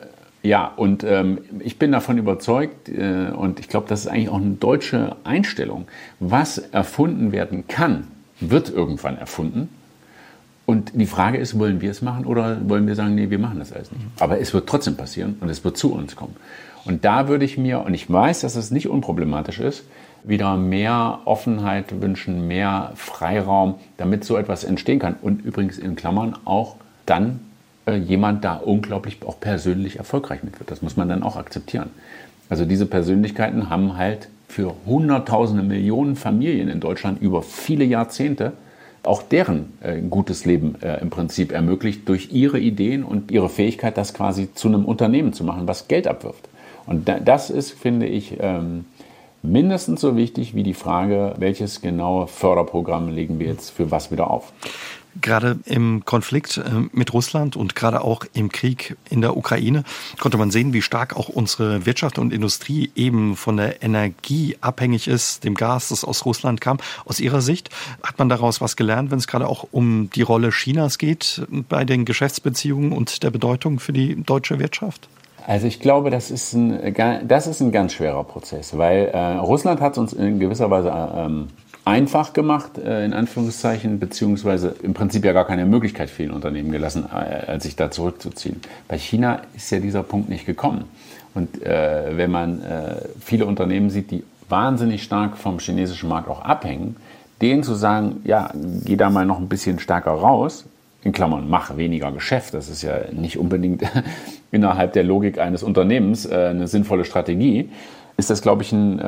ja, 0.47 0.73
und 0.77 1.03
ähm, 1.03 1.39
ich 1.61 1.79
bin 1.79 1.93
davon 1.93 2.19
überzeugt, 2.19 2.89
äh, 2.89 3.31
und 3.31 3.59
ich 3.59 3.69
glaube, 3.69 3.89
das 3.89 4.01
ist 4.01 4.07
eigentlich 4.07 4.29
auch 4.29 4.41
eine 4.41 4.55
deutsche 4.55 5.17
Einstellung. 5.25 5.87
Was 6.21 6.59
erfunden 6.59 7.33
werden 7.33 7.67
kann, 7.67 8.07
wird 8.39 8.71
irgendwann 8.71 9.19
erfunden. 9.19 9.69
Und 10.65 10.93
die 10.95 11.07
Frage 11.07 11.39
ist, 11.39 11.59
wollen 11.59 11.81
wir 11.81 11.91
es 11.91 12.03
machen 12.03 12.27
oder 12.27 12.59
wollen 12.69 12.87
wir 12.87 12.95
sagen, 12.95 13.15
nee, 13.15 13.31
wir 13.31 13.39
machen 13.39 13.59
das 13.59 13.73
alles 13.73 13.91
nicht. 13.93 14.05
Aber 14.19 14.41
es 14.41 14.53
wird 14.53 14.69
trotzdem 14.69 14.97
passieren 14.97 15.37
und 15.41 15.49
es 15.49 15.65
wird 15.65 15.77
zu 15.77 15.93
uns 15.93 16.17
kommen. 16.17 16.37
Und 16.85 17.05
da 17.05 17.29
würde 17.29 17.45
ich 17.45 17.59
mir, 17.59 17.81
und 17.81 17.95
ich 17.95 18.11
weiß, 18.11 18.41
dass 18.41 18.57
es 18.57 18.71
nicht 18.71 18.89
unproblematisch 18.89 19.59
ist, 19.59 19.85
wieder 20.25 20.57
mehr 20.57 21.21
Offenheit 21.25 22.01
wünschen, 22.01 22.47
mehr 22.49 22.93
Freiraum, 22.95 23.77
damit 23.97 24.25
so 24.25 24.37
etwas 24.37 24.65
entstehen 24.65 24.99
kann. 24.99 25.17
Und 25.21 25.45
übrigens 25.45 25.79
in 25.79 25.97
Klammern 25.97 26.37
auch 26.45 26.77
dann 27.05 27.41
jemand 27.95 28.45
da 28.45 28.57
unglaublich 28.57 29.19
auch 29.25 29.39
persönlich 29.39 29.97
erfolgreich 29.97 30.43
mit 30.43 30.59
wird. 30.59 30.71
Das 30.71 30.83
muss 30.83 30.97
man 30.97 31.09
dann 31.09 31.23
auch 31.23 31.37
akzeptieren. 31.37 31.91
Also 32.49 32.65
diese 32.65 32.87
Persönlichkeiten 32.87 33.71
haben 33.71 33.97
halt 33.97 34.29
für 34.49 34.75
Hunderttausende, 34.87 35.63
Millionen 35.63 36.17
Familien 36.17 36.69
in 36.69 36.81
Deutschland 36.81 37.21
über 37.21 37.43
viele 37.43 37.85
Jahrzehnte 37.85 38.53
auch 39.07 39.23
deren 39.23 39.73
äh, 39.81 40.01
gutes 40.01 40.45
Leben 40.45 40.77
äh, 40.83 41.01
im 41.01 41.11
Prinzip 41.11 41.53
ermöglicht 41.53 42.09
durch 42.09 42.33
ihre 42.33 42.59
Ideen 42.59 43.05
und 43.05 43.31
ihre 43.31 43.49
Fähigkeit, 43.49 43.97
das 43.97 44.15
quasi 44.15 44.53
zu 44.53 44.69
einem 44.69 44.85
Unternehmen 44.85 45.33
zu 45.33 45.45
machen, 45.45 45.69
was 45.69 45.89
Geld 45.89 46.07
abwirft. 46.07 46.49
Und 46.87 47.09
da, 47.09 47.21
das 47.21 47.51
ist, 47.51 47.73
finde 47.73 48.07
ich, 48.07 48.37
ähm, 48.41 48.85
mindestens 49.43 50.01
so 50.01 50.17
wichtig 50.17 50.55
wie 50.55 50.63
die 50.63 50.75
Frage, 50.75 51.35
welches 51.39 51.81
genaue 51.81 52.27
Förderprogramm 52.27 53.09
legen 53.09 53.39
wir 53.39 53.47
jetzt 53.47 53.71
für 53.71 53.91
was 53.91 54.11
wieder 54.11 54.31
auf. 54.31 54.53
Gerade 55.21 55.59
im 55.65 56.05
Konflikt 56.05 56.59
äh, 56.59 56.63
mit 56.93 57.13
Russland 57.13 57.57
und 57.57 57.75
gerade 57.75 58.03
auch 58.03 58.25
im 58.33 58.51
Krieg 58.51 58.97
in 59.11 59.21
der 59.21 59.37
Ukraine 59.37 59.85
konnte 60.21 60.39
man 60.39 60.51
sehen, 60.51 60.73
wie 60.73 60.83
stark 60.83 61.17
auch 61.17 61.29
unsere 61.29 61.87
Wirtschaft 61.87 62.19
und 62.19 62.33
Industrie 62.33 62.91
eben 62.95 63.37
von 63.37 63.57
der 63.57 63.83
Energie 63.83 64.57
abhängig 64.61 65.09
ist, 65.09 65.45
dem 65.45 65.55
Gas, 65.55 65.89
das 65.89 66.05
aus 66.05 66.25
Russland 66.25 66.61
kam. 66.61 66.79
Aus 67.05 67.21
Ihrer 67.21 67.41
Sicht 67.41 67.71
hat 68.03 68.19
man 68.19 68.29
daraus 68.29 68.61
was 68.61 68.77
gelernt, 68.77 69.11
wenn 69.11 69.19
es 69.19 69.27
gerade 69.27 69.49
auch 69.49 69.67
um 69.73 70.11
die 70.11 70.23
Rolle 70.23 70.51
Chinas 70.51 70.99
geht 70.99 71.47
bei 71.69 71.85
den 71.85 72.05
Geschäftsbeziehungen 72.05 72.93
und 72.93 73.23
der 73.23 73.31
Bedeutung 73.31 73.79
für 73.79 73.93
die 73.93 74.23
deutsche 74.23 74.59
Wirtschaft? 74.59 75.09
Also 75.47 75.69
ich 75.69 75.79
glaube, 75.79 76.11
das 76.11 76.33
ist 76.33 76.55
ein, 76.55 76.95
das 77.29 77.47
ist 77.47 77.61
ein 77.61 77.71
ganz 77.71 77.93
schwerer 77.93 78.25
Prozess, 78.25 78.77
weil 78.77 79.07
äh, 79.07 79.19
Russland 79.37 79.81
hat 79.81 79.97
uns 79.97 80.13
in 80.13 80.41
gewisser 80.41 80.71
Weise 80.71 80.89
äh, 80.89 81.25
ähm, 81.25 81.49
einfach 81.87 82.33
gemacht, 82.33 82.79
äh, 82.79 83.05
in 83.05 83.15
Anführungszeichen, 83.15 83.99
beziehungsweise 83.99 84.75
im 84.83 84.93
Prinzip 84.93 85.25
ja 85.25 85.33
gar 85.33 85.47
keine 85.47 85.65
Möglichkeit 85.65 86.11
vielen 86.11 86.33
Unternehmen 86.33 86.73
gelassen, 86.73 87.07
äh, 87.11 87.47
als 87.47 87.63
sich 87.63 87.77
da 87.77 87.91
zurückzuziehen. 87.91 88.61
Bei 88.89 88.99
China 88.99 89.43
ist 89.55 89.71
ja 89.71 89.79
dieser 89.79 90.03
Punkt 90.03 90.29
nicht 90.29 90.45
gekommen. 90.45 90.85
Und 91.35 91.63
äh, 91.63 92.17
wenn 92.17 92.31
man 92.31 92.63
äh, 92.63 92.97
viele 93.21 93.47
Unternehmen 93.47 93.91
sieht, 93.91 94.11
die 94.11 94.25
wahnsinnig 94.49 95.03
stark 95.03 95.37
vom 95.37 95.59
chinesischen 95.61 96.09
Markt 96.09 96.29
auch 96.29 96.43
abhängen, 96.43 96.97
denen 97.41 97.63
zu 97.63 97.75
sagen, 97.75 98.21
ja, 98.25 98.51
geh 98.85 98.97
da 98.97 99.09
mal 99.09 99.25
noch 99.25 99.39
ein 99.39 99.49
bisschen 99.49 99.79
stärker 99.79 100.13
raus, 100.13 100.65
in 101.05 101.13
Klammern, 101.13 101.49
mach 101.49 101.77
weniger 101.77 102.11
Geschäft, 102.11 102.53
das 102.55 102.69
ist 102.69 102.83
ja 102.83 102.99
nicht 103.13 103.39
unbedingt 103.39 103.85
innerhalb 104.51 104.93
der 104.95 105.05
Logik 105.05 105.39
eines 105.39 105.63
Unternehmens 105.63 106.27
äh, 106.27 106.49
eine 106.51 106.67
sinnvolle 106.67 107.05
Strategie, 107.05 107.71
ist 108.17 108.31
das, 108.31 108.43
glaube 108.43 108.63
ich, 108.63 108.73
ein, 108.73 108.99
äh, 108.99 109.03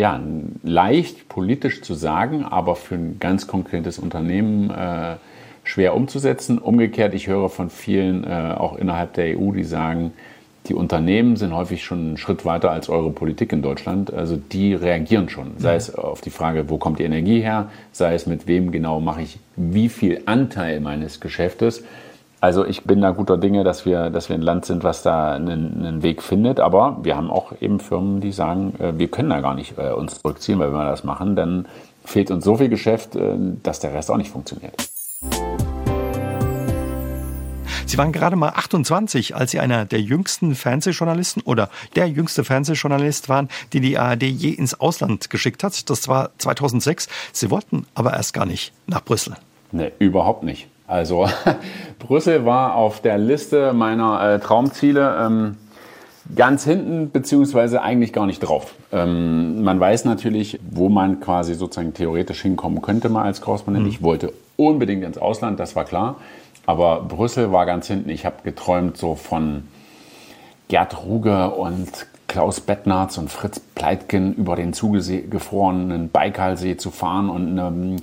ja, 0.00 0.14
ein 0.14 0.60
leicht 0.62 1.28
politisch 1.28 1.82
zu 1.82 1.94
sagen, 1.94 2.44
aber 2.44 2.76
für 2.76 2.94
ein 2.94 3.16
ganz 3.18 3.46
konkretes 3.46 3.98
Unternehmen 3.98 4.70
äh, 4.70 5.16
schwer 5.64 5.94
umzusetzen. 5.94 6.58
Umgekehrt, 6.58 7.14
ich 7.14 7.26
höre 7.26 7.48
von 7.48 7.70
vielen, 7.70 8.24
äh, 8.24 8.54
auch 8.56 8.76
innerhalb 8.76 9.14
der 9.14 9.38
EU, 9.38 9.52
die 9.52 9.64
sagen, 9.64 10.12
die 10.68 10.74
Unternehmen 10.74 11.34
sind 11.34 11.52
häufig 11.52 11.82
schon 11.82 11.98
einen 11.98 12.16
Schritt 12.16 12.44
weiter 12.44 12.70
als 12.70 12.88
eure 12.88 13.10
Politik 13.10 13.52
in 13.52 13.62
Deutschland. 13.62 14.12
Also 14.12 14.36
die 14.36 14.74
reagieren 14.74 15.28
schon. 15.28 15.54
Sei 15.58 15.74
es 15.74 15.92
auf 15.92 16.20
die 16.20 16.30
Frage, 16.30 16.70
wo 16.70 16.78
kommt 16.78 17.00
die 17.00 17.04
Energie 17.04 17.40
her, 17.40 17.68
sei 17.90 18.14
es 18.14 18.26
mit 18.26 18.46
wem 18.46 18.70
genau 18.70 19.00
mache 19.00 19.22
ich 19.22 19.40
wie 19.56 19.88
viel 19.88 20.22
Anteil 20.26 20.78
meines 20.78 21.18
Geschäftes. 21.18 21.82
Also 22.42 22.66
ich 22.66 22.82
bin 22.82 23.00
da 23.00 23.12
guter 23.12 23.38
Dinge, 23.38 23.62
dass 23.62 23.86
wir, 23.86 24.10
dass 24.10 24.28
wir 24.28 24.34
ein 24.34 24.42
Land 24.42 24.64
sind, 24.64 24.82
was 24.82 25.04
da 25.04 25.34
einen, 25.34 25.86
einen 25.86 26.02
Weg 26.02 26.24
findet. 26.24 26.58
Aber 26.58 26.98
wir 27.02 27.16
haben 27.16 27.30
auch 27.30 27.52
eben 27.60 27.78
Firmen, 27.78 28.20
die 28.20 28.32
sagen, 28.32 28.74
äh, 28.80 28.98
wir 28.98 29.06
können 29.06 29.30
da 29.30 29.40
gar 29.40 29.54
nicht 29.54 29.78
äh, 29.78 29.92
uns 29.92 30.20
zurückziehen, 30.20 30.58
weil 30.58 30.72
wenn 30.72 30.78
wir 30.78 30.90
das 30.90 31.04
machen, 31.04 31.36
dann 31.36 31.68
fehlt 32.04 32.32
uns 32.32 32.44
so 32.44 32.56
viel 32.56 32.68
Geschäft, 32.68 33.14
äh, 33.14 33.36
dass 33.62 33.78
der 33.78 33.94
Rest 33.94 34.10
auch 34.10 34.16
nicht 34.16 34.32
funktioniert. 34.32 34.74
Sie 37.86 37.96
waren 37.96 38.10
gerade 38.10 38.34
mal 38.34 38.48
28, 38.48 39.36
als 39.36 39.52
Sie 39.52 39.60
einer 39.60 39.84
der 39.84 40.00
jüngsten 40.00 40.56
Fernsehjournalisten 40.56 41.42
oder 41.42 41.68
der 41.94 42.08
jüngste 42.08 42.42
Fernsehjournalist 42.42 43.28
waren, 43.28 43.50
die 43.72 43.78
die 43.78 43.98
ARD 43.98 44.24
je 44.24 44.50
ins 44.50 44.80
Ausland 44.80 45.30
geschickt 45.30 45.62
hat. 45.62 45.88
Das 45.88 46.08
war 46.08 46.30
2006. 46.38 47.06
Sie 47.32 47.52
wollten 47.52 47.86
aber 47.94 48.14
erst 48.14 48.34
gar 48.34 48.46
nicht 48.46 48.72
nach 48.88 49.04
Brüssel. 49.04 49.36
Nee, 49.70 49.92
überhaupt 50.00 50.42
nicht. 50.42 50.71
Also 50.92 51.26
Brüssel 51.98 52.44
war 52.44 52.74
auf 52.74 53.00
der 53.00 53.16
Liste 53.16 53.72
meiner 53.72 54.34
äh, 54.34 54.38
Traumziele 54.40 55.16
ähm, 55.26 55.56
ganz 56.36 56.64
hinten, 56.64 57.10
beziehungsweise 57.10 57.80
eigentlich 57.80 58.12
gar 58.12 58.26
nicht 58.26 58.40
drauf. 58.40 58.74
Ähm, 58.92 59.62
man 59.62 59.80
weiß 59.80 60.04
natürlich, 60.04 60.60
wo 60.70 60.90
man 60.90 61.20
quasi 61.20 61.54
sozusagen 61.54 61.94
theoretisch 61.94 62.42
hinkommen 62.42 62.82
könnte 62.82 63.08
mal 63.08 63.24
als 63.24 63.40
Korrespondent. 63.40 63.86
Mhm. 63.86 63.90
Ich 63.90 64.02
wollte 64.02 64.34
unbedingt 64.56 65.02
ins 65.02 65.16
Ausland, 65.16 65.58
das 65.58 65.74
war 65.76 65.84
klar. 65.84 66.16
Aber 66.66 67.00
Brüssel 67.00 67.52
war 67.52 67.64
ganz 67.64 67.86
hinten. 67.86 68.10
Ich 68.10 68.26
habe 68.26 68.36
geträumt 68.44 68.98
so 68.98 69.14
von 69.14 69.64
Gerd 70.68 71.04
Ruge 71.04 71.52
und 71.52 72.06
Klaus 72.28 72.60
Bettnarz 72.60 73.16
und 73.16 73.30
Fritz 73.30 73.60
Pleitgen 73.60 74.34
über 74.34 74.56
den 74.56 74.74
zugefrorenen 74.74 76.10
Baikalsee 76.10 76.76
zu 76.76 76.90
fahren 76.90 77.30
und 77.30 77.58
eine 77.58 77.96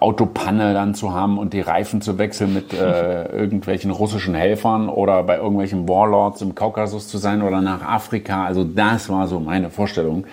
Autopanne 0.00 0.74
dann 0.74 0.94
zu 0.94 1.12
haben 1.12 1.38
und 1.38 1.52
die 1.52 1.60
Reifen 1.60 2.00
zu 2.00 2.18
wechseln 2.18 2.54
mit 2.54 2.72
äh, 2.72 3.24
irgendwelchen 3.32 3.90
russischen 3.90 4.34
Helfern 4.34 4.88
oder 4.88 5.22
bei 5.24 5.36
irgendwelchen 5.36 5.88
Warlords 5.88 6.40
im 6.40 6.54
Kaukasus 6.54 7.08
zu 7.08 7.18
sein 7.18 7.42
oder 7.42 7.60
nach 7.60 7.82
Afrika. 7.82 8.44
Also 8.44 8.64
das 8.64 9.08
war 9.08 9.26
so 9.26 9.40
meine 9.40 9.70
Vorstellung 9.70 10.24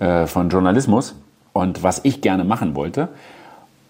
äh, 0.00 0.26
von 0.26 0.48
Journalismus 0.48 1.14
und 1.52 1.82
was 1.82 2.00
ich 2.04 2.22
gerne 2.22 2.44
machen 2.44 2.74
wollte. 2.74 3.08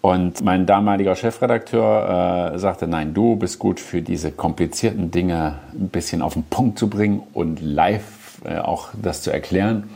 Und 0.01 0.43
mein 0.43 0.65
damaliger 0.65 1.15
Chefredakteur 1.15 2.51
äh, 2.55 2.59
sagte, 2.59 2.87
nein, 2.87 3.13
du 3.13 3.37
bist 3.37 3.57
gut 3.57 3.79
für 3.79 4.01
diese 4.01 4.33
komplizierten 4.33 5.11
Dinge 5.11 5.59
ein 5.73 5.87
bisschen 5.87 6.21
auf 6.21 6.33
den 6.33 6.43
Punkt 6.43 6.77
zu 6.77 6.89
bringen 6.89 7.23
und 7.33 7.61
live 7.61 8.41
äh, 8.43 8.57
auch 8.57 8.89
das 9.01 9.21
zu 9.21 9.31
erklären. 9.31 9.89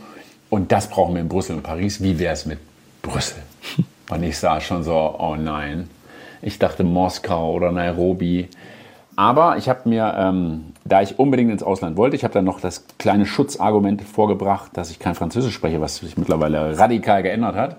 Und 0.50 0.72
das 0.72 0.88
brauchen 0.88 1.16
wir 1.16 1.22
in 1.22 1.28
Brüssel 1.28 1.58
und 1.58 1.64
Paris. 1.64 2.02
Wie 2.02 2.20
wäre 2.20 2.34
es 2.34 2.46
mit 2.46 2.60
Brüssel? 3.02 3.44
Und 4.10 4.24
ich 4.24 4.38
sah 4.38 4.62
schon 4.62 4.84
so, 4.84 5.16
oh 5.20 5.36
nein. 5.36 5.90
Ich 6.42 6.60
dachte 6.60 6.84
Moskau 6.84 7.54
oder 7.54 7.72
Nairobi. 7.72 8.48
Aber 9.16 9.58
ich 9.58 9.68
habe 9.68 9.90
mir, 9.90 10.14
ähm, 10.18 10.74
da 10.86 11.02
ich 11.02 11.18
unbedingt 11.18 11.52
ins 11.52 11.64
Ausland 11.64 11.98
wollte, 11.98 12.16
ich 12.16 12.24
habe 12.24 12.36
dann 12.36 12.46
noch 12.46 12.62
das 12.62 12.86
kleine 13.00 13.26
Schutzargument 13.26 14.04
vorgebracht, 14.04 14.72
dass 14.76 14.92
ich 14.92 15.00
kein 15.00 15.16
Französisch 15.16 15.56
spreche, 15.56 15.82
was 15.82 15.98
sich 15.98 16.18
mittlerweile 16.18 16.78
radikal 16.78 17.24
geändert 17.24 17.56
hat 17.56 17.78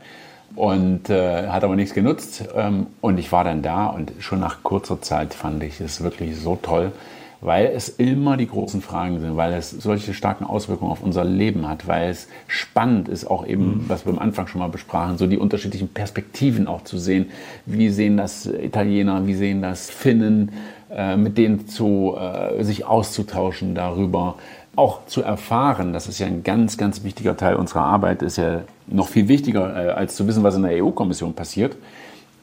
und 0.56 1.08
äh, 1.10 1.46
hat 1.46 1.62
aber 1.62 1.76
nichts 1.76 1.94
genutzt. 1.94 2.44
Ähm, 2.56 2.88
und 3.00 3.18
ich 3.18 3.30
war 3.30 3.44
dann 3.44 3.62
da 3.62 3.86
und 3.86 4.12
schon 4.18 4.40
nach 4.40 4.64
kurzer 4.64 5.00
Zeit 5.00 5.32
fand 5.32 5.62
ich 5.62 5.80
es 5.80 6.02
wirklich 6.02 6.36
so 6.36 6.58
toll, 6.60 6.92
weil 7.40 7.66
es 7.66 7.88
immer 7.88 8.37
die 8.37 8.48
großen 8.48 8.83
Fragen 8.83 9.20
sind, 9.20 9.37
weil 9.37 9.53
es 9.53 9.70
solche 9.70 10.12
starken 10.12 10.44
Auswirkungen 10.44 10.90
auf 10.90 11.03
unser 11.03 11.24
Leben 11.24 11.68
hat, 11.68 11.87
weil 11.87 12.11
es 12.11 12.29
spannend 12.48 13.09
ist, 13.09 13.27
auch 13.27 13.46
eben, 13.46 13.64
mhm. 13.64 13.85
was 13.88 14.07
wir 14.07 14.12
am 14.12 14.18
Anfang 14.18 14.48
schon 14.48 14.61
mal 14.61 14.68
besprachen, 14.68 15.18
so 15.18 15.27
die 15.27 15.38
unterschiedlichen 15.38 15.88
Perspektiven 15.88 16.66
auch 16.66 16.83
zu 16.83 16.98
sehen. 16.98 17.27
Wie 17.64 17.90
sehen 17.90 18.16
das 18.16 18.46
Italiener, 18.46 19.27
wie 19.27 19.35
sehen 19.35 19.62
das 19.62 19.88
Finnen, 19.88 20.53
äh, 20.90 21.16
mit 21.16 21.38
denen 21.38 21.68
zu, 21.68 22.16
äh, 22.18 22.64
sich 22.64 22.85
auszutauschen 22.85 23.74
darüber, 23.74 24.37
auch 24.74 25.07
zu 25.07 25.22
erfahren, 25.22 25.92
das 25.92 26.07
ist 26.07 26.20
ja 26.20 26.29
ein 26.29 26.44
ganz, 26.44 26.79
ganz 26.79 27.03
wichtiger 27.03 27.37
Teil 27.37 27.57
unserer 27.57 27.83
Arbeit, 27.83 28.22
ist 28.22 28.38
ja 28.38 28.62
noch 28.87 29.09
viel 29.09 29.27
wichtiger 29.27 29.74
äh, 29.74 29.90
als 29.90 30.14
zu 30.14 30.27
wissen, 30.29 30.44
was 30.44 30.55
in 30.55 30.62
der 30.62 30.85
EU-Kommission 30.85 31.35
passiert, 31.35 31.77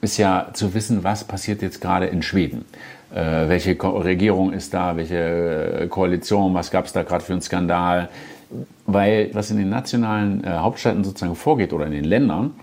ist 0.01 0.17
ja 0.17 0.49
zu 0.53 0.73
wissen, 0.73 1.03
was 1.03 1.23
passiert 1.23 1.62
jetzt 1.62 1.79
gerade 1.79 2.08
in 2.08 2.21
Schweden. 2.21 2.65
Äh, 3.13 3.47
welche 3.47 3.75
Ko 3.75 3.89
Regierung 3.97 4.51
ist 4.53 4.73
da, 4.73 4.97
welche 4.97 5.81
äh, 5.81 5.87
Koalition, 5.87 6.53
was 6.53 6.71
gab 6.71 6.85
es 6.85 6.93
da 6.93 7.03
gerade 7.03 7.23
für 7.23 7.33
einen 7.33 7.41
Skandal. 7.41 8.09
Weil 8.85 9.29
was 9.33 9.51
in 9.51 9.57
den 9.57 9.69
nationalen 9.69 10.43
äh, 10.43 10.49
Hauptstädten 10.49 11.03
sozusagen 11.03 11.35
vorgeht 11.35 11.73
oder 11.73 11.85
in 11.85 11.91
den 11.91 12.03
Ländern, 12.03 12.53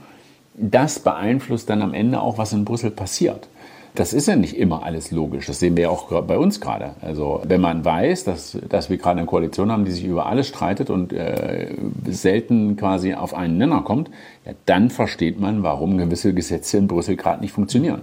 das 0.55 0.99
beeinflusst 0.99 1.71
dann 1.71 1.83
am 1.83 1.95
Ende 1.95 2.21
auch, 2.21 2.39
was 2.39 2.53
in 2.53 2.65
Brüssel 2.65 2.91
passiert. 2.91 3.49
Das 3.95 4.15
ist 4.15 4.27
ja 4.27 4.37
nicht 4.37 4.57
immer 4.57 4.85
alles 4.85 5.11
logisch. 5.11 5.47
Das 5.47 5.61
sehen 5.61 5.77
wir 5.77 5.85
ja 5.85 5.91
auch 5.91 6.23
bei 6.23 6.39
uns 6.39 6.61
gerade. 6.61 6.95
Also 7.03 7.43
wenn 7.45 7.61
man 7.61 7.85
weiß, 7.85 8.25
dass, 8.25 8.57
dass 8.69 8.89
wir 8.89 8.97
gerade 8.97 9.19
eine 9.19 9.27
Koalition 9.27 9.71
haben, 9.71 9.85
die 9.85 9.91
sich 9.91 10.05
über 10.05 10.27
alles 10.27 10.49
streitet 10.49 10.89
und 10.89 11.13
äh, 11.13 11.75
selten 12.07 12.77
quasi 12.77 13.13
auf 13.13 13.35
einen 13.35 13.59
Nenner 13.59 13.83
kommt, 13.83 14.09
ja, 14.47 14.53
dann 14.65 14.89
versteht 14.89 15.39
man, 15.39 15.63
warum 15.63 15.99
gewisse 15.99 16.33
Gesetze 16.33 16.79
in 16.79 16.89
Brüssel 16.89 17.17
gerade 17.17 17.43
nicht 17.43 17.53
funktionieren. 17.53 18.01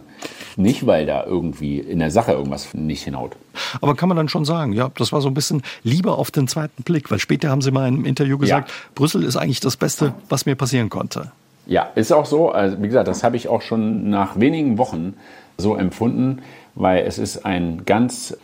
Nicht, 0.58 0.86
weil 0.86 1.08
da 1.08 1.26
irgendwie 1.26 1.80
in 1.80 2.00
der 2.00 2.12
Sache 2.12 2.34
irgendwas 2.34 2.74
nicht 2.76 3.04
hinhaut. 3.04 3.36
Aber 3.82 3.96
kann 3.96 4.10
man 4.10 4.18
dann 4.18 4.30
schon 4.30 4.46
sagen, 4.46 4.74
ja, 4.74 4.92
das 4.96 5.12
war 5.12 5.22
so 5.22 5.28
ein 5.28 5.34
bisschen 5.34 5.64
lieber 5.84 6.20
auf 6.20 6.30
den 6.30 6.48
zweiten 6.48 6.84
Blick, 6.84 7.10
weil 7.10 7.18
später 7.18 7.50
haben 7.50 7.62
Sie 7.62 7.72
mal 7.72 7.88
im 7.88 8.06
Interview 8.06 8.38
gesagt, 8.38 8.70
ja. 8.70 8.76
Brüssel 8.94 9.24
ist 9.24 9.38
eigentlich 9.38 9.60
das 9.60 9.76
Beste, 9.76 10.14
was 10.30 10.46
mir 10.46 10.56
passieren 10.56 10.90
konnte. 10.90 11.32
Ja, 11.66 11.90
ist 11.96 12.12
auch 12.12 12.26
so. 12.26 12.52
Also, 12.52 12.82
wie 12.82 12.88
gesagt, 12.88 13.08
das 13.08 13.24
habe 13.24 13.38
ich 13.38 13.48
auch 13.48 13.62
schon 13.62 14.10
nach 14.10 14.40
wenigen 14.40 14.78
Wochen 14.78 15.14
so 15.60 15.76
empfunden, 15.76 16.42
weil 16.76 17.06
es 17.06 17.18
ist 17.18 17.46
ein 17.46 17.84
ganz 17.86 18.38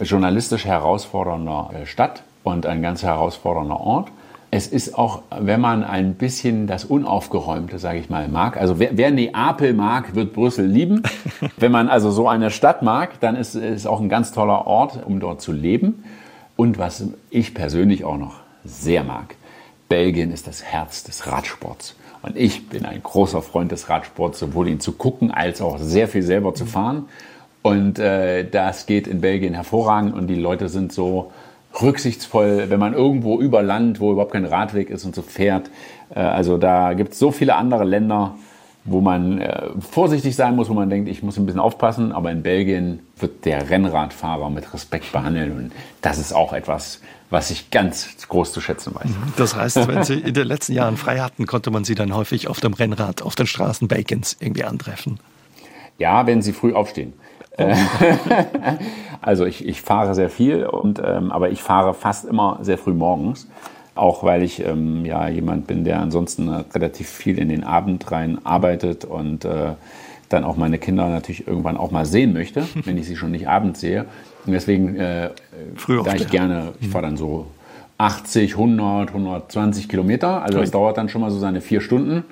journalistisch 0.00 0.64
herausfordernder 0.64 1.70
äh, 1.74 1.86
Stadt 1.86 2.22
und 2.42 2.66
ein 2.66 2.82
ganz 2.82 3.02
herausfordernder 3.02 3.80
Ort. 3.80 4.08
Es 4.50 4.66
ist 4.66 4.98
auch, 4.98 5.22
wenn 5.30 5.60
man 5.60 5.82
ein 5.82 6.14
bisschen 6.14 6.66
das 6.66 6.84
Unaufgeräumte, 6.84 7.78
sage 7.78 7.98
ich 7.98 8.10
mal, 8.10 8.28
mag. 8.28 8.58
Also 8.58 8.78
wer, 8.78 8.96
wer, 8.98 9.10
Neapel 9.10 9.72
mag, 9.72 10.14
wird 10.14 10.34
Brüssel 10.34 10.66
lieben. 10.66 11.02
wenn 11.56 11.72
man 11.72 11.88
also 11.88 12.10
so 12.10 12.28
eine 12.28 12.50
Stadt 12.50 12.82
mag, 12.82 13.18
dann 13.20 13.34
ist 13.34 13.54
es 13.54 13.86
auch 13.86 14.00
ein 14.00 14.10
ganz 14.10 14.32
toller 14.32 14.66
Ort, 14.66 15.06
um 15.06 15.20
dort 15.20 15.40
zu 15.40 15.52
leben. 15.52 16.04
Und 16.56 16.78
was 16.78 17.04
ich 17.30 17.54
persönlich 17.54 18.04
auch 18.04 18.18
noch 18.18 18.40
sehr 18.64 19.04
mag, 19.04 19.36
Belgien 19.88 20.30
ist 20.30 20.46
das 20.46 20.62
Herz 20.62 21.02
des 21.02 21.26
Radsports. 21.26 21.96
Und 22.22 22.36
ich 22.36 22.68
bin 22.68 22.86
ein 22.86 23.02
großer 23.02 23.42
Freund 23.42 23.72
des 23.72 23.88
Radsports, 23.88 24.38
sowohl 24.38 24.68
ihn 24.68 24.80
zu 24.80 24.92
gucken 24.92 25.30
als 25.30 25.60
auch 25.60 25.78
sehr 25.78 26.08
viel 26.08 26.22
selber 26.22 26.54
zu 26.54 26.66
fahren. 26.66 27.06
Und 27.62 27.98
äh, 27.98 28.48
das 28.48 28.86
geht 28.86 29.06
in 29.06 29.20
Belgien 29.20 29.54
hervorragend 29.54 30.14
und 30.14 30.26
die 30.26 30.36
Leute 30.36 30.68
sind 30.68 30.92
so 30.92 31.32
rücksichtsvoll, 31.80 32.66
wenn 32.68 32.80
man 32.80 32.92
irgendwo 32.92 33.40
über 33.40 33.62
Land, 33.62 34.00
wo 34.00 34.12
überhaupt 34.12 34.32
kein 34.32 34.44
Radweg 34.44 34.90
ist 34.90 35.04
und 35.04 35.14
so 35.14 35.22
fährt. 35.22 35.70
Äh, 36.14 36.20
also 36.20 36.58
da 36.58 36.94
gibt 36.94 37.12
es 37.12 37.18
so 37.18 37.30
viele 37.30 37.54
andere 37.54 37.84
Länder, 37.84 38.34
wo 38.84 39.00
man 39.00 39.40
äh, 39.40 39.68
vorsichtig 39.78 40.34
sein 40.34 40.56
muss, 40.56 40.68
wo 40.68 40.74
man 40.74 40.90
denkt, 40.90 41.08
ich 41.08 41.22
muss 41.22 41.36
ein 41.38 41.46
bisschen 41.46 41.60
aufpassen. 41.60 42.12
Aber 42.12 42.30
in 42.32 42.42
Belgien 42.42 43.00
wird 43.16 43.44
der 43.44 43.70
Rennradfahrer 43.70 44.50
mit 44.50 44.72
Respekt 44.74 45.12
behandelt 45.12 45.52
und 45.52 45.72
das 46.00 46.18
ist 46.18 46.32
auch 46.32 46.52
etwas, 46.52 47.00
was 47.32 47.50
ich 47.50 47.70
ganz 47.70 48.08
groß 48.28 48.52
zu 48.52 48.60
schätzen 48.60 48.94
weiß. 48.94 49.08
Mhm. 49.08 49.32
Das 49.36 49.56
heißt, 49.56 49.88
wenn 49.88 50.04
Sie 50.04 50.20
in 50.20 50.34
den 50.34 50.46
letzten 50.46 50.74
Jahren 50.74 50.98
frei 50.98 51.18
hatten, 51.18 51.46
konnte 51.46 51.70
man 51.70 51.82
Sie 51.82 51.94
dann 51.94 52.14
häufig 52.14 52.46
auf 52.46 52.60
dem 52.60 52.74
Rennrad 52.74 53.22
auf 53.22 53.34
den 53.34 53.46
Straßen 53.46 53.88
Belgiens 53.88 54.36
irgendwie 54.38 54.64
antreffen? 54.64 55.18
Ja, 55.98 56.26
wenn 56.26 56.42
Sie 56.42 56.52
früh 56.52 56.74
aufstehen. 56.74 57.14
Oh. 57.56 57.72
also 59.22 59.46
ich, 59.46 59.66
ich 59.66 59.80
fahre 59.80 60.14
sehr 60.14 60.28
viel, 60.28 60.66
und, 60.66 61.00
ähm, 61.04 61.32
aber 61.32 61.50
ich 61.50 61.62
fahre 61.62 61.94
fast 61.94 62.26
immer 62.26 62.58
sehr 62.62 62.76
früh 62.76 62.92
morgens. 62.92 63.48
Auch 63.94 64.24
weil 64.24 64.42
ich 64.42 64.64
ähm, 64.64 65.04
ja 65.04 65.28
jemand 65.28 65.66
bin, 65.66 65.84
der 65.84 66.00
ansonsten 66.00 66.48
relativ 66.48 67.08
viel 67.08 67.38
in 67.38 67.48
den 67.48 67.64
Abend 67.64 68.10
rein 68.10 68.44
arbeitet 68.44 69.04
und 69.04 69.44
äh, 69.44 69.72
dann 70.30 70.44
auch 70.44 70.56
meine 70.56 70.78
Kinder 70.78 71.08
natürlich 71.08 71.46
irgendwann 71.46 71.76
auch 71.76 71.90
mal 71.90 72.06
sehen 72.06 72.32
möchte, 72.32 72.66
wenn 72.84 72.96
ich 72.98 73.06
sie 73.06 73.16
schon 73.16 73.30
nicht 73.30 73.48
abends 73.48 73.80
sehe. 73.80 74.06
Und 74.46 74.52
deswegen, 74.52 74.96
äh, 74.96 75.30
da 76.04 76.14
ich 76.14 76.28
gerne, 76.28 76.72
ich 76.80 76.88
fahre 76.88 77.04
dann 77.04 77.16
so 77.16 77.46
80, 77.98 78.54
100, 78.54 79.08
120 79.10 79.88
Kilometer. 79.88 80.42
Also 80.42 80.58
das 80.58 80.70
dauert 80.70 80.98
dann 80.98 81.08
schon 81.08 81.20
mal 81.20 81.30
so 81.30 81.38
seine 81.38 81.60
vier 81.60 81.80
Stunden. 81.80 82.24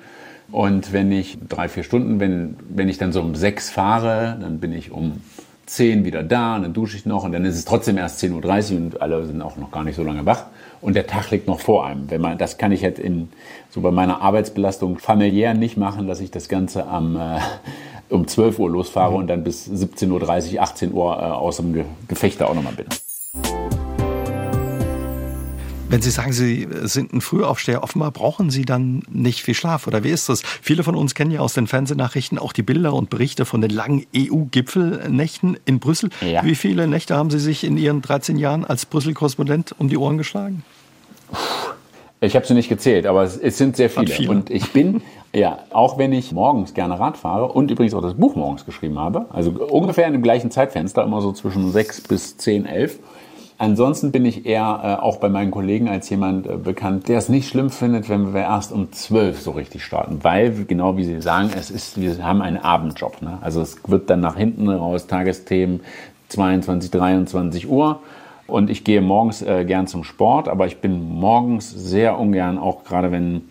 Und 0.51 0.91
wenn 0.91 1.11
ich 1.11 1.37
drei, 1.47 1.69
vier 1.69 1.83
Stunden, 1.83 2.19
wenn, 2.19 2.57
wenn 2.69 2.89
ich 2.89 2.97
dann 2.97 3.13
so 3.13 3.21
um 3.21 3.35
sechs 3.35 3.69
fahre, 3.69 4.37
dann 4.41 4.59
bin 4.59 4.73
ich 4.73 4.91
um 4.91 5.21
zehn 5.65 6.03
wieder 6.03 6.23
da 6.23 6.57
und 6.57 6.63
dann 6.63 6.73
dusche 6.73 6.97
ich 6.97 7.05
noch 7.05 7.23
und 7.23 7.31
dann 7.31 7.45
ist 7.45 7.55
es 7.55 7.63
trotzdem 7.63 7.97
erst 7.97 8.21
10.30 8.21 8.71
Uhr 8.71 8.77
und 8.77 9.01
alle 9.01 9.25
sind 9.25 9.41
auch 9.41 9.55
noch 9.55 9.71
gar 9.71 9.85
nicht 9.85 9.95
so 9.95 10.03
lange 10.03 10.25
wach 10.25 10.47
und 10.81 10.97
der 10.97 11.07
Tag 11.07 11.31
liegt 11.31 11.47
noch 11.47 11.61
vor 11.61 11.85
einem. 11.85 12.11
Wenn 12.11 12.19
man, 12.19 12.37
das 12.37 12.57
kann 12.57 12.73
ich 12.73 12.83
halt 12.83 12.99
in, 12.99 13.29
so 13.69 13.79
bei 13.79 13.91
meiner 13.91 14.21
Arbeitsbelastung 14.21 14.97
familiär 14.97 15.53
nicht 15.53 15.77
machen, 15.77 16.07
dass 16.07 16.19
ich 16.19 16.29
das 16.29 16.49
Ganze 16.49 16.87
am, 16.87 17.15
äh, 17.15 17.39
um 18.11 18.27
12 18.27 18.59
Uhr 18.59 18.69
losfahre 18.69 19.11
mhm. 19.11 19.17
und 19.17 19.27
dann 19.27 19.43
bis 19.43 19.67
17.30 19.67 20.53
Uhr, 20.53 20.61
18 20.61 20.93
Uhr 20.93 21.17
äh, 21.17 21.21
aus 21.21 21.57
dem 21.57 21.73
Ge 21.73 21.85
Gefecht 22.07 22.41
da 22.41 22.45
auch 22.45 22.53
nochmal 22.53 22.73
bin. 22.73 22.87
Wenn 25.91 26.01
Sie 26.01 26.09
sagen, 26.09 26.31
Sie 26.31 26.69
sind 26.83 27.11
ein 27.11 27.19
Frühaufsteher, 27.19 27.83
offenbar 27.83 28.11
brauchen 28.11 28.49
Sie 28.49 28.63
dann 28.63 29.03
nicht 29.09 29.41
viel 29.43 29.53
Schlaf, 29.53 29.87
oder 29.87 30.05
wie 30.05 30.09
ist 30.09 30.29
das? 30.29 30.41
Viele 30.41 30.83
von 30.83 30.95
uns 30.95 31.15
kennen 31.15 31.31
ja 31.31 31.41
aus 31.41 31.53
den 31.53 31.67
Fernsehnachrichten 31.67 32.39
auch 32.39 32.53
die 32.53 32.63
Bilder 32.63 32.93
und 32.93 33.09
Berichte 33.09 33.43
von 33.43 33.59
den 33.59 33.71
langen 33.71 34.05
EU-Gipfelnächten 34.15 35.57
in 35.65 35.79
Brüssel. 35.81 36.09
Ja. 36.21 36.45
Wie 36.45 36.55
viele 36.55 36.87
Nächte 36.87 37.17
haben 37.17 37.29
Sie 37.29 37.39
sich 37.39 37.65
in 37.65 37.75
Ihren 37.75 38.01
13 38.01 38.37
Jahren 38.37 38.63
als 38.63 38.85
Brüssel-Korrespondent 38.85 39.75
um 39.79 39.89
die 39.89 39.97
Ohren 39.97 40.17
geschlagen? 40.17 40.63
Ich 42.23 42.35
habe 42.35 42.45
sie 42.45 42.53
nicht 42.53 42.69
gezählt, 42.69 43.07
aber 43.07 43.23
es, 43.23 43.35
es 43.35 43.57
sind 43.57 43.75
sehr 43.75 43.89
viele. 43.89 44.07
viele. 44.07 44.29
Und 44.29 44.51
ich 44.51 44.71
bin, 44.73 45.01
ja, 45.33 45.59
auch 45.71 45.97
wenn 45.97 46.13
ich 46.13 46.31
morgens 46.31 46.75
gerne 46.75 46.99
Rad 46.99 47.17
fahre 47.17 47.47
und 47.47 47.71
übrigens 47.71 47.95
auch 47.95 48.01
das 48.01 48.13
Buch 48.13 48.35
morgens 48.35 48.63
geschrieben 48.63 48.99
habe, 48.99 49.25
also 49.29 49.49
ungefähr 49.51 50.05
in 50.05 50.13
dem 50.13 50.21
gleichen 50.21 50.51
Zeitfenster, 50.51 51.03
immer 51.03 51.21
so 51.21 51.31
zwischen 51.33 51.71
6 51.71 52.01
bis 52.01 52.37
10, 52.37 52.65
11, 52.65 52.99
Ansonsten 53.61 54.11
bin 54.11 54.25
ich 54.25 54.47
eher 54.47 54.97
äh, 54.99 55.03
auch 55.03 55.17
bei 55.17 55.29
meinen 55.29 55.51
Kollegen 55.51 55.87
als 55.87 56.09
jemand 56.09 56.47
äh, 56.47 56.57
bekannt, 56.57 57.07
der 57.07 57.19
es 57.19 57.29
nicht 57.29 57.47
schlimm 57.47 57.69
findet, 57.69 58.09
wenn 58.09 58.33
wir 58.33 58.41
erst 58.41 58.71
um 58.71 58.91
zwölf 58.91 59.39
so 59.39 59.51
richtig 59.51 59.85
starten. 59.85 60.23
Weil, 60.23 60.65
genau 60.65 60.97
wie 60.97 61.03
Sie 61.03 61.21
sagen, 61.21 61.51
es 61.55 61.69
ist, 61.69 62.01
wir 62.01 62.25
haben 62.25 62.41
einen 62.41 62.57
Abendjob. 62.57 63.21
Ne? 63.21 63.37
Also 63.41 63.61
es 63.61 63.77
wird 63.85 64.09
dann 64.09 64.19
nach 64.19 64.35
hinten 64.35 64.67
raus 64.67 65.05
Tagesthemen 65.05 65.81
22, 66.29 66.89
23 66.89 67.69
Uhr. 67.69 67.99
Und 68.51 68.69
ich 68.69 68.83
gehe 68.83 69.01
morgens 69.01 69.41
äh, 69.41 69.65
gern 69.65 69.87
zum 69.87 70.03
Sport, 70.03 70.47
aber 70.47 70.67
ich 70.67 70.77
bin 70.77 71.01
morgens 71.01 71.71
sehr 71.71 72.19
ungern, 72.19 72.57
auch 72.57 72.83
gerade 72.83 73.11
wenn 73.11 73.43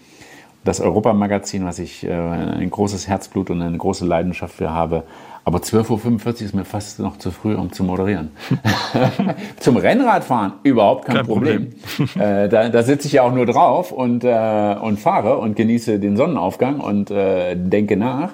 das 0.64 0.80
Europamagazin, 0.80 1.64
was 1.64 1.78
ich 1.78 2.04
äh, 2.04 2.12
ein 2.12 2.70
großes 2.70 3.08
Herzblut 3.08 3.50
und 3.50 3.62
eine 3.62 3.78
große 3.78 4.04
Leidenschaft 4.04 4.54
für 4.54 4.70
habe, 4.70 5.04
aber 5.44 5.58
12.45 5.58 6.26
Uhr 6.26 6.40
ist 6.42 6.54
mir 6.54 6.64
fast 6.64 6.98
noch 6.98 7.16
zu 7.16 7.30
früh, 7.30 7.54
um 7.54 7.72
zu 7.72 7.82
moderieren. 7.82 8.30
Zum 9.58 9.76
Rennradfahren 9.76 10.52
überhaupt 10.62 11.06
kein, 11.06 11.16
kein 11.16 11.26
Problem. 11.26 11.72
Problem. 11.96 12.22
äh, 12.22 12.48
da, 12.48 12.68
da 12.68 12.82
sitze 12.82 13.06
ich 13.06 13.14
ja 13.14 13.22
auch 13.22 13.32
nur 13.32 13.46
drauf 13.46 13.90
und, 13.90 14.22
äh, 14.22 14.76
und 14.80 15.00
fahre 15.00 15.38
und 15.38 15.56
genieße 15.56 15.98
den 15.98 16.16
Sonnenaufgang 16.16 16.80
und 16.80 17.10
äh, 17.10 17.56
denke 17.56 17.96
nach. 17.96 18.32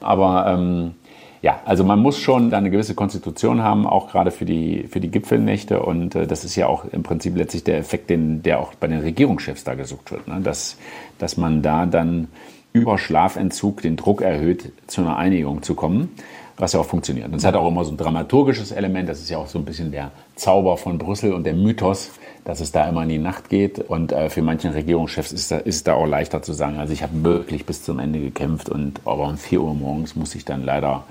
Aber 0.00 0.46
ähm, 0.48 0.94
ja, 1.42 1.60
also 1.64 1.84
man 1.84 2.00
muss 2.00 2.18
schon 2.18 2.52
eine 2.52 2.70
gewisse 2.70 2.94
Konstitution 2.94 3.62
haben, 3.62 3.86
auch 3.86 4.10
gerade 4.10 4.30
für 4.30 4.44
die, 4.44 4.86
für 4.88 5.00
die 5.00 5.10
Gipfelnächte. 5.10 5.80
Und 5.80 6.14
äh, 6.14 6.26
das 6.26 6.44
ist 6.44 6.56
ja 6.56 6.66
auch 6.66 6.84
im 6.86 7.02
Prinzip 7.02 7.36
letztlich 7.36 7.64
der 7.64 7.78
Effekt, 7.78 8.10
den, 8.10 8.42
der 8.42 8.60
auch 8.60 8.74
bei 8.74 8.88
den 8.88 9.00
Regierungschefs 9.00 9.64
da 9.64 9.74
gesucht 9.74 10.10
wird. 10.10 10.26
Ne? 10.28 10.40
Dass, 10.42 10.76
dass 11.18 11.36
man 11.36 11.62
da 11.62 11.86
dann 11.86 12.28
über 12.72 12.98
Schlafentzug 12.98 13.82
den 13.82 13.96
Druck 13.96 14.20
erhöht, 14.20 14.72
zu 14.86 15.00
einer 15.00 15.16
Einigung 15.16 15.62
zu 15.62 15.74
kommen 15.74 16.10
was 16.58 16.72
ja 16.72 16.80
auch 16.80 16.86
funktioniert. 16.86 17.28
Und 17.28 17.36
es 17.36 17.44
hat 17.44 17.54
auch 17.54 17.68
immer 17.68 17.84
so 17.84 17.92
ein 17.92 17.96
dramaturgisches 17.96 18.72
Element, 18.72 19.08
das 19.08 19.20
ist 19.20 19.30
ja 19.30 19.38
auch 19.38 19.46
so 19.46 19.58
ein 19.58 19.64
bisschen 19.64 19.92
der 19.92 20.10
Zauber 20.34 20.76
von 20.76 20.98
Brüssel 20.98 21.32
und 21.32 21.44
der 21.44 21.54
Mythos, 21.54 22.10
dass 22.44 22.60
es 22.60 22.72
da 22.72 22.88
immer 22.88 23.04
in 23.04 23.08
die 23.08 23.18
Nacht 23.18 23.48
geht. 23.48 23.78
Und 23.78 24.12
äh, 24.12 24.28
für 24.28 24.42
manchen 24.42 24.72
Regierungschefs 24.72 25.32
ist, 25.32 25.50
da, 25.50 25.58
ist 25.58 25.86
da 25.86 25.94
auch 25.94 26.06
leichter 26.06 26.42
zu 26.42 26.52
sagen, 26.52 26.78
also 26.78 26.92
ich 26.92 27.02
habe 27.02 27.22
wirklich 27.22 27.64
bis 27.64 27.82
zum 27.82 27.98
Ende 27.98 28.20
gekämpft 28.20 28.68
und 28.68 29.00
aber 29.04 29.28
um 29.28 29.36
4 29.36 29.60
Uhr 29.60 29.74
morgens 29.74 30.16
muss 30.16 30.34
ich 30.34 30.44
dann 30.44 30.64
leider 30.64 31.04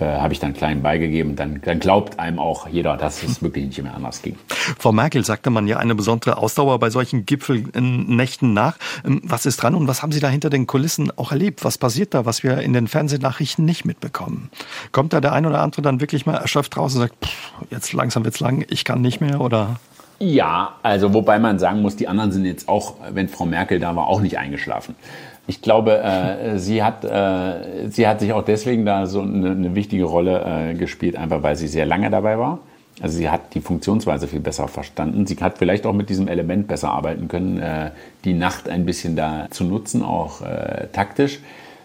äh, 0.00 0.04
habe 0.04 0.32
ich 0.32 0.40
dann 0.40 0.54
klein 0.54 0.82
beigegeben. 0.82 1.36
Dann, 1.36 1.60
dann 1.62 1.80
glaubt 1.80 2.18
einem 2.18 2.38
auch 2.38 2.66
jeder, 2.68 2.96
dass 2.96 3.22
es 3.22 3.42
wirklich 3.42 3.66
nicht 3.66 3.82
mehr 3.82 3.94
anders 3.94 4.22
ging. 4.22 4.36
Frau 4.78 4.92
Merkel 4.92 5.24
sagte 5.24 5.50
man 5.50 5.66
ja 5.66 5.78
eine 5.78 5.94
besondere 5.94 6.36
Ausdauer 6.38 6.78
bei 6.78 6.90
solchen 6.90 7.26
Gipfelnächten 7.26 8.52
nach. 8.52 8.76
Ähm, 9.04 9.20
was 9.24 9.46
ist 9.46 9.62
dran 9.62 9.74
und 9.74 9.88
was 9.88 10.02
haben 10.02 10.12
Sie 10.12 10.20
da 10.20 10.28
hinter 10.28 10.50
den 10.50 10.66
Kulissen 10.66 11.12
auch 11.16 11.32
erlebt? 11.32 11.64
Was 11.64 11.78
passiert 11.78 12.14
da, 12.14 12.26
was 12.26 12.42
wir 12.42 12.58
in 12.58 12.72
den 12.72 12.88
Fernsehnachrichten 12.88 13.64
nicht 13.64 13.84
mitbekommen? 13.84 14.50
Kommt 14.92 15.12
da 15.12 15.20
der 15.20 15.32
ein 15.32 15.46
oder 15.46 15.60
andere 15.60 15.82
dann 15.82 16.00
wirklich 16.00 16.26
mal 16.26 16.36
erschöpft 16.36 16.76
raus 16.76 16.94
und 16.94 17.00
sagt, 17.00 17.14
pff, 17.24 17.52
jetzt 17.70 17.92
langsam 17.92 18.24
wird's 18.24 18.40
lang, 18.40 18.64
ich 18.68 18.84
kann 18.84 19.00
nicht 19.00 19.20
mehr 19.20 19.40
oder? 19.40 19.80
Ja, 20.22 20.74
also 20.82 21.14
wobei 21.14 21.38
man 21.38 21.58
sagen 21.58 21.80
muss, 21.80 21.96
die 21.96 22.06
anderen 22.06 22.30
sind 22.30 22.44
jetzt 22.44 22.68
auch, 22.68 22.96
wenn 23.10 23.28
Frau 23.28 23.46
Merkel 23.46 23.80
da 23.80 23.96
war, 23.96 24.06
auch 24.06 24.20
nicht 24.20 24.36
eingeschlafen. 24.36 24.94
Ich 25.50 25.62
glaube, 25.62 26.00
äh, 26.00 26.58
sie, 26.60 26.80
hat, 26.80 27.04
äh, 27.04 27.88
sie 27.88 28.06
hat 28.06 28.20
sich 28.20 28.32
auch 28.32 28.44
deswegen 28.44 28.86
da 28.86 29.06
so 29.06 29.20
eine, 29.20 29.50
eine 29.50 29.74
wichtige 29.74 30.04
Rolle 30.04 30.44
äh, 30.46 30.74
gespielt, 30.74 31.16
einfach 31.16 31.42
weil 31.42 31.56
sie 31.56 31.66
sehr 31.66 31.86
lange 31.86 32.08
dabei 32.08 32.38
war. 32.38 32.60
Also 33.02 33.18
sie 33.18 33.28
hat 33.28 33.52
die 33.54 33.60
Funktionsweise 33.60 34.28
viel 34.28 34.38
besser 34.38 34.68
verstanden. 34.68 35.26
Sie 35.26 35.34
hat 35.34 35.58
vielleicht 35.58 35.86
auch 35.86 35.92
mit 35.92 36.08
diesem 36.08 36.28
Element 36.28 36.68
besser 36.68 36.92
arbeiten 36.92 37.26
können, 37.26 37.58
äh, 37.58 37.90
die 38.24 38.34
Nacht 38.34 38.68
ein 38.68 38.86
bisschen 38.86 39.16
da 39.16 39.48
zu 39.50 39.64
nutzen, 39.64 40.04
auch 40.04 40.40
äh, 40.42 40.86
taktisch. 40.92 41.40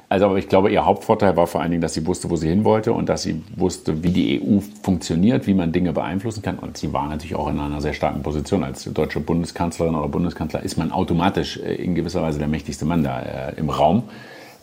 Also 0.08 0.36
ich 0.36 0.48
glaube, 0.48 0.72
ihr 0.72 0.86
Hauptvorteil 0.86 1.36
war 1.36 1.48
vor 1.48 1.62
allen 1.62 1.72
Dingen, 1.72 1.82
dass 1.82 1.96
sie 1.96 2.06
wusste, 2.06 2.30
wo 2.30 2.36
sie 2.36 2.48
hin 2.48 2.64
wollte 2.64 2.94
und 2.94 3.10
dass 3.10 3.24
sie 3.24 3.42
wusste, 3.56 4.04
wie 4.04 4.12
die 4.12 4.40
EU 4.40 4.60
funktioniert, 4.84 5.48
wie 5.48 5.56
man 5.56 5.72
Dinge 5.72 5.94
beeinflussen 5.94 6.44
kann. 6.44 6.60
Und 6.60 6.78
sie 6.78 6.94
war 6.94 7.08
natürlich 7.08 7.36
auch 7.36 7.50
in 7.50 7.60
einer 7.60 7.82
sehr 7.82 7.94
starken 7.94 8.22
Position. 8.22 8.64
Als 8.64 8.84
deutsche 8.84 9.20
Bundeskanzlerin 9.20 9.96
oder 9.96 10.08
Bundeskanzler 10.08 10.62
ist 10.62 10.78
man 10.78 10.92
automatisch 10.92 11.58
äh, 11.58 11.76
in 11.76 11.96
gewisser 11.96 12.22
Weise 12.22 12.38
der 12.38 12.48
mächtigste 12.48 12.86
Mann 12.86 13.04
da 13.04 13.22
äh, 13.22 13.56
im 13.58 13.70
Raum. 13.70 14.04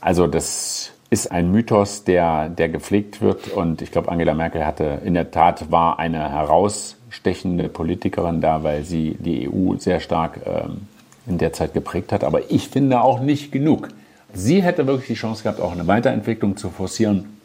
Also 0.00 0.28
das 0.28 0.92
ist 1.10 1.30
ein 1.30 1.50
Mythos, 1.50 2.04
der, 2.04 2.48
der 2.48 2.68
gepflegt 2.68 3.20
wird. 3.20 3.48
Und 3.48 3.82
ich 3.82 3.90
glaube, 3.90 4.10
Angela 4.10 4.34
Merkel 4.34 4.64
hatte 4.64 5.02
in 5.04 5.14
der 5.14 5.32
Tat 5.32 5.70
war 5.72 5.98
eine 5.98 6.30
herausstechende 6.30 7.68
Politikerin 7.68 8.40
da, 8.40 8.62
weil 8.62 8.84
sie 8.84 9.16
die 9.18 9.48
EU 9.48 9.76
sehr 9.76 9.98
stark 9.98 10.40
ähm, 10.46 10.86
in 11.26 11.38
der 11.38 11.52
Zeit 11.52 11.74
geprägt 11.74 12.12
hat. 12.12 12.22
Aber 12.22 12.50
ich 12.50 12.68
finde 12.68 13.02
auch 13.02 13.20
nicht 13.20 13.50
genug. 13.50 13.88
Sie 14.34 14.62
hätte 14.62 14.86
wirklich 14.86 15.08
die 15.08 15.14
Chance 15.14 15.42
gehabt, 15.42 15.60
auch 15.60 15.72
eine 15.72 15.86
Weiterentwicklung 15.86 16.56
zu 16.56 16.70
forcieren, 16.70 17.36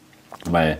weil 0.44 0.78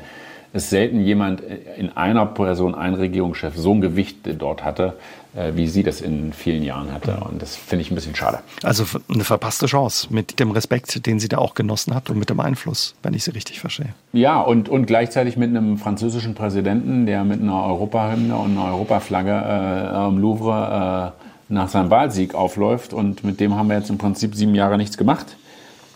es 0.52 0.70
selten 0.70 1.00
jemand 1.00 1.42
in 1.76 1.94
einer 1.96 2.24
Person, 2.24 2.74
ein 2.74 2.94
Regierungschef, 2.94 3.54
so 3.56 3.74
ein 3.74 3.80
Gewicht 3.82 4.18
dort 4.38 4.64
hatte, 4.64 4.94
äh, 5.36 5.52
wie 5.54 5.66
sie 5.66 5.82
das 5.82 6.00
in 6.00 6.32
vielen 6.32 6.62
Jahren 6.62 6.90
hatte. 6.90 7.18
Und 7.28 7.42
das 7.42 7.54
finde 7.54 7.82
ich 7.82 7.90
ein 7.90 7.94
bisschen 7.94 8.14
schade. 8.14 8.38
Also 8.62 8.84
eine 9.12 9.24
verpasste 9.24 9.66
Chance 9.66 10.09
mit 10.11 10.40
dem 10.40 10.50
Respekt, 10.50 11.04
den 11.04 11.20
sie 11.20 11.28
da 11.28 11.36
auch 11.36 11.54
genossen 11.54 11.94
hat 11.94 12.09
und 12.09 12.18
mit 12.18 12.30
dem 12.30 12.40
Einfluss, 12.40 12.94
wenn 13.02 13.12
ich 13.12 13.24
sie 13.24 13.32
richtig 13.32 13.61
verstehe. 13.61 13.90
Ja, 14.14 14.40
und, 14.40 14.70
und 14.70 14.86
gleichzeitig 14.86 15.36
mit 15.36 15.50
einem 15.50 15.76
französischen 15.76 16.34
Präsidenten, 16.34 17.04
der 17.04 17.24
mit 17.24 17.42
einer 17.42 17.64
Europahymne 17.64 18.34
und 18.34 18.52
einer 18.52 18.72
Europaflagge 18.72 19.30
äh, 19.30 19.94
am 19.94 20.16
Louvre 20.16 21.12
äh, 21.12 21.52
nach 21.52 21.68
seinem 21.68 21.90
Wahlsieg 21.90 22.34
aufläuft. 22.34 22.94
Und 22.94 23.22
mit 23.22 23.38
dem 23.38 23.54
haben 23.54 23.68
wir 23.68 23.76
jetzt 23.76 23.90
im 23.90 23.98
Prinzip 23.98 24.34
sieben 24.34 24.54
Jahre 24.54 24.78
nichts 24.78 24.96
gemacht 24.96 25.36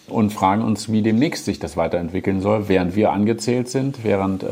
und 0.08 0.32
fragen 0.32 0.62
uns, 0.62 0.90
wie 0.90 1.02
demnächst 1.02 1.44
sich 1.44 1.58
das 1.58 1.76
weiterentwickeln 1.76 2.40
soll, 2.40 2.68
während 2.68 2.96
wir 2.96 3.12
angezählt 3.12 3.68
sind, 3.68 4.04
während 4.04 4.42
äh, 4.42 4.46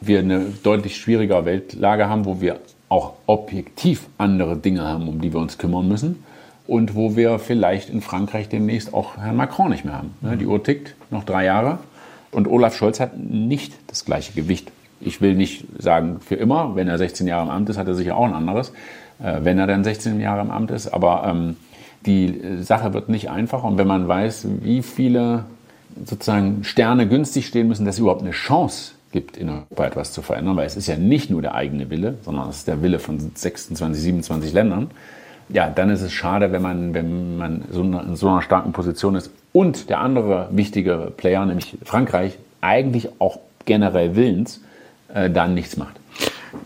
wir 0.00 0.18
eine 0.18 0.46
deutlich 0.62 0.96
schwierigere 0.96 1.44
Weltlage 1.44 2.08
haben, 2.08 2.24
wo 2.24 2.40
wir 2.40 2.60
auch 2.88 3.14
objektiv 3.26 4.06
andere 4.18 4.56
Dinge 4.56 4.82
haben, 4.82 5.08
um 5.08 5.20
die 5.20 5.32
wir 5.32 5.40
uns 5.40 5.58
kümmern 5.58 5.88
müssen. 5.88 6.22
und 6.66 6.94
wo 6.94 7.16
wir 7.16 7.38
vielleicht 7.38 7.90
in 7.90 8.00
Frankreich 8.00 8.48
demnächst 8.48 8.92
auch 8.92 9.16
Herrn 9.18 9.36
Macron 9.36 9.70
nicht 9.70 9.84
mehr 9.84 9.94
haben. 9.94 10.14
Ne, 10.20 10.36
die 10.36 10.46
Uhr 10.46 10.62
tickt, 10.62 10.94
noch 11.10 11.24
drei 11.24 11.44
Jahre. 11.44 11.78
Und 12.32 12.48
Olaf 12.48 12.76
Scholz 12.76 12.98
hat 13.00 13.16
nicht 13.16 13.72
das 13.86 14.04
gleiche 14.04 14.32
Gewicht. 14.32 14.72
Ich 15.00 15.20
will 15.20 15.34
nicht 15.34 15.64
sagen 15.78 16.20
für 16.20 16.34
immer, 16.34 16.74
wenn 16.74 16.88
er 16.88 16.98
16 16.98 17.26
Jahre 17.26 17.44
im 17.44 17.50
Amt 17.50 17.68
ist, 17.68 17.78
hat 17.78 17.86
er 17.86 17.94
sicher 17.94 18.16
auch 18.16 18.24
ein 18.24 18.34
anderes, 18.34 18.72
äh, 19.22 19.40
wenn 19.42 19.58
er 19.58 19.66
dann 19.66 19.84
16 19.84 20.20
Jahre 20.20 20.40
im 20.40 20.50
Amt 20.50 20.70
ist. 20.70 20.88
Aber 20.88 21.24
ähm, 21.26 21.56
die 22.06 22.62
Sache 22.62 22.94
wird 22.94 23.08
nicht 23.08 23.30
einfacher. 23.30 23.64
Und 23.64 23.78
wenn 23.78 23.86
man 23.86 24.08
weiß, 24.08 24.46
wie 24.62 24.82
viele 24.82 25.44
sozusagen 26.04 26.64
Sterne 26.64 27.08
günstig 27.08 27.46
stehen 27.46 27.68
müssen, 27.68 27.84
dass 27.84 27.96
es 27.96 28.00
überhaupt 28.00 28.22
eine 28.22 28.32
Chance 28.32 28.92
gibt, 29.12 29.36
in 29.36 29.48
Europa 29.48 29.86
etwas 29.86 30.12
zu 30.12 30.22
verändern, 30.22 30.56
weil 30.56 30.66
es 30.66 30.76
ist 30.76 30.86
ja 30.86 30.96
nicht 30.96 31.30
nur 31.30 31.42
der 31.42 31.54
eigene 31.54 31.90
Wille, 31.90 32.18
sondern 32.22 32.48
es 32.48 32.58
ist 32.58 32.68
der 32.68 32.82
Wille 32.82 32.98
von 32.98 33.18
26, 33.18 34.02
27 34.02 34.52
Ländern. 34.52 34.90
Ja, 35.48 35.70
dann 35.70 35.90
ist 35.90 36.02
es 36.02 36.12
schade, 36.12 36.50
wenn 36.52 36.62
man, 36.62 36.92
wenn 36.92 37.36
man 37.36 37.64
so 37.70 37.82
in 37.82 38.16
so 38.16 38.28
einer 38.28 38.42
starken 38.42 38.72
Position 38.72 39.14
ist 39.14 39.30
und 39.52 39.88
der 39.88 40.00
andere 40.00 40.48
wichtige 40.50 41.12
Player, 41.16 41.46
nämlich 41.46 41.78
Frankreich, 41.84 42.36
eigentlich 42.60 43.08
auch 43.20 43.38
generell 43.64 44.16
willens, 44.16 44.60
äh, 45.14 45.30
dann 45.30 45.54
nichts 45.54 45.76
macht. 45.76 46.00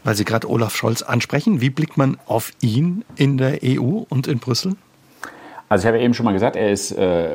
Weil 0.03 0.14
Sie 0.14 0.24
gerade 0.24 0.49
Olaf 0.49 0.74
Scholz 0.74 1.03
ansprechen, 1.03 1.61
wie 1.61 1.70
blickt 1.70 1.99
man 1.99 2.16
auf 2.26 2.53
ihn 2.61 3.05
in 3.16 3.36
der 3.36 3.59
EU 3.62 4.05
und 4.09 4.26
in 4.26 4.38
Brüssel? 4.38 4.76
Also 5.70 5.84
ich 5.84 5.86
habe 5.86 6.00
eben 6.00 6.14
schon 6.14 6.24
mal 6.24 6.32
gesagt, 6.32 6.56
er 6.56 6.70
ist 6.70 6.90
äh, 6.90 7.28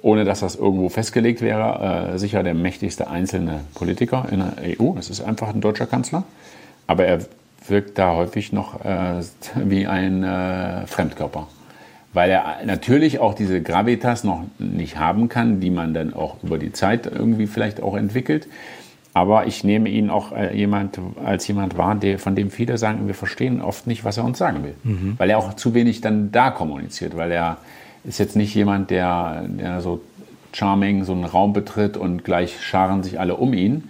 ohne 0.00 0.24
dass 0.24 0.40
das 0.40 0.56
irgendwo 0.56 0.88
festgelegt 0.88 1.42
wäre, 1.42 2.12
äh, 2.14 2.18
sicher 2.18 2.42
der 2.42 2.54
mächtigste 2.54 3.08
einzelne 3.08 3.60
Politiker 3.74 4.26
in 4.30 4.40
der 4.40 4.80
EU. 4.80 4.94
Es 4.98 5.10
ist 5.10 5.20
einfach 5.20 5.48
ein 5.48 5.60
deutscher 5.60 5.86
Kanzler. 5.86 6.24
Aber 6.86 7.04
er 7.04 7.20
wirkt 7.68 7.98
da 7.98 8.14
häufig 8.14 8.52
noch 8.52 8.82
äh, 8.84 9.22
wie 9.56 9.86
ein 9.86 10.24
äh, 10.24 10.86
Fremdkörper. 10.86 11.46
Weil 12.14 12.30
er 12.30 12.64
natürlich 12.64 13.18
auch 13.18 13.34
diese 13.34 13.60
Gravitas 13.60 14.24
noch 14.24 14.44
nicht 14.58 14.98
haben 14.98 15.28
kann, 15.28 15.60
die 15.60 15.70
man 15.70 15.92
dann 15.92 16.14
auch 16.14 16.36
über 16.42 16.56
die 16.56 16.72
Zeit 16.72 17.06
irgendwie 17.06 17.46
vielleicht 17.46 17.82
auch 17.82 17.96
entwickelt. 17.96 18.46
Aber 19.16 19.46
ich 19.46 19.62
nehme 19.62 19.88
ihn 19.88 20.10
auch 20.10 20.32
äh, 20.32 20.56
jemand, 20.56 20.98
als 21.24 21.46
jemand 21.46 21.78
wahr, 21.78 21.94
der, 21.94 22.18
von 22.18 22.34
dem 22.34 22.50
viele 22.50 22.76
sagen, 22.78 23.06
wir 23.06 23.14
verstehen 23.14 23.62
oft 23.62 23.86
nicht, 23.86 24.04
was 24.04 24.18
er 24.18 24.24
uns 24.24 24.38
sagen 24.38 24.64
will. 24.64 24.74
Mhm. 24.82 25.14
Weil 25.18 25.30
er 25.30 25.38
auch 25.38 25.54
zu 25.54 25.72
wenig 25.72 26.00
dann 26.00 26.32
da 26.32 26.50
kommuniziert, 26.50 27.16
weil 27.16 27.30
er 27.30 27.58
ist 28.02 28.18
jetzt 28.18 28.34
nicht 28.34 28.54
jemand, 28.54 28.90
der, 28.90 29.44
der 29.48 29.80
so 29.80 30.00
charming 30.52 31.04
so 31.04 31.12
einen 31.12 31.24
Raum 31.24 31.52
betritt 31.52 31.96
und 31.96 32.24
gleich 32.24 32.60
scharen 32.60 33.04
sich 33.04 33.20
alle 33.20 33.36
um 33.36 33.54
ihn, 33.54 33.84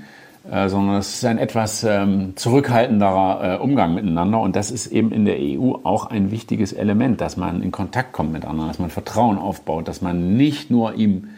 äh, 0.51 0.69
sondern 0.69 0.97
es 0.97 1.15
ist 1.15 1.25
ein 1.25 1.39
etwas 1.39 1.85
ähm, 1.85 2.35
zurückhaltenderer 2.37 3.55
äh, 3.55 3.63
Umgang 3.63 3.95
miteinander. 3.95 4.41
Und 4.41 4.57
das 4.57 4.71
ist 4.71 4.89
eben 4.89 5.11
in 5.11 5.25
der 5.25 5.37
EU 5.39 5.77
auch 5.85 6.05
ein 6.05 6.33
wichtiges 6.33 6.75
Element, 6.75 7.23
dass 7.23 7.39
man 7.39 7.63
in 7.63 7.73
Kontakt 7.73 8.13
kommt 8.13 8.33
mit 8.33 8.45
anderen, 8.45 8.69
dass 8.69 8.79
man 8.79 8.91
Vertrauen 8.91 9.39
aufbaut, 9.39 9.89
dass 9.89 10.03
man 10.03 10.37
nicht 10.37 10.71
nur 10.71 10.95
ihm 10.97 11.31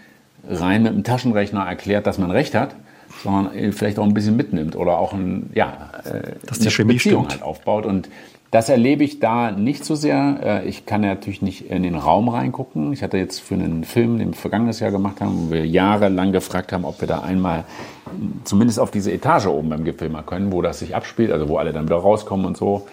rein 0.48 0.82
mit 0.82 0.92
dem 0.92 1.04
Taschenrechner 1.04 1.64
erklärt, 1.64 2.08
dass 2.08 2.18
man 2.18 2.32
Recht 2.32 2.56
hat, 2.56 2.74
sondern 3.22 3.72
vielleicht 3.72 3.98
auch 3.98 4.04
ein 4.04 4.14
bisschen 4.14 4.36
mitnimmt 4.36 4.76
oder 4.76 4.98
auch 4.98 5.12
ein, 5.12 5.50
ja, 5.54 5.90
äh, 6.04 6.32
dass 6.46 6.58
die 6.58 6.70
Chemie 6.70 6.94
Beziehung 6.94 7.28
halt 7.28 7.42
aufbaut. 7.42 7.86
Und 7.86 8.08
das 8.50 8.68
erlebe 8.68 9.04
ich 9.04 9.18
da 9.18 9.50
nicht 9.50 9.84
so 9.84 9.94
sehr. 9.94 10.38
Äh, 10.42 10.68
ich 10.68 10.86
kann 10.86 11.02
ja 11.02 11.10
natürlich 11.10 11.42
nicht 11.42 11.70
in 11.70 11.82
den 11.82 11.94
Raum 11.94 12.28
reingucken. 12.28 12.92
Ich 12.92 13.02
hatte 13.02 13.18
jetzt 13.18 13.40
für 13.40 13.54
einen 13.54 13.84
Film, 13.84 14.18
den 14.18 14.28
wir 14.28 14.34
vergangenes 14.34 14.80
Jahr 14.80 14.90
gemacht 14.90 15.20
haben, 15.20 15.48
wo 15.48 15.52
wir 15.52 15.66
jahrelang 15.66 16.32
gefragt 16.32 16.72
haben, 16.72 16.84
ob 16.84 17.00
wir 17.00 17.08
da 17.08 17.20
einmal 17.20 17.64
zumindest 18.44 18.78
auf 18.78 18.90
diese 18.90 19.12
Etage 19.12 19.46
oben 19.46 19.68
beim 19.68 19.84
Gipfel 19.84 20.08
mal 20.08 20.22
können, 20.22 20.52
wo 20.52 20.62
das 20.62 20.78
sich 20.78 20.94
abspielt, 20.94 21.32
also 21.32 21.48
wo 21.48 21.58
alle 21.58 21.72
dann 21.72 21.86
wieder 21.86 21.96
rauskommen 21.96 22.46
und 22.46 22.56
so. 22.56 22.86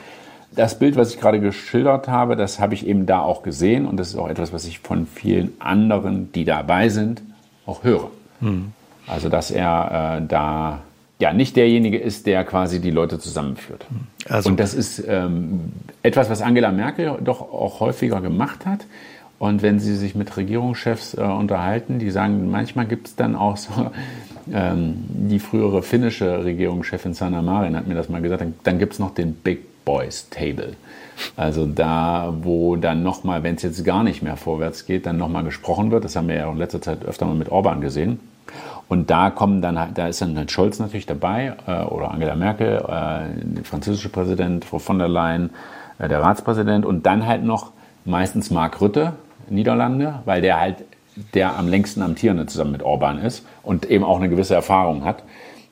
Das 0.55 0.77
Bild, 0.77 0.95
was 0.95 1.13
ich 1.13 1.19
gerade 1.19 1.39
geschildert 1.39 2.07
habe, 2.07 2.35
das 2.35 2.59
habe 2.59 2.73
ich 2.73 2.85
eben 2.85 3.05
da 3.05 3.21
auch 3.21 3.41
gesehen 3.41 3.87
und 3.87 3.97
das 3.97 4.09
ist 4.09 4.17
auch 4.17 4.29
etwas, 4.29 4.53
was 4.53 4.65
ich 4.65 4.79
von 4.79 5.07
vielen 5.07 5.53
anderen, 5.59 6.31
die 6.31 6.45
dabei 6.45 6.89
sind, 6.89 7.23
auch 7.65 7.83
höre. 7.83 8.11
Hm. 8.39 8.73
Also, 9.07 9.29
dass 9.29 9.51
er 9.51 10.19
äh, 10.21 10.25
da 10.27 10.81
ja 11.19 11.33
nicht 11.33 11.55
derjenige 11.55 11.97
ist, 11.97 12.25
der 12.25 12.43
quasi 12.43 12.81
die 12.81 12.91
Leute 12.91 13.19
zusammenführt. 13.19 13.85
Also. 14.27 14.49
Und 14.49 14.59
das 14.59 14.73
ist 14.73 15.03
ähm, 15.07 15.71
etwas, 16.01 16.29
was 16.29 16.41
Angela 16.41 16.71
Merkel 16.71 17.17
doch 17.23 17.41
auch 17.41 17.79
häufiger 17.79 18.21
gemacht 18.21 18.65
hat. 18.65 18.81
Und 19.39 19.61
wenn 19.61 19.79
sie 19.79 19.95
sich 19.95 20.15
mit 20.15 20.35
Regierungschefs 20.37 21.15
äh, 21.15 21.21
unterhalten, 21.21 21.99
die 21.99 22.11
sagen, 22.11 22.49
manchmal 22.49 22.85
gibt 22.85 23.07
es 23.07 23.15
dann 23.15 23.35
auch 23.35 23.57
so, 23.57 23.71
ähm, 24.53 24.95
die 25.07 25.39
frühere 25.39 25.81
finnische 25.81 26.43
Regierungschefin 26.43 27.13
Sanna 27.13 27.41
Marin 27.41 27.75
hat 27.75 27.87
mir 27.87 27.95
das 27.95 28.09
mal 28.09 28.21
gesagt, 28.21 28.41
dann, 28.41 28.53
dann 28.63 28.79
gibt 28.79 28.93
es 28.93 28.99
noch 28.99 29.13
den 29.13 29.33
Big 29.33 29.83
Boys 29.85 30.29
Table. 30.29 30.73
Also 31.35 31.65
da, 31.65 32.33
wo 32.41 32.75
dann 32.75 33.03
nochmal, 33.03 33.43
wenn 33.43 33.55
es 33.55 33.61
jetzt 33.61 33.83
gar 33.85 34.03
nicht 34.03 34.23
mehr 34.23 34.37
vorwärts 34.37 34.85
geht, 34.85 35.05
dann 35.05 35.17
nochmal 35.17 35.43
gesprochen 35.43 35.91
wird. 35.91 36.05
Das 36.05 36.15
haben 36.15 36.27
wir 36.27 36.35
ja 36.35 36.49
in 36.49 36.57
letzter 36.57 36.81
Zeit 36.81 37.05
öfter 37.05 37.25
mal 37.25 37.35
mit 37.35 37.49
Orban 37.49 37.81
gesehen. 37.81 38.19
Und 38.93 39.09
da 39.09 39.31
kommen 39.31 39.59
dann, 39.63 39.95
da 39.95 40.07
ist 40.07 40.21
dann 40.21 40.47
Scholz 40.49 40.77
natürlich 40.77 41.07
dabei 41.07 41.55
äh, 41.65 41.81
oder 41.85 42.11
Angela 42.11 42.35
Merkel, 42.35 42.77
äh, 42.77 43.43
der 43.43 43.63
französische 43.63 44.09
Präsident, 44.09 44.65
Frau 44.65 44.77
von 44.77 44.99
der 44.99 45.07
Leyen, 45.07 45.49
äh, 45.97 46.07
der 46.07 46.21
Ratspräsident 46.21 46.85
und 46.85 47.03
dann 47.07 47.25
halt 47.25 47.43
noch 47.43 47.71
meistens 48.05 48.51
Mark 48.51 48.79
Rutte, 48.81 49.13
Niederlande, 49.49 50.19
weil 50.25 50.43
der 50.43 50.59
halt 50.59 50.85
der 51.33 51.57
am 51.57 51.69
längsten 51.69 52.03
amtierende 52.03 52.45
zusammen 52.45 52.71
mit 52.71 52.83
Orban 52.83 53.17
ist 53.17 53.43
und 53.63 53.89
eben 53.89 54.03
auch 54.03 54.17
eine 54.17 54.29
gewisse 54.29 54.53
Erfahrung 54.53 55.03
hat. 55.03 55.23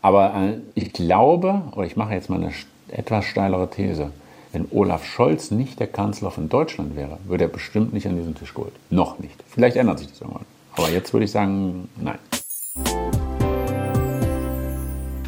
Aber 0.02 0.34
äh, 0.34 0.58
ich 0.74 0.92
glaube, 0.92 1.62
oder 1.74 1.86
ich 1.86 1.96
mache 1.96 2.16
jetzt 2.16 2.28
mal 2.28 2.38
eine 2.38 2.52
etwas 2.88 3.26
steilere 3.26 3.70
These, 3.70 4.10
wenn 4.52 4.66
Olaf 4.72 5.06
Scholz 5.06 5.52
nicht 5.52 5.80
der 5.80 5.86
Kanzler 5.86 6.32
von 6.32 6.50
Deutschland 6.50 6.96
wäre, 6.96 7.20
würde 7.26 7.44
er 7.44 7.52
bestimmt 7.52 7.94
nicht 7.94 8.08
an 8.08 8.16
diesen 8.16 8.34
Tisch 8.34 8.56
geholt. 8.56 8.74
Noch 8.90 9.20
nicht. 9.20 9.44
Vielleicht 9.48 9.76
ändert 9.76 10.00
sich 10.00 10.08
das 10.08 10.22
irgendwann. 10.22 10.46
Aber 10.76 10.90
jetzt 10.90 11.14
würde 11.14 11.26
ich 11.26 11.32
sagen, 11.32 11.88
nein. 11.98 12.18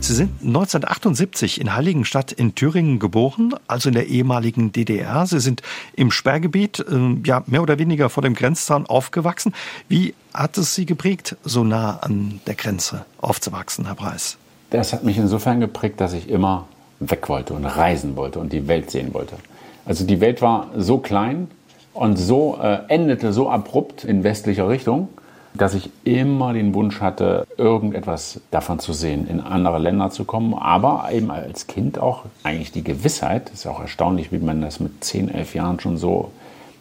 Sie 0.04 0.16
sind 0.16 0.32
1978 0.42 1.62
in 1.62 1.74
Heiligenstadt 1.74 2.34
in 2.34 2.56
Thüringen 2.56 3.00
geboren, 3.00 3.56
also 3.68 3.88
in 3.88 3.96
der 3.96 4.08
ehemaligen 4.08 4.74
DDR. 4.74 5.26
Sie 5.26 5.40
sind 5.40 5.62
im 5.96 6.12
Sperrgebiet, 6.12 6.80
äh, 6.80 7.16
ja, 7.26 7.42
mehr 7.48 7.62
oder 7.62 7.80
weniger 7.80 8.10
vor 8.10 8.22
dem 8.22 8.34
Grenzzaun 8.34 8.86
aufgewachsen. 8.86 9.54
Wie 9.88 10.14
hat 10.34 10.58
es 10.58 10.76
Sie 10.76 10.86
geprägt, 10.86 11.38
so 11.46 11.64
nah 11.64 12.00
an 12.02 12.42
der 12.48 12.56
Grenze 12.56 13.06
aufzuwachsen, 13.22 13.86
Herr 13.86 13.96
Preis? 13.96 14.38
Das 14.72 14.92
hat 14.92 15.06
mich 15.06 15.18
insofern 15.18 15.62
geprägt, 15.62 16.02
dass 16.02 16.12
ich 16.12 16.30
immer 16.30 16.68
weg 17.00 17.30
wollte 17.30 17.54
und 17.54 17.64
reisen 17.64 18.18
wollte 18.18 18.40
und 18.40 18.52
die 18.52 18.68
Welt 18.68 18.92
sehen 18.92 19.14
wollte. 19.14 19.38
Also 19.86 20.06
die 20.06 20.20
Welt 20.20 20.42
war 20.42 20.70
so 20.76 20.98
klein 20.98 21.48
und 21.94 22.18
so 22.18 22.60
äh, 22.62 22.80
endete 22.90 23.32
so 23.32 23.50
abrupt 23.50 24.04
in 24.04 24.26
westlicher 24.26 24.68
Richtung, 24.68 25.08
dass 25.56 25.76
ich 25.76 25.92
immer 26.04 26.54
den 26.54 26.74
Wunsch 26.74 27.00
hatte, 27.00 27.46
irgendetwas 27.58 28.42
davon 28.50 28.80
zu 28.80 28.94
sehen, 28.94 29.28
in 29.28 29.40
andere 29.40 29.78
Länder 29.78 30.10
zu 30.10 30.26
kommen, 30.26 30.54
aber 30.56 31.10
eben 31.12 31.30
als 31.30 31.68
Kind 31.68 32.00
auch 32.00 32.24
eigentlich 32.42 32.72
die 32.72 32.84
Gewissheit, 32.84 33.50
das 33.52 33.60
ist 33.60 33.68
auch 33.68 33.80
erstaunlich, 33.80 34.32
wie 34.32 34.40
man 34.40 34.62
das 34.62 34.80
mit 34.80 35.04
10, 35.04 35.30
11 35.30 35.56
Jahren 35.56 35.80
schon 35.80 35.98
so 35.98 36.32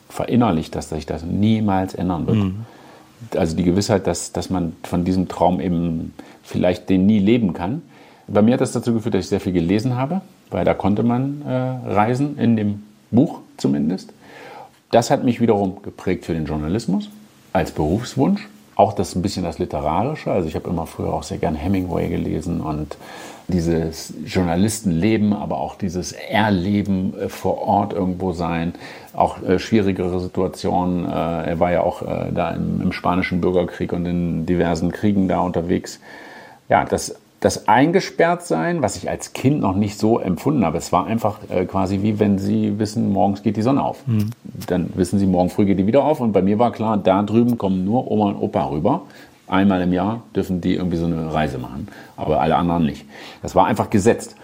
verinnerlicht, 0.08 0.74
dass 0.74 0.88
sich 0.88 1.06
das 1.06 1.22
niemals 1.22 1.94
ändern 1.94 2.26
wird. 2.26 2.36
Mhm. 2.38 2.66
Also 3.36 3.56
die 3.56 3.62
Gewissheit, 3.62 4.06
dass, 4.06 4.32
dass 4.32 4.50
man 4.50 4.74
von 4.82 5.04
diesem 5.04 5.28
Traum 5.28 5.60
eben 5.60 6.14
vielleicht 6.42 6.88
den 6.88 7.06
nie 7.06 7.18
leben 7.18 7.52
kann. 7.52 7.82
Bei 8.26 8.42
mir 8.42 8.54
hat 8.54 8.60
das 8.60 8.72
dazu 8.72 8.94
geführt, 8.94 9.14
dass 9.14 9.24
ich 9.24 9.28
sehr 9.28 9.40
viel 9.40 9.52
gelesen 9.52 9.96
habe, 9.96 10.22
weil 10.50 10.64
da 10.64 10.74
konnte 10.74 11.02
man 11.02 11.42
äh, 11.42 11.52
reisen, 11.52 12.38
in 12.38 12.56
dem 12.56 12.82
Buch 13.10 13.40
zumindest. 13.58 14.12
Das 14.90 15.10
hat 15.10 15.24
mich 15.24 15.40
wiederum 15.40 15.82
geprägt 15.82 16.24
für 16.24 16.34
den 16.34 16.46
Journalismus 16.46 17.10
als 17.52 17.70
Berufswunsch 17.70 18.48
auch 18.74 18.92
das 18.92 19.14
ein 19.14 19.22
bisschen 19.22 19.44
das 19.44 19.58
Literarische. 19.58 20.30
Also 20.30 20.48
ich 20.48 20.54
habe 20.54 20.68
immer 20.70 20.86
früher 20.86 21.12
auch 21.12 21.22
sehr 21.22 21.38
gern 21.38 21.54
Hemingway 21.54 22.08
gelesen 22.08 22.60
und 22.60 22.96
dieses 23.48 24.14
Journalistenleben, 24.24 25.32
aber 25.32 25.58
auch 25.58 25.74
dieses 25.74 26.12
Erleben 26.12 27.14
äh, 27.18 27.28
vor 27.28 27.58
Ort 27.58 27.92
irgendwo 27.92 28.32
sein, 28.32 28.74
auch 29.12 29.42
äh, 29.42 29.58
schwierigere 29.58 30.20
Situationen. 30.20 31.04
Äh, 31.04 31.50
er 31.50 31.60
war 31.60 31.72
ja 31.72 31.82
auch 31.82 32.02
äh, 32.02 32.32
da 32.32 32.50
im, 32.50 32.80
im, 32.80 32.92
spanischen 32.92 33.40
Bürgerkrieg 33.40 33.92
und 33.92 34.06
in 34.06 34.46
diversen 34.46 34.92
Kriegen 34.92 35.28
da 35.28 35.40
unterwegs. 35.40 36.00
Ja, 36.68 36.84
das 36.84 37.16
das 37.42 37.66
Eingesperrtsein, 37.66 38.82
was 38.82 38.96
ich 38.96 39.10
als 39.10 39.32
Kind 39.32 39.60
noch 39.60 39.74
nicht 39.74 39.98
so 39.98 40.20
empfunden 40.20 40.64
habe, 40.64 40.78
es 40.78 40.92
war 40.92 41.06
einfach 41.06 41.40
äh, 41.50 41.64
quasi 41.64 42.00
wie 42.00 42.20
wenn 42.20 42.38
Sie 42.38 42.78
wissen, 42.78 43.12
morgens 43.12 43.42
geht 43.42 43.56
die 43.56 43.62
Sonne 43.62 43.82
auf. 43.82 44.06
Mhm. 44.06 44.30
Dann 44.68 44.90
wissen 44.94 45.18
Sie, 45.18 45.26
morgen 45.26 45.50
früh 45.50 45.64
geht 45.64 45.78
die 45.78 45.88
wieder 45.88 46.04
auf. 46.04 46.20
Und 46.20 46.32
bei 46.32 46.40
mir 46.40 46.60
war 46.60 46.70
klar, 46.70 46.96
da 46.96 47.20
drüben 47.24 47.58
kommen 47.58 47.84
nur 47.84 48.08
Oma 48.10 48.26
und 48.26 48.36
Opa 48.36 48.66
rüber. 48.66 49.02
Einmal 49.48 49.82
im 49.82 49.92
Jahr 49.92 50.22
dürfen 50.36 50.60
die 50.60 50.76
irgendwie 50.76 50.96
so 50.96 51.06
eine 51.06 51.34
Reise 51.34 51.58
machen, 51.58 51.88
aber 52.16 52.40
alle 52.40 52.54
anderen 52.54 52.86
nicht. 52.86 53.04
Das 53.42 53.56
war 53.56 53.66
einfach 53.66 53.90
gesetzt. 53.90 54.36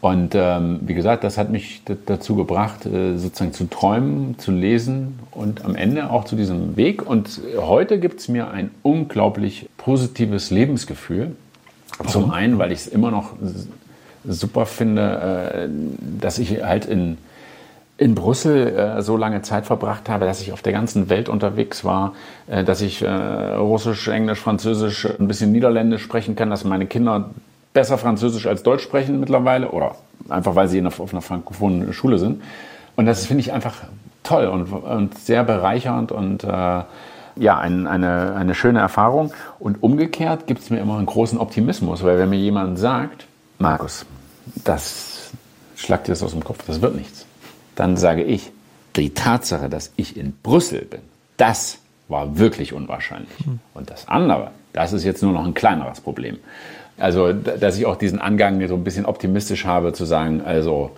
Und 0.00 0.36
ähm, 0.36 0.78
wie 0.82 0.94
gesagt, 0.94 1.24
das 1.24 1.38
hat 1.38 1.50
mich 1.50 1.82
dazu 2.06 2.36
gebracht, 2.36 2.86
äh, 2.86 3.16
sozusagen 3.16 3.52
zu 3.52 3.68
träumen, 3.68 4.38
zu 4.38 4.52
lesen 4.52 5.18
und 5.32 5.64
am 5.64 5.74
Ende 5.74 6.10
auch 6.10 6.24
zu 6.24 6.36
diesem 6.36 6.76
Weg. 6.76 7.04
Und 7.04 7.40
heute 7.58 7.98
gibt 7.98 8.20
es 8.20 8.28
mir 8.28 8.50
ein 8.50 8.70
unglaublich 8.82 9.68
positives 9.78 10.52
Lebensgefühl 10.52 11.34
Warum? 11.98 12.12
Zum 12.12 12.30
einen, 12.30 12.58
weil 12.58 12.72
ich 12.72 12.80
es 12.80 12.86
immer 12.86 13.10
noch 13.10 13.32
super 14.28 14.66
finde, 14.66 15.66
äh, 15.66 15.68
dass 16.20 16.38
ich 16.38 16.62
halt 16.62 16.84
in, 16.86 17.18
in 17.98 18.14
Brüssel 18.14 18.68
äh, 18.68 19.02
so 19.02 19.16
lange 19.16 19.42
Zeit 19.42 19.66
verbracht 19.66 20.08
habe, 20.08 20.24
dass 20.26 20.40
ich 20.40 20.52
auf 20.52 20.62
der 20.62 20.72
ganzen 20.72 21.08
Welt 21.08 21.28
unterwegs 21.28 21.84
war, 21.84 22.14
äh, 22.48 22.64
dass 22.64 22.80
ich 22.80 23.04
Russisch, 23.04 24.08
Englisch, 24.08 24.40
Französisch, 24.40 25.06
ein 25.18 25.28
bisschen 25.28 25.52
Niederländisch 25.52 26.02
sprechen 26.02 26.36
kann, 26.36 26.50
dass 26.50 26.64
meine 26.64 26.86
Kinder 26.86 27.30
besser 27.72 27.98
Französisch 27.98 28.46
als 28.46 28.62
Deutsch 28.62 28.82
sprechen 28.82 29.20
mittlerweile 29.20 29.70
oder 29.70 29.96
einfach 30.28 30.54
weil 30.54 30.68
sie 30.68 30.84
auf 30.84 31.12
einer 31.12 31.22
frankophonen 31.22 31.92
Schule 31.92 32.18
sind. 32.18 32.42
Und 32.96 33.06
das 33.06 33.26
finde 33.26 33.42
ich 33.42 33.52
einfach 33.52 33.74
toll 34.22 34.46
und, 34.46 34.72
und 34.72 35.18
sehr 35.18 35.44
bereichernd 35.44 36.10
und 36.10 36.42
äh, 36.42 36.82
ja, 37.36 37.58
ein, 37.58 37.86
eine, 37.86 38.34
eine 38.34 38.54
schöne 38.54 38.80
Erfahrung. 38.80 39.32
Und 39.58 39.82
umgekehrt 39.82 40.46
gibt 40.46 40.60
es 40.60 40.70
mir 40.70 40.78
immer 40.78 40.96
einen 40.96 41.06
großen 41.06 41.38
Optimismus, 41.38 42.02
weil 42.02 42.18
wenn 42.18 42.30
mir 42.30 42.38
jemand 42.38 42.78
sagt, 42.78 43.26
Markus, 43.58 44.04
das 44.64 45.30
schlagt 45.76 46.08
dir 46.08 46.12
das 46.12 46.22
aus 46.22 46.32
dem 46.32 46.44
Kopf, 46.44 46.64
das 46.66 46.80
wird 46.80 46.96
nichts 46.96 47.26
dann 47.76 47.96
sage 47.96 48.24
ich, 48.24 48.50
die 48.96 49.10
Tatsache, 49.10 49.68
dass 49.68 49.92
ich 49.96 50.16
in 50.16 50.32
Brüssel 50.42 50.82
bin, 50.82 51.00
das 51.36 51.78
war 52.08 52.38
wirklich 52.38 52.72
unwahrscheinlich. 52.72 53.30
Und 53.74 53.90
das 53.90 54.08
andere, 54.08 54.50
das 54.72 54.92
ist 54.92 55.04
jetzt 55.04 55.22
nur 55.22 55.32
noch 55.32 55.44
ein 55.44 55.54
kleineres 55.54 56.00
Problem. 56.00 56.38
Also, 56.98 57.32
dass 57.32 57.76
ich 57.76 57.84
auch 57.84 57.96
diesen 57.96 58.20
Angang 58.20 58.66
so 58.66 58.74
ein 58.74 58.84
bisschen 58.84 59.04
optimistisch 59.04 59.66
habe, 59.66 59.92
zu 59.92 60.06
sagen, 60.06 60.40
also 60.44 60.92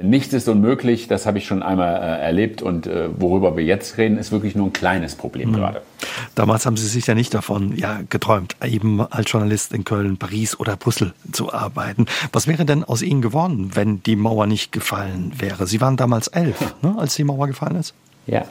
Nichts 0.00 0.32
ist 0.32 0.48
unmöglich, 0.48 1.06
das 1.06 1.26
habe 1.26 1.38
ich 1.38 1.46
schon 1.46 1.62
einmal 1.62 1.94
äh, 1.94 2.22
erlebt 2.22 2.62
und 2.62 2.86
äh, 2.86 3.08
worüber 3.18 3.56
wir 3.56 3.64
jetzt 3.64 3.98
reden, 3.98 4.16
ist 4.16 4.32
wirklich 4.32 4.54
nur 4.54 4.66
ein 4.66 4.72
kleines 4.72 5.14
Problem 5.14 5.50
mhm. 5.50 5.54
gerade. 5.54 5.82
Damals 6.34 6.64
haben 6.64 6.78
Sie 6.78 6.86
sich 6.86 7.06
ja 7.06 7.14
nicht 7.14 7.34
davon 7.34 7.76
ja, 7.76 8.00
geträumt, 8.08 8.56
eben 8.64 9.00
als 9.00 9.30
Journalist 9.30 9.72
in 9.72 9.84
Köln, 9.84 10.16
Paris 10.16 10.58
oder 10.58 10.76
Brüssel 10.76 11.12
zu 11.30 11.52
arbeiten. 11.52 12.06
Was 12.32 12.46
wäre 12.46 12.64
denn 12.64 12.84
aus 12.84 13.02
Ihnen 13.02 13.20
geworden, 13.20 13.72
wenn 13.74 14.02
die 14.02 14.16
Mauer 14.16 14.46
nicht 14.46 14.72
gefallen 14.72 15.34
wäre? 15.38 15.66
Sie 15.66 15.80
waren 15.82 15.98
damals 15.98 16.28
elf, 16.28 16.74
ne, 16.82 16.94
als 16.98 17.14
die 17.14 17.24
Mauer 17.24 17.46
gefallen 17.46 17.76
ist? 17.76 17.94
Ja, 18.26 18.46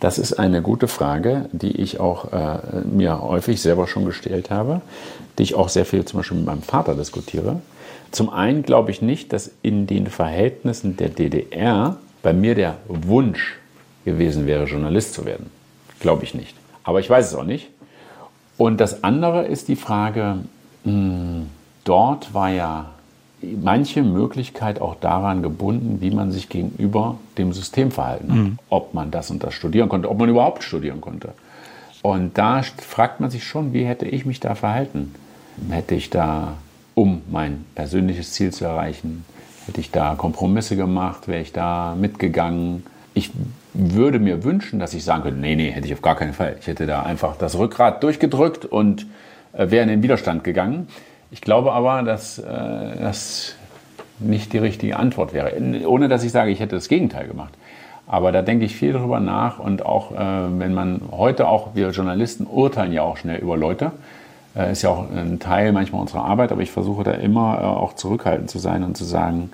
das 0.00 0.18
ist 0.18 0.32
eine 0.32 0.62
gute 0.62 0.88
Frage, 0.88 1.48
die 1.52 1.80
ich 1.80 2.00
auch 2.00 2.32
äh, 2.32 2.58
mir 2.92 3.20
häufig 3.22 3.62
selber 3.62 3.86
schon 3.86 4.04
gestellt 4.04 4.50
habe, 4.50 4.80
die 5.38 5.44
ich 5.44 5.54
auch 5.54 5.68
sehr 5.68 5.84
viel 5.84 6.04
zum 6.04 6.18
Beispiel 6.18 6.38
mit 6.38 6.46
meinem 6.46 6.62
Vater 6.62 6.96
diskutiere. 6.96 7.60
Zum 8.12 8.30
einen 8.30 8.62
glaube 8.62 8.90
ich 8.90 9.02
nicht, 9.02 9.32
dass 9.32 9.50
in 9.62 9.86
den 9.86 10.06
Verhältnissen 10.06 10.96
der 10.96 11.08
DDR 11.08 11.96
bei 12.22 12.32
mir 12.32 12.54
der 12.54 12.76
Wunsch 12.86 13.58
gewesen 14.04 14.46
wäre, 14.46 14.64
Journalist 14.64 15.14
zu 15.14 15.24
werden. 15.24 15.50
Glaube 15.98 16.24
ich 16.24 16.34
nicht. 16.34 16.56
Aber 16.84 17.00
ich 17.00 17.08
weiß 17.08 17.28
es 17.28 17.34
auch 17.34 17.44
nicht. 17.44 17.70
Und 18.58 18.80
das 18.80 19.02
andere 19.02 19.46
ist 19.46 19.68
die 19.68 19.76
Frage, 19.76 20.38
mh, 20.84 20.92
hm, 20.92 21.46
dort 21.84 22.34
war 22.34 22.50
ja 22.50 22.90
manche 23.40 24.02
Möglichkeit 24.02 24.80
auch 24.80 24.94
daran 24.96 25.42
gebunden, 25.42 26.00
wie 26.00 26.10
man 26.10 26.30
sich 26.30 26.48
gegenüber 26.48 27.18
dem 27.38 27.52
System 27.52 27.90
verhalten 27.90 28.30
hat. 28.30 28.38
Mhm. 28.38 28.58
Ob 28.68 28.94
man 28.94 29.10
das 29.10 29.30
und 29.30 29.42
das 29.42 29.54
studieren 29.54 29.88
konnte, 29.88 30.08
ob 30.08 30.18
man 30.18 30.28
überhaupt 30.28 30.62
studieren 30.62 31.00
konnte. 31.00 31.32
Und 32.02 32.36
da 32.38 32.62
fragt 32.62 33.20
man 33.20 33.30
sich 33.30 33.44
schon, 33.44 33.72
wie 33.72 33.84
hätte 33.84 34.06
ich 34.06 34.26
mich 34.26 34.38
da 34.38 34.54
verhalten? 34.54 35.14
Hätte 35.70 35.94
ich 35.94 36.10
da 36.10 36.54
um 36.94 37.22
mein 37.30 37.64
persönliches 37.74 38.32
Ziel 38.32 38.52
zu 38.52 38.64
erreichen. 38.64 39.24
Hätte 39.66 39.80
ich 39.80 39.90
da 39.90 40.14
Kompromisse 40.16 40.76
gemacht, 40.76 41.28
wäre 41.28 41.40
ich 41.40 41.52
da 41.52 41.96
mitgegangen. 41.98 42.84
Ich 43.14 43.30
würde 43.74 44.18
mir 44.18 44.44
wünschen, 44.44 44.78
dass 44.78 44.94
ich 44.94 45.04
sagen 45.04 45.22
könnte, 45.22 45.40
nee, 45.40 45.54
nee, 45.54 45.70
hätte 45.70 45.86
ich 45.86 45.94
auf 45.94 46.02
gar 46.02 46.16
keinen 46.16 46.32
Fall. 46.32 46.56
Ich 46.60 46.66
hätte 46.66 46.86
da 46.86 47.02
einfach 47.02 47.36
das 47.36 47.56
Rückgrat 47.56 48.02
durchgedrückt 48.02 48.64
und 48.64 49.06
äh, 49.52 49.70
wäre 49.70 49.82
in 49.82 49.88
den 49.88 50.02
Widerstand 50.02 50.44
gegangen. 50.44 50.88
Ich 51.30 51.40
glaube 51.40 51.72
aber, 51.72 52.02
dass 52.02 52.38
äh, 52.38 52.44
das 52.44 53.54
nicht 54.18 54.52
die 54.52 54.58
richtige 54.58 54.96
Antwort 54.96 55.32
wäre. 55.32 55.52
Ohne 55.86 56.08
dass 56.08 56.24
ich 56.24 56.32
sage, 56.32 56.50
ich 56.50 56.60
hätte 56.60 56.74
das 56.76 56.88
Gegenteil 56.88 57.26
gemacht. 57.26 57.54
Aber 58.06 58.32
da 58.32 58.42
denke 58.42 58.64
ich 58.64 58.76
viel 58.76 58.92
drüber 58.92 59.20
nach 59.20 59.58
und 59.58 59.86
auch, 59.86 60.12
äh, 60.12 60.16
wenn 60.18 60.74
man 60.74 61.00
heute 61.10 61.48
auch, 61.48 61.74
wir 61.74 61.90
Journalisten 61.90 62.46
urteilen 62.46 62.92
ja 62.92 63.02
auch 63.02 63.16
schnell 63.16 63.38
über 63.38 63.56
Leute, 63.56 63.92
ist 64.54 64.82
ja 64.82 64.90
auch 64.90 65.10
ein 65.10 65.38
Teil 65.38 65.72
manchmal 65.72 66.02
unserer 66.02 66.24
Arbeit, 66.24 66.52
aber 66.52 66.60
ich 66.62 66.70
versuche 66.70 67.04
da 67.04 67.12
immer 67.12 67.58
äh, 67.58 67.64
auch 67.64 67.94
zurückhaltend 67.94 68.50
zu 68.50 68.58
sein 68.58 68.84
und 68.84 68.96
zu 68.96 69.04
sagen, 69.04 69.50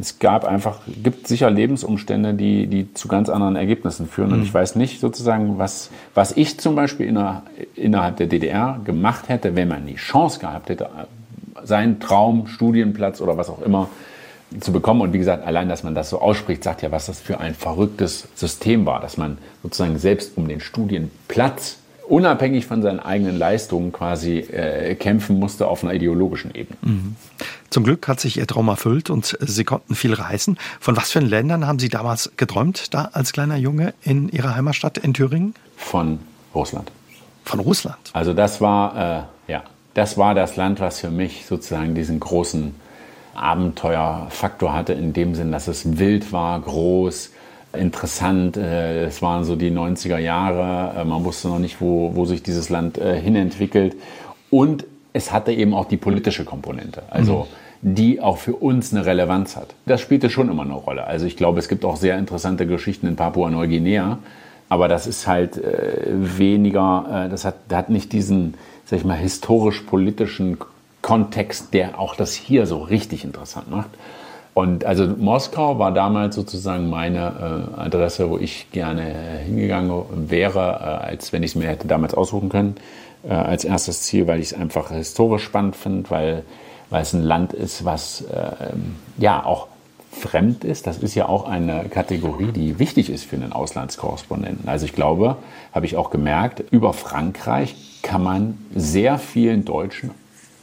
es 0.00 0.18
gab 0.18 0.44
einfach, 0.44 0.80
gibt 1.02 1.26
sicher 1.26 1.50
Lebensumstände, 1.50 2.34
die, 2.34 2.66
die 2.66 2.94
zu 2.94 3.08
ganz 3.08 3.28
anderen 3.28 3.56
Ergebnissen 3.56 4.06
führen. 4.06 4.32
Und 4.32 4.38
mhm. 4.38 4.44
ich 4.44 4.54
weiß 4.54 4.76
nicht 4.76 5.00
sozusagen, 5.00 5.58
was, 5.58 5.90
was 6.14 6.36
ich 6.36 6.60
zum 6.60 6.76
Beispiel 6.76 7.06
inner, 7.06 7.42
innerhalb 7.74 8.16
der 8.16 8.28
DDR 8.28 8.80
gemacht 8.84 9.28
hätte, 9.28 9.56
wenn 9.56 9.68
man 9.68 9.86
die 9.86 9.96
Chance 9.96 10.38
gehabt 10.38 10.68
hätte, 10.68 10.88
seinen 11.64 12.00
Traum, 12.00 12.46
Studienplatz 12.46 13.20
oder 13.20 13.36
was 13.36 13.50
auch 13.50 13.60
immer 13.60 13.88
zu 14.60 14.72
bekommen. 14.72 15.00
Und 15.00 15.12
wie 15.12 15.18
gesagt, 15.18 15.46
allein, 15.46 15.68
dass 15.68 15.82
man 15.82 15.94
das 15.94 16.10
so 16.10 16.20
ausspricht, 16.20 16.62
sagt 16.62 16.82
ja, 16.82 16.90
was 16.90 17.06
das 17.06 17.20
für 17.20 17.40
ein 17.40 17.54
verrücktes 17.54 18.28
System 18.34 18.86
war, 18.86 19.00
dass 19.00 19.16
man 19.16 19.38
sozusagen 19.62 19.98
selbst 19.98 20.36
um 20.36 20.48
den 20.48 20.60
Studienplatz 20.60 21.78
unabhängig 22.08 22.66
von 22.66 22.82
seinen 22.82 23.00
eigenen 23.00 23.38
Leistungen 23.38 23.92
quasi 23.92 24.38
äh, 24.38 24.94
kämpfen 24.94 25.38
musste 25.38 25.68
auf 25.68 25.84
einer 25.84 25.94
ideologischen 25.94 26.54
Ebene. 26.54 26.76
Mhm. 26.82 27.16
Zum 27.70 27.84
Glück 27.84 28.08
hat 28.08 28.18
sich 28.18 28.38
Ihr 28.38 28.46
Traum 28.46 28.68
erfüllt 28.68 29.10
und 29.10 29.36
Sie 29.40 29.64
konnten 29.64 29.94
viel 29.94 30.14
reisen. 30.14 30.58
Von 30.80 30.96
was 30.96 31.10
für 31.10 31.20
Ländern 31.20 31.66
haben 31.66 31.78
Sie 31.78 31.88
damals 31.88 32.32
geträumt, 32.36 32.94
da 32.94 33.10
als 33.12 33.32
kleiner 33.32 33.56
Junge 33.56 33.94
in 34.02 34.28
Ihrer 34.28 34.56
Heimatstadt 34.56 34.98
in 34.98 35.12
Thüringen? 35.14 35.54
Von 35.76 36.20
Russland. 36.54 36.90
Von 37.44 37.60
Russland? 37.60 37.98
Also 38.12 38.32
das 38.34 38.60
war, 38.60 39.28
äh, 39.48 39.52
ja, 39.52 39.62
das 39.94 40.16
war 40.16 40.34
das 40.34 40.56
Land, 40.56 40.80
was 40.80 41.00
für 41.00 41.10
mich 41.10 41.44
sozusagen 41.46 41.94
diesen 41.94 42.20
großen 42.20 42.74
Abenteuerfaktor 43.34 44.72
hatte, 44.72 44.94
in 44.94 45.12
dem 45.12 45.34
Sinn, 45.34 45.52
dass 45.52 45.68
es 45.68 45.98
wild 45.98 46.32
war, 46.32 46.60
groß, 46.60 47.30
interessant. 47.72 48.56
Äh, 48.56 49.04
es 49.04 49.22
waren 49.22 49.44
so 49.44 49.56
die 49.56 49.70
90er 49.70 50.18
Jahre. 50.18 51.00
Äh, 51.00 51.04
man 51.04 51.24
wusste 51.24 51.48
noch 51.48 51.58
nicht, 51.58 51.80
wo, 51.80 52.14
wo 52.14 52.24
sich 52.24 52.42
dieses 52.42 52.68
Land 52.68 52.98
äh, 52.98 53.20
hinentwickelt. 53.20 53.96
Und 54.50 54.84
es 55.12 55.32
hatte 55.32 55.52
eben 55.52 55.74
auch 55.74 55.86
die 55.86 55.96
politische 55.96 56.44
Komponente. 56.44 57.02
Also 57.10 57.48
mhm. 57.82 57.94
die 57.94 58.20
auch 58.20 58.38
für 58.38 58.54
uns 58.54 58.92
eine 58.92 59.04
Relevanz 59.04 59.56
hat. 59.56 59.74
Das 59.86 60.00
spielte 60.00 60.30
schon 60.30 60.50
immer 60.50 60.62
eine 60.62 60.74
Rolle. 60.74 61.06
Also 61.06 61.26
ich 61.26 61.36
glaube, 61.36 61.58
es 61.58 61.68
gibt 61.68 61.84
auch 61.84 61.96
sehr 61.96 62.18
interessante 62.18 62.66
Geschichten 62.66 63.06
in 63.06 63.16
Papua-Neuguinea. 63.16 64.18
Aber 64.68 64.88
das 64.88 65.06
ist 65.06 65.26
halt 65.26 65.56
äh, 65.56 66.02
weniger, 66.06 67.26
äh, 67.26 67.28
das 67.30 67.44
hat, 67.44 67.56
hat 67.72 67.90
nicht 67.90 68.12
diesen, 68.12 68.54
sag 68.84 68.98
ich 68.98 69.04
mal, 69.04 69.16
historisch-politischen 69.16 70.58
Kontext, 71.00 71.72
der 71.72 71.98
auch 71.98 72.14
das 72.14 72.34
hier 72.34 72.66
so 72.66 72.78
richtig 72.82 73.24
interessant 73.24 73.70
macht. 73.70 73.90
Und 74.58 74.84
also 74.84 75.06
Moskau 75.06 75.78
war 75.78 75.92
damals 75.92 76.34
sozusagen 76.34 76.90
meine 76.90 77.68
äh, 77.76 77.80
Adresse, 77.80 78.28
wo 78.28 78.38
ich 78.38 78.72
gerne 78.72 79.14
hingegangen 79.46 80.02
wäre, 80.28 80.58
äh, 80.58 81.06
als 81.10 81.32
wenn 81.32 81.44
ich 81.44 81.52
es 81.52 81.54
mir 81.54 81.68
hätte 81.68 81.86
damals 81.86 82.12
aussuchen 82.12 82.48
können, 82.48 82.74
äh, 83.22 83.34
als 83.34 83.62
erstes 83.62 84.02
Ziel, 84.02 84.26
weil 84.26 84.40
ich 84.40 84.46
es 84.46 84.54
einfach 84.54 84.90
historisch 84.90 85.44
spannend 85.44 85.76
finde, 85.76 86.10
weil, 86.10 86.42
weil 86.90 87.02
es 87.02 87.12
ein 87.12 87.22
Land 87.22 87.52
ist, 87.52 87.84
was 87.84 88.24
ähm, 88.34 88.96
ja 89.16 89.46
auch 89.46 89.68
fremd 90.10 90.64
ist. 90.64 90.88
Das 90.88 90.98
ist 90.98 91.14
ja 91.14 91.28
auch 91.28 91.48
eine 91.48 91.84
Kategorie, 91.88 92.50
die 92.50 92.80
wichtig 92.80 93.10
ist 93.10 93.26
für 93.26 93.36
einen 93.36 93.52
Auslandskorrespondenten. 93.52 94.68
Also 94.68 94.86
ich 94.86 94.92
glaube, 94.92 95.36
habe 95.72 95.86
ich 95.86 95.96
auch 95.96 96.10
gemerkt, 96.10 96.64
über 96.72 96.94
Frankreich 96.94 97.76
kann 98.02 98.24
man 98.24 98.58
sehr 98.74 99.18
vielen 99.18 99.64
Deutschen 99.64 100.10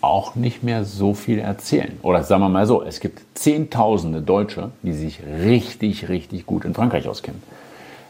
auch 0.05 0.35
nicht 0.35 0.63
mehr 0.63 0.85
so 0.85 1.13
viel 1.13 1.39
erzählen. 1.39 1.97
Oder 2.01 2.23
sagen 2.23 2.41
wir 2.41 2.49
mal 2.49 2.65
so, 2.65 2.83
es 2.83 2.99
gibt 2.99 3.21
Zehntausende 3.33 4.21
Deutsche, 4.21 4.71
die 4.83 4.93
sich 4.93 5.19
richtig, 5.43 6.09
richtig 6.09 6.45
gut 6.45 6.65
in 6.65 6.73
Frankreich 6.73 7.07
auskennen. 7.07 7.41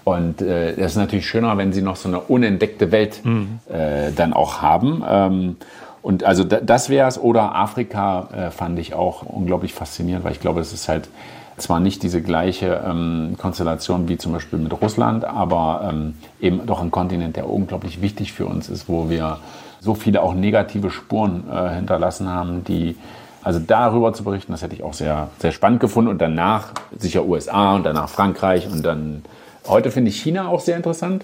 Und 0.04 0.41
äh, 0.41 0.76
das 0.76 0.91
ist 0.91 0.98
natürlich 0.98 1.28
schöner, 1.28 1.58
wenn 1.58 1.74
sie 1.74 1.82
noch 1.82 1.96
so 1.96 2.08
eine 2.08 2.20
unentdeckte 2.20 2.91
Welt 2.91 3.22
mhm. 3.24 3.60
äh, 3.68 4.12
dann 4.12 4.34
auch 4.34 4.62
haben. 4.62 5.04
Ähm, 5.08 5.56
und 6.04 6.24
also 6.24 6.43
das 6.43 6.89
wäre 6.89 7.08
es. 7.08 7.20
Oder 7.20 7.56
Afrika 7.56 8.30
äh, 8.32 8.52
fand 8.52 8.78
ich 8.78 8.93
auch 8.93 9.24
unglaublich 9.24 9.74
faszinierend, 9.74 10.24
weil 10.24 10.34
ich 10.34 10.39
glaube, 10.39 10.62
es 10.62 10.72
ist 10.72 10.88
halt 10.88 11.10
zwar 11.58 11.80
nicht 11.80 12.04
diese 12.04 12.22
gleiche 12.22 12.84
ähm, 12.86 13.36
Konstellation 13.39 14.08
wie 14.08 14.18
zum 14.18 14.34
Beispiel 14.34 14.60
mit 14.60 14.80
Russland, 14.80 15.26
aber 15.26 15.89
ähm, 15.89 16.14
eben 16.39 16.66
doch 16.68 16.82
ein 16.82 16.91
Kontinent, 16.91 17.38
der 17.38 17.50
unglaublich 17.50 18.02
wichtig 18.02 18.34
für 18.34 18.46
uns 18.46 18.70
ist, 18.70 18.88
wo 18.88 19.10
wir 19.10 19.39
so 19.86 19.94
viele 19.96 20.22
auch 20.22 20.34
negative 20.34 20.90
Spuren 20.90 21.46
äh, 21.50 21.76
hinterlassen 21.76 22.28
haben, 22.28 22.64
die 22.66 22.98
also 23.44 23.60
darüber 23.60 24.12
zu 24.12 24.24
berichten, 24.24 24.52
das 24.52 24.64
hätte 24.64 24.74
ich 24.74 24.82
auch 24.82 24.96
sehr, 24.96 25.30
sehr 25.40 25.52
spannend 25.52 25.80
gefunden. 25.80 26.10
Und 26.10 26.20
danach 26.20 26.72
sicher 26.98 27.26
USA 27.26 27.76
und 27.76 27.86
danach 27.86 28.10
Frankreich 28.10 28.68
und 28.68 28.84
dann 28.84 29.24
heute 29.68 29.92
finde 29.92 30.10
ich 30.10 30.20
China 30.20 30.48
auch 30.48 30.60
sehr 30.60 30.76
interessant. 30.76 31.24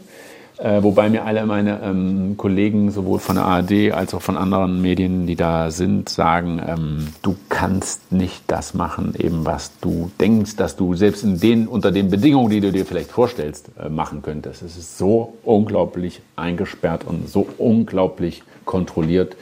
Äh, 0.59 0.84
wobei 0.84 1.09
mir 1.09 1.26
alle 1.26 1.43
meine 1.47 1.80
ähm, 1.82 2.36
Kollegen, 2.38 2.91
sowohl 2.91 3.18
von 3.18 3.36
der 3.36 3.45
ARD 3.45 3.93
als 3.93 4.14
auch 4.14 4.22
von 4.22 4.38
anderen 4.38 4.80
Medien, 4.80 5.26
die 5.26 5.36
da 5.36 5.72
sind, 5.72 6.07
sagen, 6.07 6.62
ähm, 6.64 7.07
du 7.24 7.36
kannst 7.49 8.12
nicht 8.12 8.43
das 8.45 8.76
machen, 8.76 9.16
eben 9.18 9.43
was 9.43 9.72
du 9.80 10.12
denkst, 10.20 10.57
dass 10.57 10.76
du 10.76 10.93
selbst 10.93 11.24
in 11.24 11.39
den, 11.39 11.68
unter 11.68 11.91
den 11.91 12.12
Bedingungen, 12.12 12.51
die 12.51 12.59
du 12.59 12.72
dir 12.72 12.86
vielleicht 12.86 13.09
vorstellst, 13.09 13.72
äh, 13.84 13.89
machen 13.89 14.22
könntest. 14.22 14.62
Es 14.62 14.78
ist 14.78 14.99
so 14.99 15.34
unglaublich 15.43 16.22
eingesperrt 16.36 17.05
und 17.07 17.28
so 17.28 17.47
unglaublich 17.57 18.43
kontrolliert, 18.66 19.36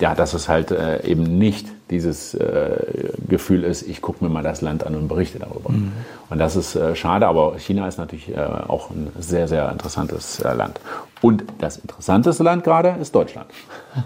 ja, 0.00 0.14
dass 0.14 0.34
es 0.34 0.48
halt 0.48 0.70
äh, 0.70 1.04
eben 1.06 1.38
nicht 1.38 1.68
dieses 1.90 2.34
äh, 2.34 3.10
Gefühl 3.28 3.64
ist, 3.64 3.82
ich 3.82 4.00
gucke 4.00 4.24
mir 4.24 4.30
mal 4.30 4.42
das 4.42 4.60
Land 4.60 4.86
an 4.86 4.94
und 4.94 5.08
berichte 5.08 5.38
darüber. 5.38 5.70
Mhm. 5.70 5.92
Und 6.30 6.38
das 6.38 6.54
ist 6.54 6.76
äh, 6.76 6.94
schade, 6.94 7.26
aber 7.26 7.58
China 7.58 7.88
ist 7.88 7.98
natürlich 7.98 8.28
äh, 8.30 8.40
auch 8.40 8.90
ein 8.90 9.10
sehr, 9.18 9.48
sehr 9.48 9.70
interessantes 9.70 10.40
äh, 10.40 10.52
Land. 10.54 10.80
Und 11.22 11.44
das 11.58 11.76
interessanteste 11.76 12.42
Land 12.42 12.64
gerade 12.64 12.96
ist 12.98 13.14
Deutschland. 13.14 13.50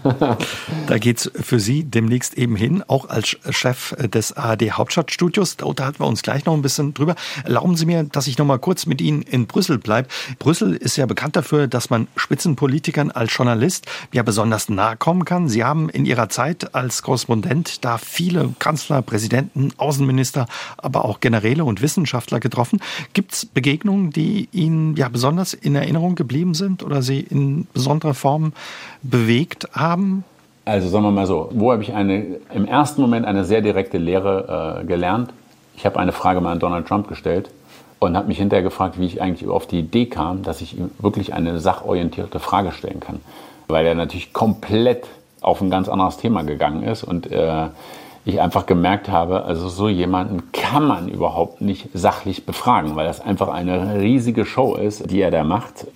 da 0.87 0.97
geht 0.97 1.19
es 1.19 1.31
für 1.33 1.61
Sie 1.61 1.85
demnächst 1.85 2.33
eben 2.33 2.57
hin, 2.57 2.83
auch 2.87 3.07
als 3.07 3.37
Chef 3.51 3.95
des 3.97 4.35
ARD 4.35 4.71
Hauptstadtstudios. 4.71 5.55
Da 5.55 5.65
unterhalten 5.65 5.99
wir 5.99 6.07
uns 6.07 6.23
gleich 6.23 6.43
noch 6.43 6.53
ein 6.53 6.61
bisschen 6.61 6.93
drüber. 6.93 7.15
Erlauben 7.45 7.77
Sie 7.77 7.85
mir, 7.85 8.03
dass 8.03 8.27
ich 8.27 8.37
noch 8.37 8.45
mal 8.45 8.59
kurz 8.59 8.85
mit 8.85 8.99
Ihnen 8.99 9.21
in 9.21 9.47
Brüssel 9.47 9.77
bleibe. 9.77 10.09
Brüssel 10.39 10.75
ist 10.75 10.97
ja 10.97 11.05
bekannt 11.05 11.37
dafür, 11.37 11.67
dass 11.67 11.89
man 11.89 12.09
Spitzenpolitikern 12.17 13.11
als 13.11 13.33
Journalist 13.33 13.85
ja 14.11 14.23
besonders 14.23 14.67
nahe 14.67 14.97
kommen 14.97 15.23
kann. 15.23 15.47
Sie 15.47 15.63
haben 15.63 15.87
in 15.87 16.05
Ihrer 16.05 16.27
Zeit 16.27 16.75
als 16.75 17.01
Korrespondent 17.01 17.85
da 17.85 17.97
viele 17.97 18.53
Kanzler, 18.59 19.01
Präsidenten, 19.01 19.71
Außenminister, 19.77 20.47
aber 20.75 21.05
auch 21.05 21.21
Generäle 21.21 21.63
und 21.63 21.81
Wissenschaftler 21.81 22.14
getroffen. 22.39 22.79
Gibt 23.13 23.33
es 23.33 23.45
Begegnungen, 23.45 24.11
die 24.11 24.49
Ihnen 24.51 24.95
ja 24.95 25.09
besonders 25.09 25.53
in 25.53 25.75
Erinnerung 25.75 26.15
geblieben 26.15 26.53
sind 26.53 26.83
oder 26.83 27.01
Sie 27.01 27.19
in 27.19 27.67
besonderer 27.73 28.13
Form 28.13 28.53
bewegt 29.03 29.67
haben? 29.73 30.23
Also 30.65 30.89
sagen 30.89 31.03
wir 31.03 31.11
mal 31.11 31.27
so, 31.27 31.49
wo 31.53 31.71
habe 31.71 31.83
ich 31.83 31.93
eine, 31.93 32.37
im 32.53 32.65
ersten 32.65 33.01
Moment 33.01 33.25
eine 33.25 33.45
sehr 33.45 33.61
direkte 33.61 33.99
Lehre 33.99 34.81
äh, 34.81 34.85
gelernt? 34.85 35.31
Ich 35.77 35.85
habe 35.85 35.99
eine 35.99 36.11
Frage 36.11 36.41
mal 36.41 36.53
an 36.53 36.59
Donald 36.59 36.87
Trump 36.87 37.07
gestellt 37.07 37.49
und 37.99 38.17
habe 38.17 38.27
mich 38.27 38.37
hinterher 38.37 38.63
gefragt, 38.63 38.99
wie 38.99 39.05
ich 39.05 39.21
eigentlich 39.21 39.47
auf 39.47 39.67
die 39.67 39.79
Idee 39.79 40.07
kam, 40.07 40.41
dass 40.43 40.61
ich 40.61 40.77
ihm 40.77 40.89
wirklich 40.99 41.33
eine 41.33 41.59
sachorientierte 41.59 42.39
Frage 42.39 42.71
stellen 42.71 42.99
kann. 42.99 43.19
Weil 43.67 43.85
er 43.85 43.95
natürlich 43.95 44.33
komplett 44.33 45.05
auf 45.41 45.61
ein 45.61 45.69
ganz 45.69 45.87
anderes 45.87 46.17
Thema 46.17 46.43
gegangen 46.43 46.83
ist 46.83 47.03
und 47.03 47.31
äh, 47.31 47.67
ich 48.25 48.41
einfach 48.41 48.65
gemerkt 48.65 49.07
habe, 49.07 49.43
also 49.43 49.69
so 49.69 49.87
jemanden 49.87 50.51
kann 50.51 50.87
man 50.87 51.07
überhaupt 51.07 51.61
nicht 51.61 51.89
sachlich 51.93 52.45
befragen, 52.45 52.95
weil 52.95 53.05
das 53.05 53.21
einfach 53.21 53.49
eine 53.49 54.01
riesige 54.01 54.45
Show 54.45 54.75
ist, 54.75 55.11
die 55.11 55.21
er 55.21 55.31
da 55.31 55.43
macht. 55.43 55.87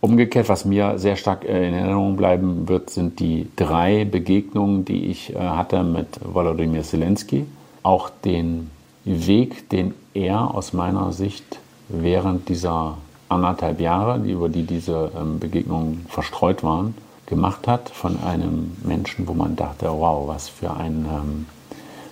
Umgekehrt, 0.00 0.48
was 0.48 0.64
mir 0.64 0.98
sehr 0.98 1.16
stark 1.16 1.44
in 1.44 1.74
Erinnerung 1.74 2.16
bleiben 2.16 2.68
wird, 2.68 2.90
sind 2.90 3.18
die 3.20 3.48
drei 3.56 4.04
Begegnungen, 4.04 4.84
die 4.84 5.06
ich 5.06 5.34
äh, 5.34 5.38
hatte 5.38 5.82
mit 5.84 6.08
Volodymyr 6.22 6.82
Zelensky. 6.82 7.46
Auch 7.82 8.10
den 8.24 8.70
Weg, 9.04 9.70
den 9.70 9.94
er 10.12 10.54
aus 10.54 10.72
meiner 10.72 11.12
Sicht 11.12 11.60
während 11.88 12.48
dieser 12.48 12.98
anderthalb 13.28 13.80
Jahre, 13.80 14.18
über 14.24 14.48
die 14.48 14.64
diese 14.64 15.12
ähm, 15.18 15.38
Begegnungen 15.38 16.04
verstreut 16.08 16.62
waren, 16.62 16.94
gemacht 17.32 17.66
hat 17.66 17.88
von 17.88 18.22
einem 18.22 18.76
Menschen, 18.84 19.26
wo 19.26 19.32
man 19.32 19.56
dachte, 19.56 19.86
wow, 19.88 20.28
was 20.28 20.50
für 20.50 20.76
ein, 20.76 21.06
ähm, 21.10 21.46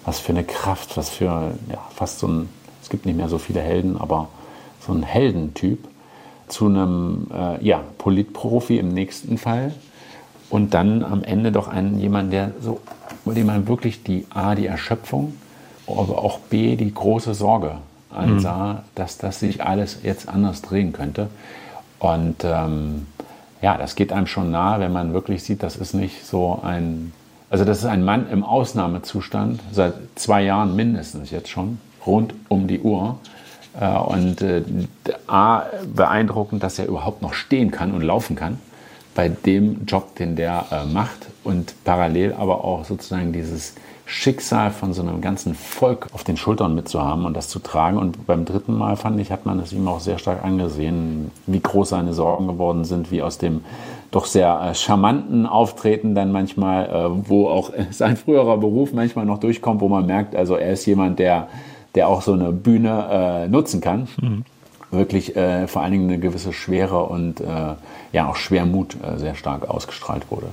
was 0.06 0.18
für 0.18 0.32
eine 0.32 0.44
Kraft, 0.44 0.96
was 0.96 1.10
für 1.10 1.52
ja, 1.70 1.78
fast 1.94 2.20
so 2.20 2.26
ein, 2.26 2.48
es 2.82 2.88
gibt 2.88 3.04
nicht 3.04 3.16
mehr 3.16 3.28
so 3.28 3.36
viele 3.36 3.60
Helden, 3.60 3.98
aber 3.98 4.28
so 4.80 4.94
ein 4.94 5.02
Heldentyp 5.02 5.86
zu 6.48 6.66
einem 6.66 7.26
äh, 7.34 7.62
ja, 7.62 7.82
Politprofi 7.98 8.78
im 8.78 8.88
nächsten 8.88 9.36
Fall 9.36 9.74
und 10.48 10.72
dann 10.72 11.04
am 11.04 11.22
Ende 11.22 11.52
doch 11.52 11.68
einen 11.68 12.00
jemand, 12.00 12.32
der 12.32 12.52
so, 12.62 12.80
bei 13.26 13.34
dem 13.34 13.46
man 13.46 13.68
wirklich 13.68 14.02
die 14.02 14.26
A, 14.30 14.54
die 14.54 14.66
Erschöpfung, 14.66 15.34
aber 15.86 16.24
auch 16.24 16.38
B, 16.38 16.76
die 16.76 16.94
große 16.94 17.34
Sorge 17.34 17.76
ansah, 18.08 18.72
mhm. 18.72 18.78
dass 18.94 19.18
das 19.18 19.38
sich 19.38 19.62
alles 19.62 19.98
jetzt 20.02 20.30
anders 20.30 20.62
drehen 20.62 20.94
könnte. 20.94 21.28
Und 21.98 22.36
ähm, 22.42 23.06
ja, 23.62 23.76
das 23.76 23.94
geht 23.94 24.12
einem 24.12 24.26
schon 24.26 24.50
nahe, 24.50 24.80
wenn 24.80 24.92
man 24.92 25.12
wirklich 25.12 25.42
sieht, 25.42 25.62
das 25.62 25.76
ist 25.76 25.94
nicht 25.94 26.24
so 26.24 26.60
ein, 26.62 27.12
also 27.50 27.64
das 27.64 27.78
ist 27.78 27.84
ein 27.84 28.04
Mann 28.04 28.28
im 28.30 28.42
Ausnahmezustand, 28.44 29.60
seit 29.72 29.94
zwei 30.14 30.42
Jahren 30.42 30.76
mindestens 30.76 31.30
jetzt 31.30 31.48
schon, 31.48 31.78
rund 32.06 32.34
um 32.48 32.66
die 32.66 32.80
Uhr. 32.80 33.18
Äh, 33.78 33.96
und 33.98 34.40
äh, 34.42 34.62
A, 35.26 35.64
beeindruckend, 35.94 36.62
dass 36.62 36.78
er 36.78 36.86
überhaupt 36.86 37.22
noch 37.22 37.34
stehen 37.34 37.70
kann 37.70 37.92
und 37.92 38.02
laufen 38.02 38.36
kann 38.36 38.58
bei 39.14 39.28
dem 39.28 39.84
Job, 39.86 40.14
den 40.16 40.36
der 40.36 40.66
äh, 40.70 40.84
macht 40.86 41.26
und 41.44 41.74
parallel 41.84 42.32
aber 42.34 42.64
auch 42.64 42.84
sozusagen 42.84 43.32
dieses 43.32 43.74
Schicksal 44.10 44.72
von 44.72 44.92
so 44.92 45.02
einem 45.02 45.20
ganzen 45.20 45.54
Volk 45.54 46.08
auf 46.12 46.24
den 46.24 46.36
Schultern 46.36 46.74
mitzuhaben 46.74 47.24
und 47.24 47.36
das 47.36 47.48
zu 47.48 47.60
tragen. 47.60 47.96
Und 47.96 48.26
beim 48.26 48.44
dritten 48.44 48.76
Mal, 48.76 48.96
fand 48.96 49.20
ich, 49.20 49.30
hat 49.30 49.46
man 49.46 49.60
es 49.60 49.72
ihm 49.72 49.86
auch 49.86 50.00
sehr 50.00 50.18
stark 50.18 50.44
angesehen, 50.44 51.30
wie 51.46 51.60
groß 51.60 51.90
seine 51.90 52.12
Sorgen 52.12 52.48
geworden 52.48 52.84
sind, 52.84 53.12
wie 53.12 53.22
aus 53.22 53.38
dem 53.38 53.60
doch 54.10 54.26
sehr 54.26 54.60
äh, 54.60 54.74
charmanten 54.74 55.46
Auftreten 55.46 56.16
dann 56.16 56.32
manchmal, 56.32 56.86
äh, 56.86 57.28
wo 57.28 57.48
auch 57.48 57.70
sein 57.90 58.16
früherer 58.16 58.56
Beruf 58.56 58.92
manchmal 58.92 59.26
noch 59.26 59.38
durchkommt, 59.38 59.80
wo 59.80 59.88
man 59.88 60.06
merkt, 60.06 60.34
also 60.34 60.56
er 60.56 60.72
ist 60.72 60.86
jemand, 60.86 61.20
der, 61.20 61.46
der 61.94 62.08
auch 62.08 62.22
so 62.22 62.32
eine 62.32 62.50
Bühne 62.50 63.44
äh, 63.44 63.48
nutzen 63.48 63.80
kann. 63.80 64.08
Mhm. 64.20 64.44
Wirklich 64.90 65.36
äh, 65.36 65.68
vor 65.68 65.82
allen 65.82 65.92
Dingen 65.92 66.08
eine 66.08 66.18
gewisse 66.18 66.52
Schwere 66.52 67.04
und 67.04 67.40
äh, 67.40 67.44
ja 68.12 68.28
auch 68.28 68.34
Schwermut 68.34 68.96
äh, 69.04 69.18
sehr 69.18 69.36
stark 69.36 69.70
ausgestrahlt 69.70 70.32
wurde. 70.32 70.48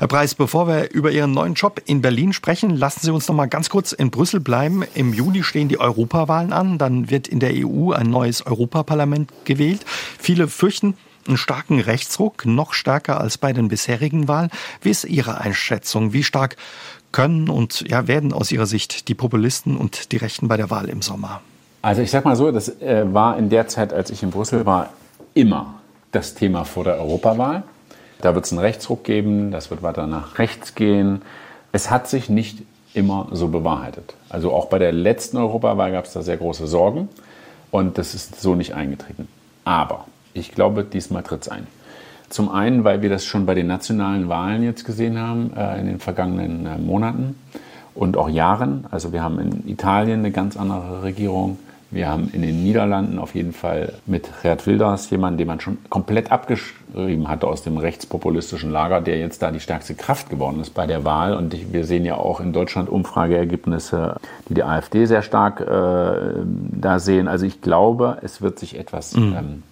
Herr 0.00 0.08
Preis, 0.08 0.34
bevor 0.34 0.66
wir 0.66 0.92
über 0.92 1.10
Ihren 1.10 1.32
neuen 1.32 1.52
Job 1.52 1.82
in 1.84 2.00
Berlin 2.00 2.32
sprechen, 2.32 2.74
lassen 2.74 3.00
Sie 3.02 3.10
uns 3.10 3.28
noch 3.28 3.34
mal 3.34 3.50
ganz 3.50 3.68
kurz 3.68 3.92
in 3.92 4.10
Brüssel 4.10 4.40
bleiben. 4.40 4.82
Im 4.94 5.12
Juni 5.12 5.42
stehen 5.42 5.68
die 5.68 5.78
Europawahlen 5.78 6.54
an. 6.54 6.78
Dann 6.78 7.10
wird 7.10 7.28
in 7.28 7.38
der 7.38 7.50
EU 7.52 7.92
ein 7.92 8.08
neues 8.08 8.46
Europaparlament 8.46 9.30
gewählt. 9.44 9.84
Viele 10.18 10.48
fürchten 10.48 10.96
einen 11.28 11.36
starken 11.36 11.80
Rechtsruck, 11.80 12.46
noch 12.46 12.72
stärker 12.72 13.20
als 13.20 13.36
bei 13.36 13.52
den 13.52 13.68
bisherigen 13.68 14.26
Wahlen. 14.26 14.48
Wie 14.80 14.88
ist 14.88 15.04
Ihre 15.04 15.38
Einschätzung? 15.38 16.14
Wie 16.14 16.24
stark 16.24 16.56
können 17.12 17.50
und 17.50 17.84
ja, 17.86 18.08
werden 18.08 18.32
aus 18.32 18.50
Ihrer 18.52 18.64
Sicht 18.64 19.06
die 19.08 19.14
Populisten 19.14 19.76
und 19.76 20.12
die 20.12 20.16
Rechten 20.16 20.48
bei 20.48 20.56
der 20.56 20.70
Wahl 20.70 20.88
im 20.88 21.02
Sommer? 21.02 21.42
Also 21.82 22.00
ich 22.00 22.10
sag 22.10 22.24
mal 22.24 22.36
so, 22.36 22.50
das 22.50 22.70
äh, 22.80 23.04
war 23.12 23.36
in 23.36 23.50
der 23.50 23.68
Zeit, 23.68 23.92
als 23.92 24.08
ich 24.08 24.22
in 24.22 24.30
Brüssel 24.30 24.64
war, 24.64 24.94
immer 25.34 25.74
das 26.10 26.34
Thema 26.34 26.64
vor 26.64 26.84
der 26.84 26.96
Europawahl. 26.96 27.64
Da 28.20 28.34
wird 28.34 28.44
es 28.44 28.52
einen 28.52 28.60
Rechtsruck 28.60 29.04
geben, 29.04 29.50
das 29.50 29.70
wird 29.70 29.82
weiter 29.82 30.06
nach 30.06 30.38
rechts 30.38 30.74
gehen. 30.74 31.22
Es 31.72 31.90
hat 31.90 32.08
sich 32.08 32.28
nicht 32.28 32.62
immer 32.94 33.28
so 33.30 33.48
bewahrheitet. 33.48 34.14
Also 34.28 34.52
auch 34.52 34.66
bei 34.66 34.78
der 34.78 34.92
letzten 34.92 35.36
Europawahl 35.36 35.92
gab 35.92 36.04
es 36.04 36.12
da 36.12 36.22
sehr 36.22 36.36
große 36.36 36.66
Sorgen 36.66 37.08
und 37.70 37.98
das 37.98 38.14
ist 38.14 38.40
so 38.40 38.54
nicht 38.54 38.74
eingetreten. 38.74 39.28
Aber 39.64 40.06
ich 40.34 40.52
glaube, 40.52 40.84
diesmal 40.84 41.22
tritt 41.22 41.42
es 41.42 41.48
ein. 41.48 41.66
Zum 42.28 42.48
einen, 42.48 42.84
weil 42.84 43.02
wir 43.02 43.10
das 43.10 43.24
schon 43.24 43.46
bei 43.46 43.54
den 43.54 43.66
nationalen 43.66 44.28
Wahlen 44.28 44.62
jetzt 44.62 44.84
gesehen 44.84 45.18
haben 45.18 45.52
äh, 45.56 45.80
in 45.80 45.86
den 45.86 45.98
vergangenen 45.98 46.66
äh, 46.66 46.78
Monaten 46.78 47.34
und 47.94 48.16
auch 48.16 48.28
Jahren. 48.28 48.86
Also 48.90 49.12
wir 49.12 49.22
haben 49.22 49.40
in 49.40 49.68
Italien 49.68 50.20
eine 50.20 50.30
ganz 50.30 50.56
andere 50.56 51.02
Regierung. 51.02 51.58
Wir 51.92 52.08
haben 52.08 52.30
in 52.32 52.42
den 52.42 52.62
Niederlanden 52.62 53.18
auf 53.18 53.34
jeden 53.34 53.52
Fall 53.52 53.94
mit 54.06 54.28
Gerd 54.42 54.66
Wilders 54.66 55.10
jemanden, 55.10 55.38
den 55.38 55.48
man 55.48 55.58
schon 55.58 55.78
komplett 55.88 56.30
abgeschrieben 56.30 57.26
hatte 57.28 57.48
aus 57.48 57.62
dem 57.62 57.78
rechtspopulistischen 57.78 58.70
Lager, 58.70 59.00
der 59.00 59.18
jetzt 59.18 59.42
da 59.42 59.50
die 59.50 59.58
stärkste 59.58 59.94
Kraft 59.94 60.30
geworden 60.30 60.60
ist 60.60 60.70
bei 60.72 60.86
der 60.86 61.04
Wahl. 61.04 61.34
Und 61.34 61.72
wir 61.72 61.84
sehen 61.84 62.04
ja 62.04 62.14
auch 62.16 62.38
in 62.38 62.52
Deutschland 62.52 62.88
Umfrageergebnisse, 62.88 64.16
die 64.48 64.54
die 64.54 64.62
AfD 64.62 65.06
sehr 65.06 65.22
stark 65.22 65.60
äh, 65.60 65.64
da 65.66 67.00
sehen. 67.00 67.26
Also 67.26 67.44
ich 67.44 67.60
glaube, 67.60 68.18
es 68.22 68.40
wird 68.40 68.60
sich 68.60 68.78
etwas 68.78 69.16
mhm. 69.16 69.36
ähm, 69.36 69.62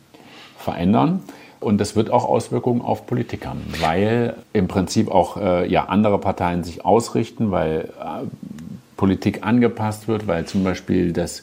verändern. 0.58 1.20
Und 1.60 1.78
das 1.78 1.96
wird 1.96 2.10
auch 2.10 2.24
Auswirkungen 2.24 2.82
auf 2.82 3.06
Politik 3.06 3.46
haben, 3.46 3.62
weil 3.80 4.34
im 4.52 4.68
Prinzip 4.68 5.10
auch 5.10 5.36
äh, 5.36 5.68
ja, 5.68 5.86
andere 5.86 6.18
Parteien 6.18 6.62
sich 6.62 6.84
ausrichten, 6.84 7.50
weil 7.50 7.90
äh, 8.00 8.26
Politik 8.96 9.44
angepasst 9.44 10.08
wird, 10.08 10.26
weil 10.26 10.44
zum 10.44 10.62
Beispiel 10.62 11.12
das 11.12 11.42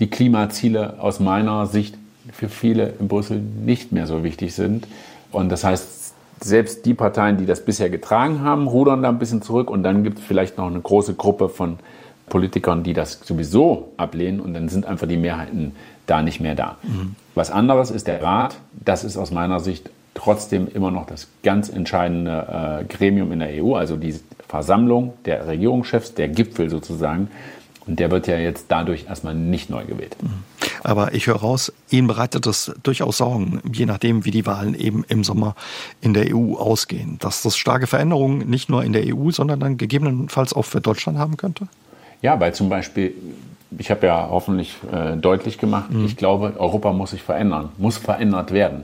die 0.00 0.08
Klimaziele 0.08 1.00
aus 1.00 1.20
meiner 1.20 1.66
Sicht 1.66 1.96
für 2.32 2.48
viele 2.48 2.94
in 3.00 3.08
Brüssel 3.08 3.40
nicht 3.40 3.92
mehr 3.92 4.06
so 4.06 4.24
wichtig 4.24 4.54
sind. 4.54 4.86
Und 5.32 5.48
das 5.50 5.64
heißt, 5.64 6.14
selbst 6.40 6.84
die 6.84 6.94
Parteien, 6.94 7.38
die 7.38 7.46
das 7.46 7.64
bisher 7.64 7.88
getragen 7.88 8.42
haben, 8.42 8.66
rudern 8.66 9.02
da 9.02 9.08
ein 9.08 9.18
bisschen 9.18 9.42
zurück. 9.42 9.70
Und 9.70 9.82
dann 9.82 10.04
gibt 10.04 10.18
es 10.18 10.24
vielleicht 10.24 10.58
noch 10.58 10.66
eine 10.66 10.80
große 10.80 11.14
Gruppe 11.14 11.48
von 11.48 11.78
Politikern, 12.28 12.82
die 12.82 12.92
das 12.92 13.20
sowieso 13.24 13.92
ablehnen. 13.96 14.40
Und 14.40 14.54
dann 14.54 14.68
sind 14.68 14.86
einfach 14.86 15.06
die 15.06 15.16
Mehrheiten 15.16 15.72
da 16.06 16.22
nicht 16.22 16.40
mehr 16.40 16.54
da. 16.54 16.76
Mhm. 16.82 17.16
Was 17.34 17.50
anderes 17.50 17.90
ist 17.90 18.06
der 18.06 18.22
Rat. 18.22 18.56
Das 18.84 19.04
ist 19.04 19.16
aus 19.16 19.30
meiner 19.30 19.60
Sicht 19.60 19.90
trotzdem 20.14 20.66
immer 20.72 20.90
noch 20.90 21.06
das 21.06 21.28
ganz 21.42 21.68
entscheidende 21.68 22.80
äh, 22.80 22.84
Gremium 22.84 23.32
in 23.32 23.40
der 23.40 23.62
EU, 23.62 23.74
also 23.74 23.96
die 23.96 24.14
Versammlung 24.48 25.12
der 25.26 25.46
Regierungschefs, 25.46 26.14
der 26.14 26.28
Gipfel 26.28 26.70
sozusagen, 26.70 27.28
und 27.86 27.98
der 28.00 28.10
wird 28.10 28.26
ja 28.26 28.38
jetzt 28.38 28.66
dadurch 28.68 29.06
erstmal 29.08 29.34
nicht 29.34 29.70
neu 29.70 29.84
gewählt. 29.84 30.16
Aber 30.82 31.14
ich 31.14 31.26
höre 31.26 31.36
raus, 31.36 31.72
Ihnen 31.90 32.06
bereitet 32.06 32.46
das 32.46 32.72
durchaus 32.82 33.18
Sorgen, 33.18 33.60
je 33.72 33.86
nachdem, 33.86 34.24
wie 34.24 34.30
die 34.30 34.46
Wahlen 34.46 34.74
eben 34.74 35.04
im 35.08 35.24
Sommer 35.24 35.54
in 36.00 36.14
der 36.14 36.34
EU 36.34 36.54
ausgehen. 36.54 37.18
Dass 37.18 37.42
das 37.42 37.56
starke 37.56 37.86
Veränderungen 37.86 38.48
nicht 38.48 38.68
nur 38.68 38.84
in 38.84 38.92
der 38.92 39.02
EU, 39.06 39.30
sondern 39.30 39.60
dann 39.60 39.78
gegebenenfalls 39.78 40.52
auch 40.52 40.64
für 40.64 40.80
Deutschland 40.80 41.18
haben 41.18 41.36
könnte? 41.36 41.68
Ja, 42.22 42.38
weil 42.40 42.54
zum 42.54 42.68
Beispiel, 42.68 43.14
ich 43.78 43.90
habe 43.90 44.06
ja 44.06 44.28
hoffentlich 44.30 44.76
äh, 44.92 45.16
deutlich 45.16 45.58
gemacht, 45.58 45.90
mhm. 45.90 46.04
ich 46.04 46.16
glaube, 46.16 46.54
Europa 46.58 46.92
muss 46.92 47.10
sich 47.10 47.22
verändern, 47.22 47.70
muss 47.78 47.98
verändert 47.98 48.52
werden. 48.52 48.82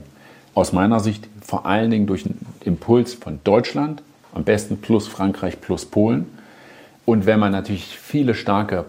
Aus 0.55 0.71
meiner 0.71 0.99
Sicht 0.99 1.27
vor 1.41 1.65
allen 1.65 1.89
Dingen 1.89 2.05
durch 2.05 2.25
einen 2.25 2.45
Impuls 2.61 3.13
von 3.13 3.39
Deutschland, 3.43 4.03
am 4.33 4.43
besten 4.43 4.77
plus 4.77 5.07
Frankreich 5.07 5.61
plus 5.61 5.85
Polen 5.85 6.25
Und 7.05 7.25
wenn 7.25 7.39
man 7.39 7.51
natürlich 7.51 7.97
viele 7.97 8.33
starke 8.33 8.85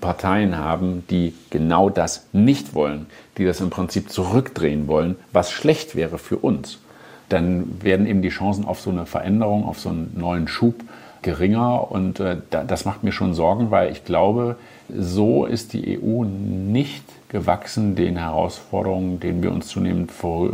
Parteien 0.00 0.58
haben, 0.58 1.04
die 1.10 1.34
genau 1.50 1.90
das 1.90 2.26
nicht 2.32 2.74
wollen, 2.74 3.06
die 3.36 3.44
das 3.44 3.60
im 3.60 3.70
Prinzip 3.70 4.10
zurückdrehen 4.10 4.86
wollen, 4.88 5.16
was 5.32 5.50
schlecht 5.50 5.94
wäre 5.94 6.18
für 6.18 6.36
uns, 6.36 6.78
dann 7.28 7.82
werden 7.82 8.06
eben 8.06 8.22
die 8.22 8.30
Chancen 8.30 8.64
auf 8.64 8.80
so 8.80 8.90
eine 8.90 9.06
Veränderung, 9.06 9.64
auf 9.64 9.78
so 9.78 9.90
einen 9.90 10.14
neuen 10.16 10.48
Schub 10.48 10.76
geringer. 11.22 11.90
Und 11.90 12.20
äh, 12.20 12.36
das 12.50 12.84
macht 12.84 13.04
mir 13.04 13.12
schon 13.12 13.34
Sorgen, 13.34 13.70
weil 13.70 13.92
ich 13.92 14.04
glaube, 14.04 14.56
so 14.88 15.44
ist 15.44 15.74
die 15.74 16.00
EU 16.00 16.24
nicht 16.24 17.04
gewachsen 17.28 17.94
den 17.94 18.16
Herausforderungen, 18.16 19.20
denen 19.20 19.42
wir 19.42 19.52
uns 19.52 19.68
zunehmend 19.68 20.10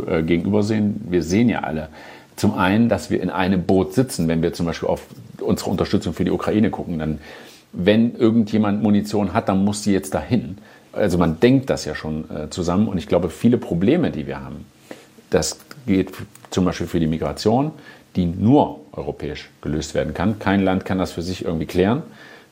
äh, 0.07 0.21
gegenübersehen. 0.23 1.01
Wir 1.09 1.23
sehen 1.23 1.47
ja 1.47 1.59
alle 1.61 1.89
zum 2.35 2.53
einen, 2.55 2.89
dass 2.89 3.09
wir 3.09 3.21
in 3.21 3.29
einem 3.29 3.63
Boot 3.63 3.93
sitzen, 3.93 4.27
wenn 4.27 4.41
wir 4.41 4.53
zum 4.53 4.65
Beispiel 4.65 4.89
auf 4.89 5.03
unsere 5.39 5.69
Unterstützung 5.69 6.13
für 6.13 6.25
die 6.25 6.31
Ukraine 6.31 6.69
gucken, 6.69 6.99
dann 6.99 7.19
wenn 7.75 8.15
irgendjemand 8.15 8.81
Munition 8.81 9.33
hat, 9.33 9.49
dann 9.49 9.63
muss 9.63 9.83
sie 9.83 9.93
jetzt 9.93 10.13
dahin. 10.13 10.57
Also 10.93 11.17
man 11.17 11.39
denkt 11.39 11.69
das 11.69 11.85
ja 11.85 11.93
schon 11.93 12.29
äh, 12.29 12.49
zusammen 12.49 12.87
und 12.87 12.97
ich 12.97 13.07
glaube, 13.07 13.29
viele 13.29 13.57
Probleme, 13.57 14.11
die 14.11 14.27
wir 14.27 14.41
haben, 14.41 14.65
das 15.29 15.59
geht 15.85 16.11
zum 16.51 16.65
Beispiel 16.65 16.87
für 16.87 16.99
die 16.99 17.07
Migration, 17.07 17.71
die 18.15 18.25
nur 18.25 18.79
europäisch 18.93 19.49
gelöst 19.61 19.93
werden 19.93 20.13
kann. 20.13 20.39
Kein 20.39 20.63
Land 20.63 20.85
kann 20.85 20.97
das 20.97 21.11
für 21.11 21.21
sich 21.21 21.43
irgendwie 21.43 21.65
klären. 21.65 22.03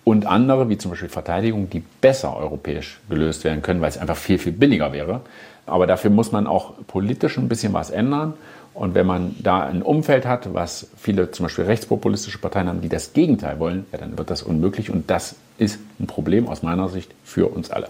Und 0.03 0.25
andere, 0.25 0.67
wie 0.67 0.77
zum 0.77 0.91
Beispiel 0.91 1.07
Verteidigung, 1.07 1.69
die 1.69 1.81
besser 2.01 2.35
europäisch 2.35 2.99
gelöst 3.09 3.45
werden 3.45 3.61
können, 3.61 3.79
weil 3.79 3.89
es 3.89 3.97
einfach 3.97 4.17
viel, 4.17 4.37
viel 4.37 4.51
billiger 4.51 4.91
wäre. 4.91 5.21
Aber 5.65 5.87
dafür 5.87 6.11
muss 6.11 6.33
man 6.33 6.45
auch 6.45 6.73
politisch 6.87 7.37
ein 7.37 7.47
bisschen 7.47 7.71
was 7.71 7.89
ändern. 7.89 8.33
Und 8.73 8.95
wenn 8.95 9.05
man 9.05 9.35
da 9.39 9.65
ein 9.65 9.81
Umfeld 9.81 10.25
hat, 10.25 10.53
was 10.53 10.87
viele 10.97 11.31
zum 11.31 11.45
Beispiel 11.45 11.65
rechtspopulistische 11.65 12.39
Parteien 12.39 12.67
haben, 12.67 12.81
die 12.81 12.89
das 12.89 13.13
Gegenteil 13.13 13.59
wollen, 13.59 13.85
ja, 13.91 13.99
dann 13.99 14.17
wird 14.17 14.29
das 14.29 14.41
unmöglich. 14.41 14.89
Und 14.89 15.09
das 15.09 15.35
ist 15.57 15.79
ein 15.99 16.07
Problem 16.07 16.47
aus 16.47 16.63
meiner 16.63 16.89
Sicht 16.89 17.11
für 17.23 17.47
uns 17.47 17.69
alle. 17.69 17.89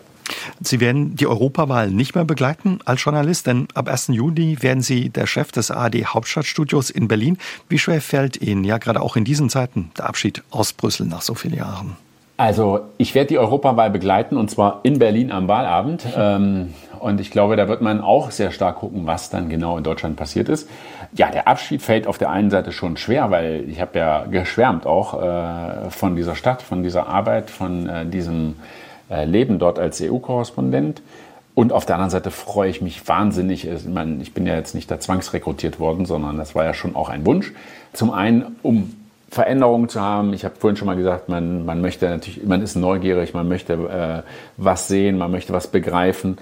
Sie 0.62 0.80
werden 0.80 1.16
die 1.16 1.28
Europawahl 1.28 1.90
nicht 1.90 2.16
mehr 2.16 2.26
begleiten 2.26 2.80
als 2.86 3.04
Journalist, 3.04 3.48
denn 3.48 3.68
ab 3.74 3.88
1. 3.90 4.08
Juni 4.08 4.58
werden 4.62 4.82
Sie 4.82 5.10
der 5.10 5.28
Chef 5.28 5.52
des 5.52 5.72
ARD 5.72 6.06
Hauptstadtstudios 6.06 6.90
in 6.90 7.08
Berlin. 7.08 7.38
Wie 7.70 7.80
schwer 7.80 8.02
fällt 8.02 8.42
Ihnen, 8.42 8.64
ja 8.64 8.78
gerade 8.78 9.02
auch 9.02 9.16
in 9.16 9.26
diesen 9.26 9.50
Zeiten, 9.50 9.92
der 9.98 10.08
Abschied 10.08 10.44
aus 10.50 10.74
Brüssel 10.74 11.08
nach 11.08 11.22
so 11.22 11.36
vielen 11.36 11.56
Jahren? 11.56 11.98
Also 12.38 12.82
ich 12.98 13.14
werde 13.16 13.28
die 13.28 13.38
Europawahl 13.38 13.92
begleiten 13.92 14.38
und 14.38 14.50
zwar 14.50 14.80
in 14.84 14.98
Berlin 15.00 15.32
am 15.32 15.48
Wahlabend. 15.48 16.06
Ähm, 16.16 16.74
und 17.04 17.20
ich 17.20 17.32
glaube, 17.32 17.58
da 17.58 17.68
wird 17.68 17.82
man 17.82 18.00
auch 18.00 18.32
sehr 18.32 18.52
stark 18.52 18.78
gucken, 18.78 19.06
was 19.06 19.30
dann 19.30 19.50
genau 19.50 19.78
in 19.78 19.84
Deutschland 19.84 20.16
passiert 20.16 20.48
ist. 20.48 20.70
Ja, 21.14 21.30
der 21.30 21.50
Abschied 21.50 21.82
fällt 21.82 22.08
auf 22.08 22.18
der 22.18 22.30
einen 22.30 22.50
Seite 22.50 22.72
schon 22.72 22.96
schwer, 22.96 23.30
weil 23.30 23.66
ich 23.68 23.82
habe 23.82 24.00
ja 24.00 24.24
geschwärmt 24.24 24.86
auch 24.86 25.22
äh, 25.22 25.90
von 25.90 26.16
dieser 26.16 26.36
Stadt, 26.36 26.62
von 26.62 26.82
dieser 26.82 27.08
Arbeit, 27.08 27.50
von 27.50 27.90
äh, 27.90 28.06
diesem 28.06 28.56
äh, 29.10 29.26
Leben 29.26 29.60
dort 29.60 29.80
als 29.80 30.02
EU-Korrespondent. 30.02 31.02
Und 31.56 31.74
auf 31.74 31.86
der 31.86 31.96
anderen 31.96 32.10
Seite 32.10 32.32
freue 32.32 32.70
ich 32.70 32.82
mich 32.82 33.06
wahnsinnig. 33.06 33.68
Ich, 33.68 33.86
meine, 33.86 34.22
ich 34.22 34.34
bin 34.34 34.48
ja 34.48 34.56
jetzt 34.56 34.74
nicht 34.74 34.90
da 34.90 34.98
zwangsrekrutiert 35.00 35.82
worden, 35.82 36.06
sondern 36.06 36.38
das 36.38 36.56
war 36.56 36.64
ja 36.64 36.74
schon 36.74 36.96
auch 36.96 37.10
ein 37.10 37.26
Wunsch. 37.26 37.52
Zum 37.92 38.12
einen, 38.12 38.56
um 38.64 38.96
Veränderungen 39.34 39.90
zu 39.90 40.00
haben. 40.00 40.34
Ich 40.34 40.46
habe 40.46 40.56
vorhin 40.58 40.78
schon 40.78 40.86
mal 40.86 40.96
gesagt, 40.96 41.28
man, 41.28 41.66
man 41.66 41.82
möchte 41.82 42.08
natürlich, 42.08 42.46
man 42.46 42.62
ist 42.62 42.76
neugierig, 42.76 43.34
man 43.34 43.48
möchte 43.48 43.74
äh, 43.74 44.30
was 44.58 44.88
sehen, 44.88 45.18
man 45.18 45.32
möchte 45.32 45.54
was 45.54 45.68
begreifen. 45.68 46.38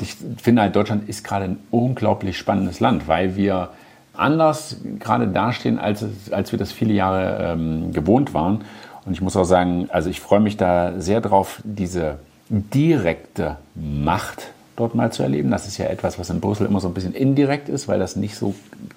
Ich 0.00 0.16
finde 0.38 0.62
halt, 0.62 0.74
Deutschland 0.74 1.08
ist 1.08 1.22
gerade 1.22 1.44
ein 1.44 1.58
unglaublich 1.70 2.38
spannendes 2.38 2.80
Land, 2.80 3.08
weil 3.08 3.36
wir 3.36 3.70
anders 4.14 4.76
gerade 4.98 5.28
dastehen, 5.28 5.78
als, 5.78 6.04
als 6.30 6.52
wir 6.52 6.58
das 6.58 6.72
viele 6.72 6.94
Jahre 6.94 7.52
ähm, 7.52 7.92
gewohnt 7.92 8.34
waren. 8.34 8.64
Und 9.04 9.12
ich 9.12 9.20
muss 9.20 9.36
auch 9.36 9.44
sagen, 9.44 9.88
also 9.90 10.08
ich 10.08 10.20
freue 10.20 10.40
mich 10.40 10.56
da 10.56 11.00
sehr 11.00 11.20
drauf, 11.20 11.60
diese 11.64 12.18
direkte 12.48 13.56
Macht 13.74 14.52
dort 14.76 14.94
mal 14.94 15.12
zu 15.12 15.22
erleben. 15.22 15.50
Das 15.50 15.66
ist 15.66 15.78
ja 15.78 15.86
etwas, 15.86 16.18
was 16.18 16.30
in 16.30 16.40
Brüssel 16.40 16.66
immer 16.66 16.80
so 16.80 16.88
ein 16.88 16.94
bisschen 16.94 17.14
indirekt 17.14 17.68
ist, 17.68 17.88
weil 17.88 17.98
das 17.98 18.16
nicht 18.16 18.36
so 18.36 18.54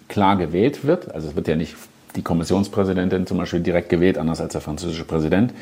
klar 0.08 0.38
gewählt 0.38 0.86
wird. 0.86 1.14
Also 1.14 1.30
es 1.30 1.36
wird 1.36 1.48
ja 1.48 1.56
nicht 1.56 1.76
die 2.16 2.22
Kommissionspräsidentin 2.22 3.28
zum 3.28 3.38
Beispiel 3.38 3.60
direkt 3.60 3.90
gewählt, 3.90 4.18
anders 4.18 4.40
als 4.40 4.54
der 4.54 4.62
französische 4.62 5.04
Präsident. 5.04 5.54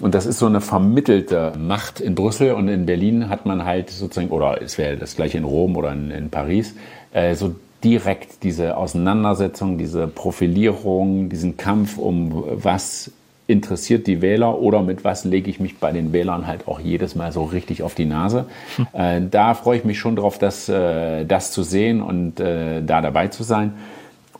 Und 0.00 0.14
das 0.14 0.26
ist 0.26 0.38
so 0.38 0.46
eine 0.46 0.60
vermittelte 0.60 1.52
Macht 1.58 2.00
in 2.00 2.14
Brüssel 2.14 2.52
und 2.52 2.68
in 2.68 2.86
Berlin 2.86 3.28
hat 3.28 3.46
man 3.46 3.64
halt 3.64 3.90
sozusagen, 3.90 4.30
oder 4.30 4.62
es 4.62 4.78
wäre 4.78 4.96
das 4.96 5.16
gleiche 5.16 5.38
in 5.38 5.44
Rom 5.44 5.76
oder 5.76 5.92
in, 5.92 6.10
in 6.10 6.30
Paris, 6.30 6.74
äh, 7.12 7.34
so 7.34 7.54
direkt 7.82 8.42
diese 8.42 8.76
Auseinandersetzung, 8.76 9.78
diese 9.78 10.06
Profilierung, 10.06 11.28
diesen 11.28 11.56
Kampf 11.56 11.98
um 11.98 12.44
was 12.46 13.12
interessiert 13.46 14.06
die 14.06 14.20
Wähler 14.20 14.60
oder 14.60 14.82
mit 14.82 15.04
was 15.04 15.24
lege 15.24 15.48
ich 15.48 15.58
mich 15.58 15.78
bei 15.78 15.90
den 15.90 16.12
Wählern 16.12 16.46
halt 16.46 16.68
auch 16.68 16.80
jedes 16.80 17.14
Mal 17.14 17.32
so 17.32 17.44
richtig 17.44 17.82
auf 17.82 17.94
die 17.94 18.04
Nase. 18.04 18.44
Hm. 18.76 18.86
Äh, 18.92 19.20
da 19.30 19.54
freue 19.54 19.78
ich 19.78 19.84
mich 19.84 19.98
schon 19.98 20.16
drauf, 20.16 20.38
das, 20.38 20.68
äh, 20.68 21.24
das 21.24 21.50
zu 21.50 21.62
sehen 21.62 22.02
und 22.02 22.40
äh, 22.40 22.82
da 22.82 23.00
dabei 23.00 23.28
zu 23.28 23.42
sein. 23.42 23.72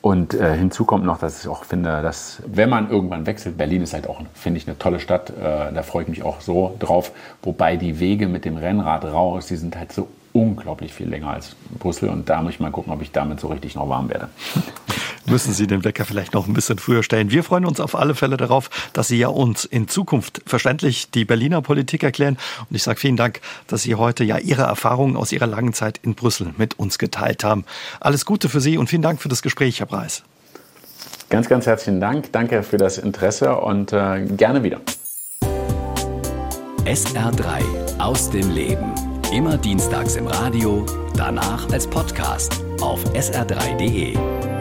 Und 0.01 0.35
äh, 0.35 0.57
hinzu 0.57 0.85
kommt 0.85 1.05
noch, 1.05 1.19
dass 1.19 1.41
ich 1.41 1.49
auch 1.49 1.65
finde, 1.65 2.03
dass 2.03 2.41
wenn 2.47 2.71
man 2.71 2.89
irgendwann 2.89 3.27
wechselt, 3.27 3.59
Berlin 3.59 3.83
ist 3.83 3.95
halt 3.95 4.09
auch, 4.09 4.21
finde 4.33 4.59
ich, 4.59 4.69
eine 4.69 4.79
tolle 4.79 5.01
Stadt. 5.01 5.31
Äh, 5.31 5.73
da 5.73 5.83
freue 5.83 6.05
ich 6.05 6.09
mich 6.09 6.23
auch 6.23 6.41
so 6.41 6.77
drauf. 6.79 7.11
Wobei 7.43 7.77
die 7.77 7.99
Wege 7.99 8.29
mit 8.29 8.45
dem 8.45 8.57
Rennrad 8.57 9.05
raus, 9.05 9.47
die 9.47 9.57
sind 9.57 9.77
halt 9.77 9.93
so 9.93 10.09
unglaublich 10.33 10.93
viel 10.95 11.09
länger 11.09 11.31
als 11.31 11.57
Brüssel. 11.79 12.11
Und 12.11 12.29
da 12.29 12.43
muss 12.43 12.55
ich 12.55 12.61
mal 12.61 12.71
gucken, 12.71 12.93
ob 12.93 13.03
ich 13.03 13.11
damit 13.11 13.41
so 13.41 13.49
richtig 13.49 13.75
noch 13.75 13.89
warm 13.89 14.09
werde. 14.09 14.29
Müssen 15.29 15.53
Sie 15.53 15.67
den 15.67 15.85
Wecker 15.85 16.05
vielleicht 16.05 16.35
noch 16.35 16.47
ein 16.47 16.55
bisschen 16.55 16.79
früher 16.79 17.03
stellen. 17.03 17.31
Wir 17.31 17.45
freuen 17.45 17.65
uns 17.65 17.81
auf 17.81 17.95
alle 17.95 18.15
Fälle 18.15 18.37
darauf, 18.37 18.71
dass 18.93 19.09
Sie 19.09 19.19
ja 19.19 19.29
uns 19.29 19.65
in 19.65 19.89
Zukunft 19.89 20.43
verständlich 20.47 21.11
die 21.11 21.25
Berliner 21.25 21.63
Politik 21.63 22.03
erklären. 22.03 22.39
Und 22.69 22.77
ich 22.77 22.83
sage 22.83 22.99
vielen 22.99 23.17
Dank, 23.17 23.41
dass 23.67 23.83
Sie 23.83 23.95
heute 23.95 24.25
ja 24.25 24.39
Ihre 24.39 24.63
Erfahrungen 24.63 25.17
aus 25.17 25.33
Ihrer 25.33 25.47
langen 25.47 25.73
Zeit 25.73 26.01
in 26.03 26.15
Brüssel 26.15 26.55
mit 26.57 26.79
uns 26.79 26.99
geteilt 26.99 27.45
haben. 27.45 27.65
Alles 28.01 28.25
Gute 28.25 28.49
für 28.49 28.61
Sie 28.61 28.79
und 28.79 28.89
vielen 28.89 29.03
Dank 29.03 29.21
für 29.21 29.29
das 29.29 29.43
Gespräch, 29.43 29.81
Herr 29.81 29.87
Preis. 29.87 30.23
Ganz, 31.29 31.49
ganz 31.49 31.67
herzlichen 31.67 32.01
Dank. 32.01 32.33
Danke 32.33 32.63
für 32.63 32.79
das 32.79 32.97
Interesse 32.99 33.55
und 33.57 33.93
äh, 33.93 34.25
gerne 34.25 34.63
wieder. 34.63 34.81
SR3 36.85 37.99
aus 37.99 38.31
dem 38.31 38.51
Leben. 38.51 38.95
Immer 39.31 39.59
dienstags 39.59 40.17
im 40.17 40.27
Radio, 40.27 40.87
danach 41.15 41.71
als 41.71 41.87
Podcast 41.87 42.63
auf 42.81 43.05
sr3.de. 43.13 44.58